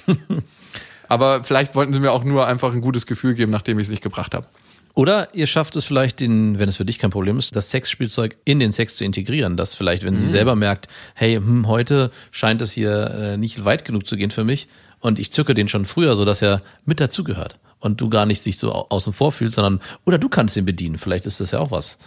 aber 1.08 1.42
vielleicht 1.42 1.74
wollten 1.74 1.92
sie 1.92 2.00
mir 2.00 2.12
auch 2.12 2.24
nur 2.24 2.46
einfach 2.46 2.72
ein 2.72 2.82
gutes 2.82 3.06
Gefühl 3.06 3.34
geben, 3.34 3.50
nachdem 3.50 3.78
ich 3.78 3.84
es 3.84 3.90
nicht 3.90 4.02
gebracht 4.02 4.34
habe. 4.34 4.46
Oder 4.94 5.34
ihr 5.34 5.46
schafft 5.46 5.76
es 5.76 5.84
vielleicht, 5.84 6.20
den, 6.20 6.58
wenn 6.58 6.68
es 6.68 6.76
für 6.76 6.84
dich 6.84 6.98
kein 6.98 7.10
Problem 7.10 7.38
ist, 7.38 7.56
das 7.56 7.70
Sexspielzeug 7.70 8.36
in 8.44 8.58
den 8.58 8.72
Sex 8.72 8.96
zu 8.96 9.04
integrieren. 9.04 9.56
Dass 9.56 9.74
vielleicht, 9.74 10.04
wenn 10.04 10.16
sie 10.16 10.28
selber 10.28 10.56
merkt, 10.56 10.88
hey, 11.14 11.36
hm, 11.36 11.68
heute 11.68 12.10
scheint 12.32 12.60
es 12.60 12.72
hier 12.72 13.10
äh, 13.10 13.36
nicht 13.36 13.64
weit 13.64 13.84
genug 13.84 14.06
zu 14.06 14.16
gehen 14.16 14.30
für 14.30 14.44
mich 14.44 14.68
und 14.98 15.18
ich 15.18 15.32
zücke 15.32 15.54
den 15.54 15.68
schon 15.68 15.86
früher, 15.86 16.16
so 16.16 16.24
dass 16.24 16.42
er 16.42 16.62
mit 16.84 17.00
dazugehört 17.00 17.54
und 17.80 18.00
du 18.00 18.08
gar 18.08 18.26
nicht 18.26 18.42
sich 18.42 18.58
so 18.58 18.72
au- 18.72 18.86
außen 18.90 19.12
vor 19.12 19.32
fühlst, 19.32 19.56
sondern 19.56 19.80
oder 20.04 20.18
du 20.18 20.28
kannst 20.28 20.56
ihn 20.56 20.64
bedienen. 20.64 20.98
Vielleicht 20.98 21.26
ist 21.26 21.40
das 21.40 21.50
ja 21.50 21.58
auch 21.58 21.70
was. 21.70 21.98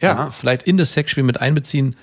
Ja. 0.00 0.14
Also 0.16 0.30
vielleicht 0.32 0.62
in 0.64 0.76
das 0.76 0.92
Sexspiel 0.92 1.22
mit 1.24 1.40
einbeziehen, 1.40 1.96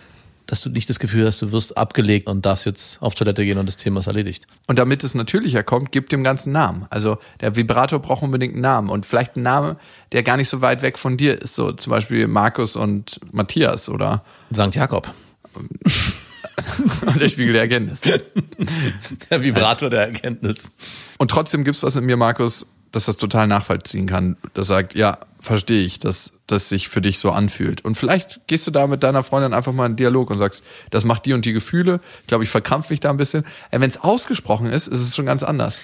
dass 0.46 0.60
du 0.62 0.70
nicht 0.70 0.90
das 0.90 1.00
Gefühl 1.00 1.26
hast, 1.26 1.42
du 1.42 1.54
wirst 1.54 1.78
abgelegt 1.78 2.28
und 2.28 2.46
darfst 2.46 2.66
jetzt 2.66 3.02
auf 3.02 3.16
Toilette 3.16 3.46
gehen 3.46 3.58
und 3.58 3.66
das 3.66 3.78
Thema 3.78 4.02
ist 4.02 4.08
erledigt. 4.08 4.46
Und 4.68 4.78
damit 4.78 5.04
es 5.06 5.16
natürlicher 5.16 5.64
kommt, 5.64 5.94
gib 5.94 6.10
dem 6.10 6.22
ganzen 6.24 6.52
Namen. 6.52 6.86
Also 6.90 7.18
der 7.40 7.56
Vibrator 7.56 8.00
braucht 8.00 8.24
unbedingt 8.24 8.54
einen 8.54 8.62
Namen 8.62 8.90
und 8.90 9.06
vielleicht 9.06 9.38
einen 9.38 9.44
Namen, 9.44 9.78
der 10.12 10.22
gar 10.24 10.36
nicht 10.36 10.50
so 10.50 10.60
weit 10.60 10.82
weg 10.82 11.00
von 11.00 11.16
dir 11.16 11.42
ist. 11.42 11.56
So 11.56 11.72
zum 11.72 11.92
Beispiel 11.92 12.28
Markus 12.28 12.76
und 12.76 13.22
Matthias 13.32 13.88
oder 13.88 14.22
Sankt 14.52 14.76
Jakob. 14.76 15.14
der 17.20 17.30
Spiegel 17.30 17.54
der 17.54 17.64
Erkenntnis. 17.64 18.02
Der 19.30 19.44
Vibrator 19.44 19.90
der 19.90 20.02
Erkenntnis. 20.08 20.72
Und 21.18 21.32
trotzdem 21.32 21.64
gibt's 21.64 21.84
was 21.84 21.96
in 21.96 22.04
mir, 22.06 22.18
Markus, 22.18 22.66
dass 22.94 23.06
das 23.06 23.18
total 23.18 23.48
nachvollziehen 23.48 24.08
kann. 24.08 24.38
Das 24.54 24.68
sagt, 24.68 24.96
ja, 24.96 25.18
verstehe 25.42 25.84
ich, 25.84 26.00
dass 26.00 26.32
das 26.48 26.70
sich 26.70 26.88
für 26.88 27.02
dich 27.02 27.20
so 27.20 27.32
anfühlt. 27.32 27.84
Und 27.84 27.96
vielleicht 27.96 28.48
gehst 28.48 28.66
du 28.68 28.72
da 28.72 28.88
mit 28.88 29.04
deiner 29.04 29.24
Freundin 29.24 29.54
einfach 29.54 29.74
mal 29.74 29.88
in 29.88 29.98
Dialog 29.98 30.30
und 30.30 30.38
sagst, 30.38 30.64
das 30.92 31.04
macht 31.04 31.26
die 31.26 31.34
und 31.34 31.44
die 31.44 31.54
Gefühle. 31.54 32.00
Ich 32.22 32.28
glaube, 32.28 32.44
ich 32.46 32.50
verkrampfe 32.50 32.94
mich 32.94 33.02
da 33.02 33.10
ein 33.10 33.18
bisschen. 33.18 33.44
Wenn 33.72 33.82
es 33.82 34.02
ausgesprochen 34.02 34.68
ist, 34.68 34.88
ist 34.88 35.02
es 35.02 35.16
schon 35.16 35.26
ganz 35.26 35.44
anders. 35.44 35.82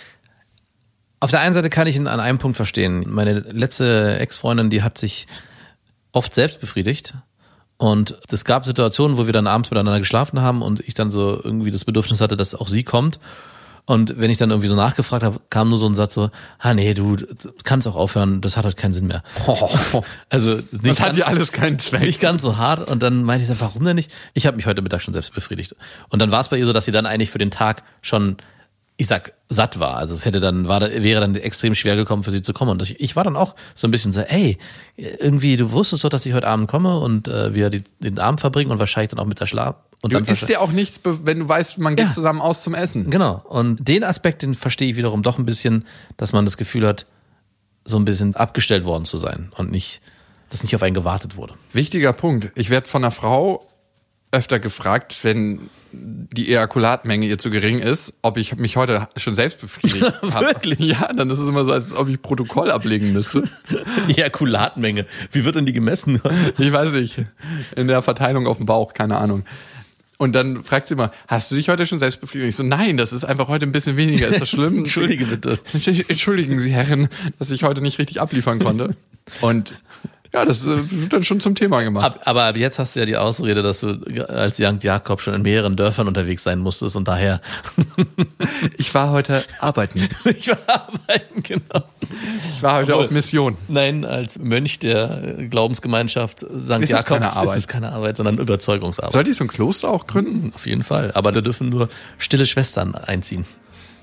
Auf 1.20 1.32
der 1.32 1.42
einen 1.42 1.54
Seite 1.54 1.70
kann 1.70 1.88
ich 1.88 1.98
ihn 1.98 2.08
an 2.08 2.20
einem 2.20 2.38
Punkt 2.38 2.56
verstehen. 2.56 3.04
Meine 3.08 3.40
letzte 3.40 4.20
Ex-Freundin, 4.20 4.70
die 4.70 4.84
hat 4.84 4.98
sich 4.98 5.28
oft 6.12 6.34
selbst 6.34 6.62
befriedigt. 6.62 7.16
Und 7.78 8.18
es 8.30 8.46
gab 8.46 8.66
Situationen, 8.66 9.18
wo 9.18 9.26
wir 9.26 9.34
dann 9.34 9.48
abends 9.48 9.72
miteinander 9.72 10.00
geschlafen 10.00 10.42
haben 10.42 10.62
und 10.62 10.80
ich 10.82 10.94
dann 10.94 11.10
so 11.10 11.42
irgendwie 11.44 11.72
das 11.72 11.86
Bedürfnis 11.86 12.22
hatte, 12.22 12.36
dass 12.36 12.54
auch 12.54 12.68
sie 12.68 12.84
kommt. 12.84 13.20
Und 13.90 14.20
wenn 14.20 14.30
ich 14.30 14.38
dann 14.38 14.52
irgendwie 14.52 14.68
so 14.68 14.76
nachgefragt 14.76 15.24
habe, 15.24 15.42
kam 15.50 15.70
nur 15.70 15.80
so 15.80 15.88
ein 15.88 15.96
Satz 15.96 16.14
so, 16.14 16.30
ah 16.60 16.76
nee, 16.76 16.94
du 16.94 17.18
kannst 17.64 17.88
auch 17.88 17.96
aufhören, 17.96 18.40
das 18.40 18.56
hat 18.56 18.64
halt 18.64 18.78
keinen 18.78 18.94
Sinn 18.94 19.08
mehr. 19.08 19.24
Also 20.30 20.58
nicht 20.58 20.86
Das 20.86 21.02
hat 21.02 21.18
ja 21.18 21.26
alles 21.26 21.52
keinen 21.52 21.80
Zweck. 21.80 22.02
nicht 22.02 22.20
ganz 22.20 22.44
so 22.44 22.58
hart. 22.58 22.92
Und 22.92 23.02
dann 23.02 23.24
meinte 23.24 23.42
ich 23.42 23.48
dann, 23.48 23.60
warum 23.60 23.84
denn 23.84 23.96
nicht? 23.96 24.12
Ich 24.36 24.46
habe 24.46 24.58
mich 24.58 24.68
heute 24.68 24.84
Mittag 24.84 25.02
schon 25.02 25.16
selbst 25.16 25.34
befriedigt. 25.34 25.76
Und 26.10 26.20
dann 26.20 26.30
war 26.30 26.40
es 26.40 26.50
bei 26.50 26.60
ihr 26.60 26.68
so, 26.68 26.72
dass 26.72 26.86
sie 26.86 26.92
dann 26.92 27.08
eigentlich 27.08 27.32
für 27.32 27.40
den 27.40 27.50
Tag 27.50 27.82
schon, 28.04 28.38
ich 28.98 29.08
sag, 29.08 29.34
satt 29.50 29.80
war. 29.80 29.98
Also 29.98 30.14
es 30.14 30.24
hätte 30.24 30.40
dann, 30.40 30.68
war, 30.68 30.82
wäre 30.82 31.22
dann 31.22 31.34
extrem 31.34 31.74
schwer 31.74 31.96
gekommen, 31.96 32.22
für 32.22 32.30
sie 32.30 32.44
zu 32.44 32.54
kommen. 32.54 32.70
Und 32.70 32.84
ich, 32.84 33.00
ich 33.00 33.16
war 33.16 33.24
dann 33.24 33.36
auch 33.36 33.56
so 33.74 33.88
ein 33.88 33.92
bisschen 33.92 34.12
so, 34.12 34.22
ey, 34.22 34.60
irgendwie, 34.98 35.58
du 35.58 35.72
wusstest 35.72 36.04
doch, 36.04 36.10
dass 36.10 36.28
ich 36.28 36.36
heute 36.36 36.46
Abend 36.48 36.68
komme 36.70 37.00
und 37.00 37.28
äh, 37.28 37.56
wir 37.56 37.72
die, 37.72 37.84
den 37.98 38.20
Abend 38.20 38.40
verbringen 38.40 38.70
und 38.70 38.78
wahrscheinlich 38.78 39.10
dann 39.10 39.18
auch 39.18 39.26
mit 39.26 39.40
der 39.40 39.48
Schlaf. 39.48 39.78
Und 40.02 40.14
Du 40.14 40.18
dann 40.18 40.26
isst 40.26 40.48
dir 40.48 40.62
auch 40.62 40.72
nichts, 40.72 41.02
wenn 41.04 41.40
du 41.40 41.50
weißt, 41.50 41.78
man 41.80 41.96
geht 41.96 42.06
Ja. 42.08 42.12
zusammen 42.12 42.40
aus 42.42 42.64
zum 42.64 42.74
Essen. 42.74 43.10
Genau. 43.10 43.44
Und 43.50 43.86
den 43.88 44.04
Aspekt, 44.04 44.44
den 44.44 44.56
verstehe 44.56 44.90
ich 44.92 44.96
wiederum 44.96 45.24
doch 45.24 45.38
ein 45.38 45.46
bisschen, 45.46 45.86
dass 46.16 46.32
man 46.32 46.46
das 46.46 46.56
Gefühl 46.58 46.88
hat, 46.88 47.06
so 47.86 47.98
ein 47.98 48.06
bisschen 48.06 48.36
abgestellt 48.36 48.86
worden 48.86 49.04
zu 49.06 49.18
sein 49.18 49.52
und 49.58 49.72
nicht, 49.72 50.02
dass 50.52 50.64
nicht 50.64 50.74
auf 50.76 50.84
einen 50.84 50.94
gewartet 50.94 51.36
wurde. 51.36 51.54
Wichtiger 51.74 52.14
Punkt. 52.14 52.50
Ich 52.56 52.70
werde 52.70 52.88
von 52.88 53.04
einer 53.04 53.12
Frau 53.12 53.66
öfter 54.32 54.60
gefragt, 54.60 55.18
wenn 55.24 55.70
die 55.92 56.50
Ejakulatmenge 56.50 57.26
ihr 57.26 57.40
zu 57.40 57.50
gering 57.50 57.80
ist, 57.80 58.14
ob 58.22 58.38
ich 58.38 58.56
mich 58.58 58.78
heute 58.78 59.08
schon 59.18 59.34
selbst 59.34 59.60
befriedigt 59.60 60.04
habe. 60.22 60.46
Wirklich? 60.46 60.80
Ja, 60.80 61.12
dann 61.12 61.32
ist 61.32 61.40
es 61.40 61.48
immer 61.50 61.66
so, 61.66 61.72
als 61.72 61.94
ob 61.96 62.08
ich 62.10 62.22
Protokoll 62.22 62.70
ablegen 62.70 63.12
müsste. 63.12 63.44
Ejakulatmenge. 64.08 65.06
Wie 65.32 65.46
wird 65.46 65.56
denn 65.56 65.66
die 65.66 65.74
gemessen? 65.74 66.22
Ich 66.58 66.72
weiß 66.72 66.92
nicht. 66.94 67.26
In 67.76 67.88
der 67.88 68.02
Verteilung 68.04 68.46
auf 68.48 68.58
dem 68.58 68.66
Bauch, 68.68 68.94
keine 68.94 69.18
Ahnung. 69.18 69.46
Und 70.22 70.34
dann 70.34 70.66
fragt 70.66 70.90
sie 70.90 70.96
immer, 70.96 71.12
hast 71.30 71.50
du 71.50 71.56
dich 71.56 71.70
heute 71.70 71.88
schon 71.88 71.98
selbst 71.98 72.20
befriedigt? 72.20 72.50
Ich 72.50 72.56
so, 72.58 72.64
nein, 72.64 72.98
das 72.98 73.14
ist 73.14 73.24
einfach 73.24 73.48
heute 73.48 73.66
ein 73.66 73.72
bisschen 73.72 73.96
weniger. 73.96 74.28
Ist 74.28 74.42
das 74.42 74.50
schlimm? 74.50 74.78
Entschuldige 74.80 75.26
bitte. 75.26 75.58
Entschuldigen 75.74 76.60
Sie, 76.60 76.72
Herren, 76.72 77.08
dass 77.40 77.52
ich 77.52 77.64
heute 77.64 77.82
nicht 77.82 78.00
richtig 78.00 78.20
abliefern 78.20 78.60
konnte. 78.60 78.98
Und 79.42 79.80
ja, 80.34 80.46
das 80.46 80.66
äh, 80.66 81.02
wird 81.02 81.14
dann 81.14 81.24
schon 81.24 81.40
zum 81.40 81.56
Thema 81.56 81.82
gemacht. 81.82 82.06
Ab, 82.06 82.22
aber 82.26 82.44
ab 82.46 82.58
jetzt 82.58 82.78
hast 82.80 82.96
du 82.96 83.00
ja 83.00 83.06
die 83.06 83.18
Ausrede, 83.18 83.62
dass 83.64 83.80
du 83.80 84.00
als 84.28 84.58
Sankt 84.58 84.84
Jakob 84.84 85.22
schon 85.22 85.34
in 85.34 85.42
mehreren 85.42 85.76
Dörfern 85.76 86.08
unterwegs 86.08 86.44
sein 86.44 86.60
musstest 86.60 86.96
und 86.96 87.08
daher 87.08 87.42
Ich 88.78 88.94
war 88.94 89.12
heute 89.12 89.44
arbeiten. 89.60 90.00
ich 90.26 90.48
war 90.50 90.58
arbeiten, 90.68 91.44
genau. 91.44 91.84
Ich 92.54 92.62
war 92.62 92.76
heute 92.78 92.94
Obwohl- 92.94 93.06
auf 93.06 93.12
Mission. 93.12 93.58
Nein, 93.68 94.06
als 94.06 94.38
Mönch 94.40 94.80
der 94.80 95.36
Glaubensgemeinschaft 95.50 96.46
Sankt 96.52 96.84
Ist 96.86 96.92
Jakobs 96.92 97.36
ist 97.36 97.56
es 97.56 97.68
keine 97.68 97.92
Arbeit, 97.92 98.18
sondern 98.18 98.38
Überzeugungsarbeit. 98.38 99.14
Sollte 99.14 99.32
ich 99.32 99.38
so 99.38 99.44
ein 99.46 99.48
Kloster 99.48 99.90
auch 99.90 100.08
gründen? 100.08 100.52
Auf 100.54 100.68
jeden 100.68 100.84
Fall. 100.84 101.12
Aber 101.14 101.32
da 101.32 101.42
dürfen 101.42 101.70
nur 101.70 101.90
stille 102.18 102.46
Schwestern 102.46 102.96
einziehen. 102.96 103.46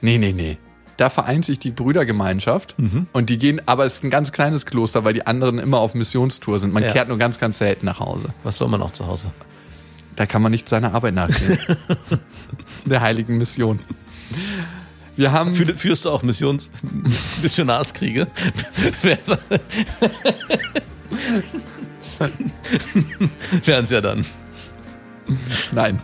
Nee, 0.00 0.18
nee, 0.18 0.32
nee. 0.32 0.58
Da 0.96 1.10
vereint 1.10 1.44
sich 1.44 1.58
die 1.58 1.70
Brüdergemeinschaft 1.72 2.74
und 3.12 3.28
die 3.28 3.36
gehen, 3.38 3.60
aber 3.66 3.84
es 3.84 3.94
ist 3.96 4.04
ein 4.04 4.10
ganz 4.10 4.32
kleines 4.32 4.64
Kloster, 4.64 5.04
weil 5.04 5.12
die 5.12 5.26
anderen 5.26 5.58
immer 5.58 5.78
auf 5.78 5.94
Missionstour 5.94 6.58
sind. 6.58 6.72
Man 6.72 6.82
Ja. 6.84 6.90
kehrt 6.92 7.08
nur 7.08 7.18
ganz, 7.18 7.38
ganz 7.38 7.58
selten 7.58 7.84
nach 7.84 8.00
Hause. 8.00 8.28
Was 8.42 8.56
soll 8.56 8.68
man 8.68 8.80
auch 8.80 8.92
zu 8.92 9.06
Hause? 9.06 9.30
Da 10.16 10.24
kann 10.24 10.40
man 10.40 10.50
nicht 10.52 10.68
seiner 10.70 10.94
Arbeit 10.94 11.12
nachgehen. 11.14 11.58
Der 12.86 13.02
heiligen 13.02 13.36
Mission. 13.36 13.80
Wir 15.16 15.32
haben. 15.32 15.54
Führst 15.54 16.04
du 16.06 16.10
auch 16.10 16.22
Missions, 16.22 16.70
Missionarskriege? 17.42 18.26
Wären 23.64 23.84
es 23.84 23.90
ja 23.90 24.00
dann. 24.00 24.24
Nein. 25.72 26.00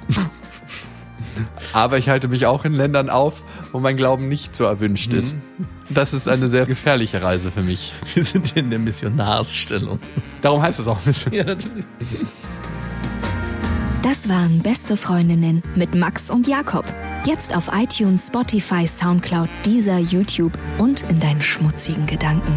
Aber 1.73 1.99
ich 1.99 2.09
halte 2.09 2.29
mich 2.29 2.47
auch 2.47 2.65
in 2.65 2.73
Ländern 2.73 3.11
auf, 3.11 3.45
wo 3.73 3.81
mein 3.81 3.97
Glauben 3.97 4.29
nicht 4.29 4.55
so 4.57 4.65
erwünscht 4.65 5.13
ist. 5.13 5.35
Das 5.91 6.13
ist 6.13 6.29
eine 6.29 6.49
sehr 6.49 6.67
gefährliche 6.67 7.23
Reise 7.23 7.51
für 7.51 7.63
mich. 7.63 7.95
Wir 8.15 8.25
sind 8.25 8.53
hier 8.53 8.63
in 8.63 8.71
der 8.71 8.79
Missionarsstellung. 8.79 9.99
Darum 10.41 10.63
heißt 10.63 10.79
es 10.79 10.87
auch 10.87 10.99
bisschen. 11.01 11.33
Ja, 11.33 11.45
natürlich. 11.45 11.85
Das 14.03 14.29
waren 14.29 14.61
Beste 14.63 14.97
Freundinnen 14.97 15.63
mit 15.77 15.95
Max 15.95 16.29
und 16.29 16.49
Jakob. 16.49 16.85
Jetzt 17.25 17.57
auf 17.57 17.71
iTunes, 17.73 18.27
Spotify, 18.27 18.87
Soundcloud, 18.87 19.49
dieser 19.65 19.99
YouTube 19.99 20.53
und 20.79 21.03
in 21.09 21.21
deinen 21.21 21.41
schmutzigen 21.41 22.07
Gedanken. 22.07 22.53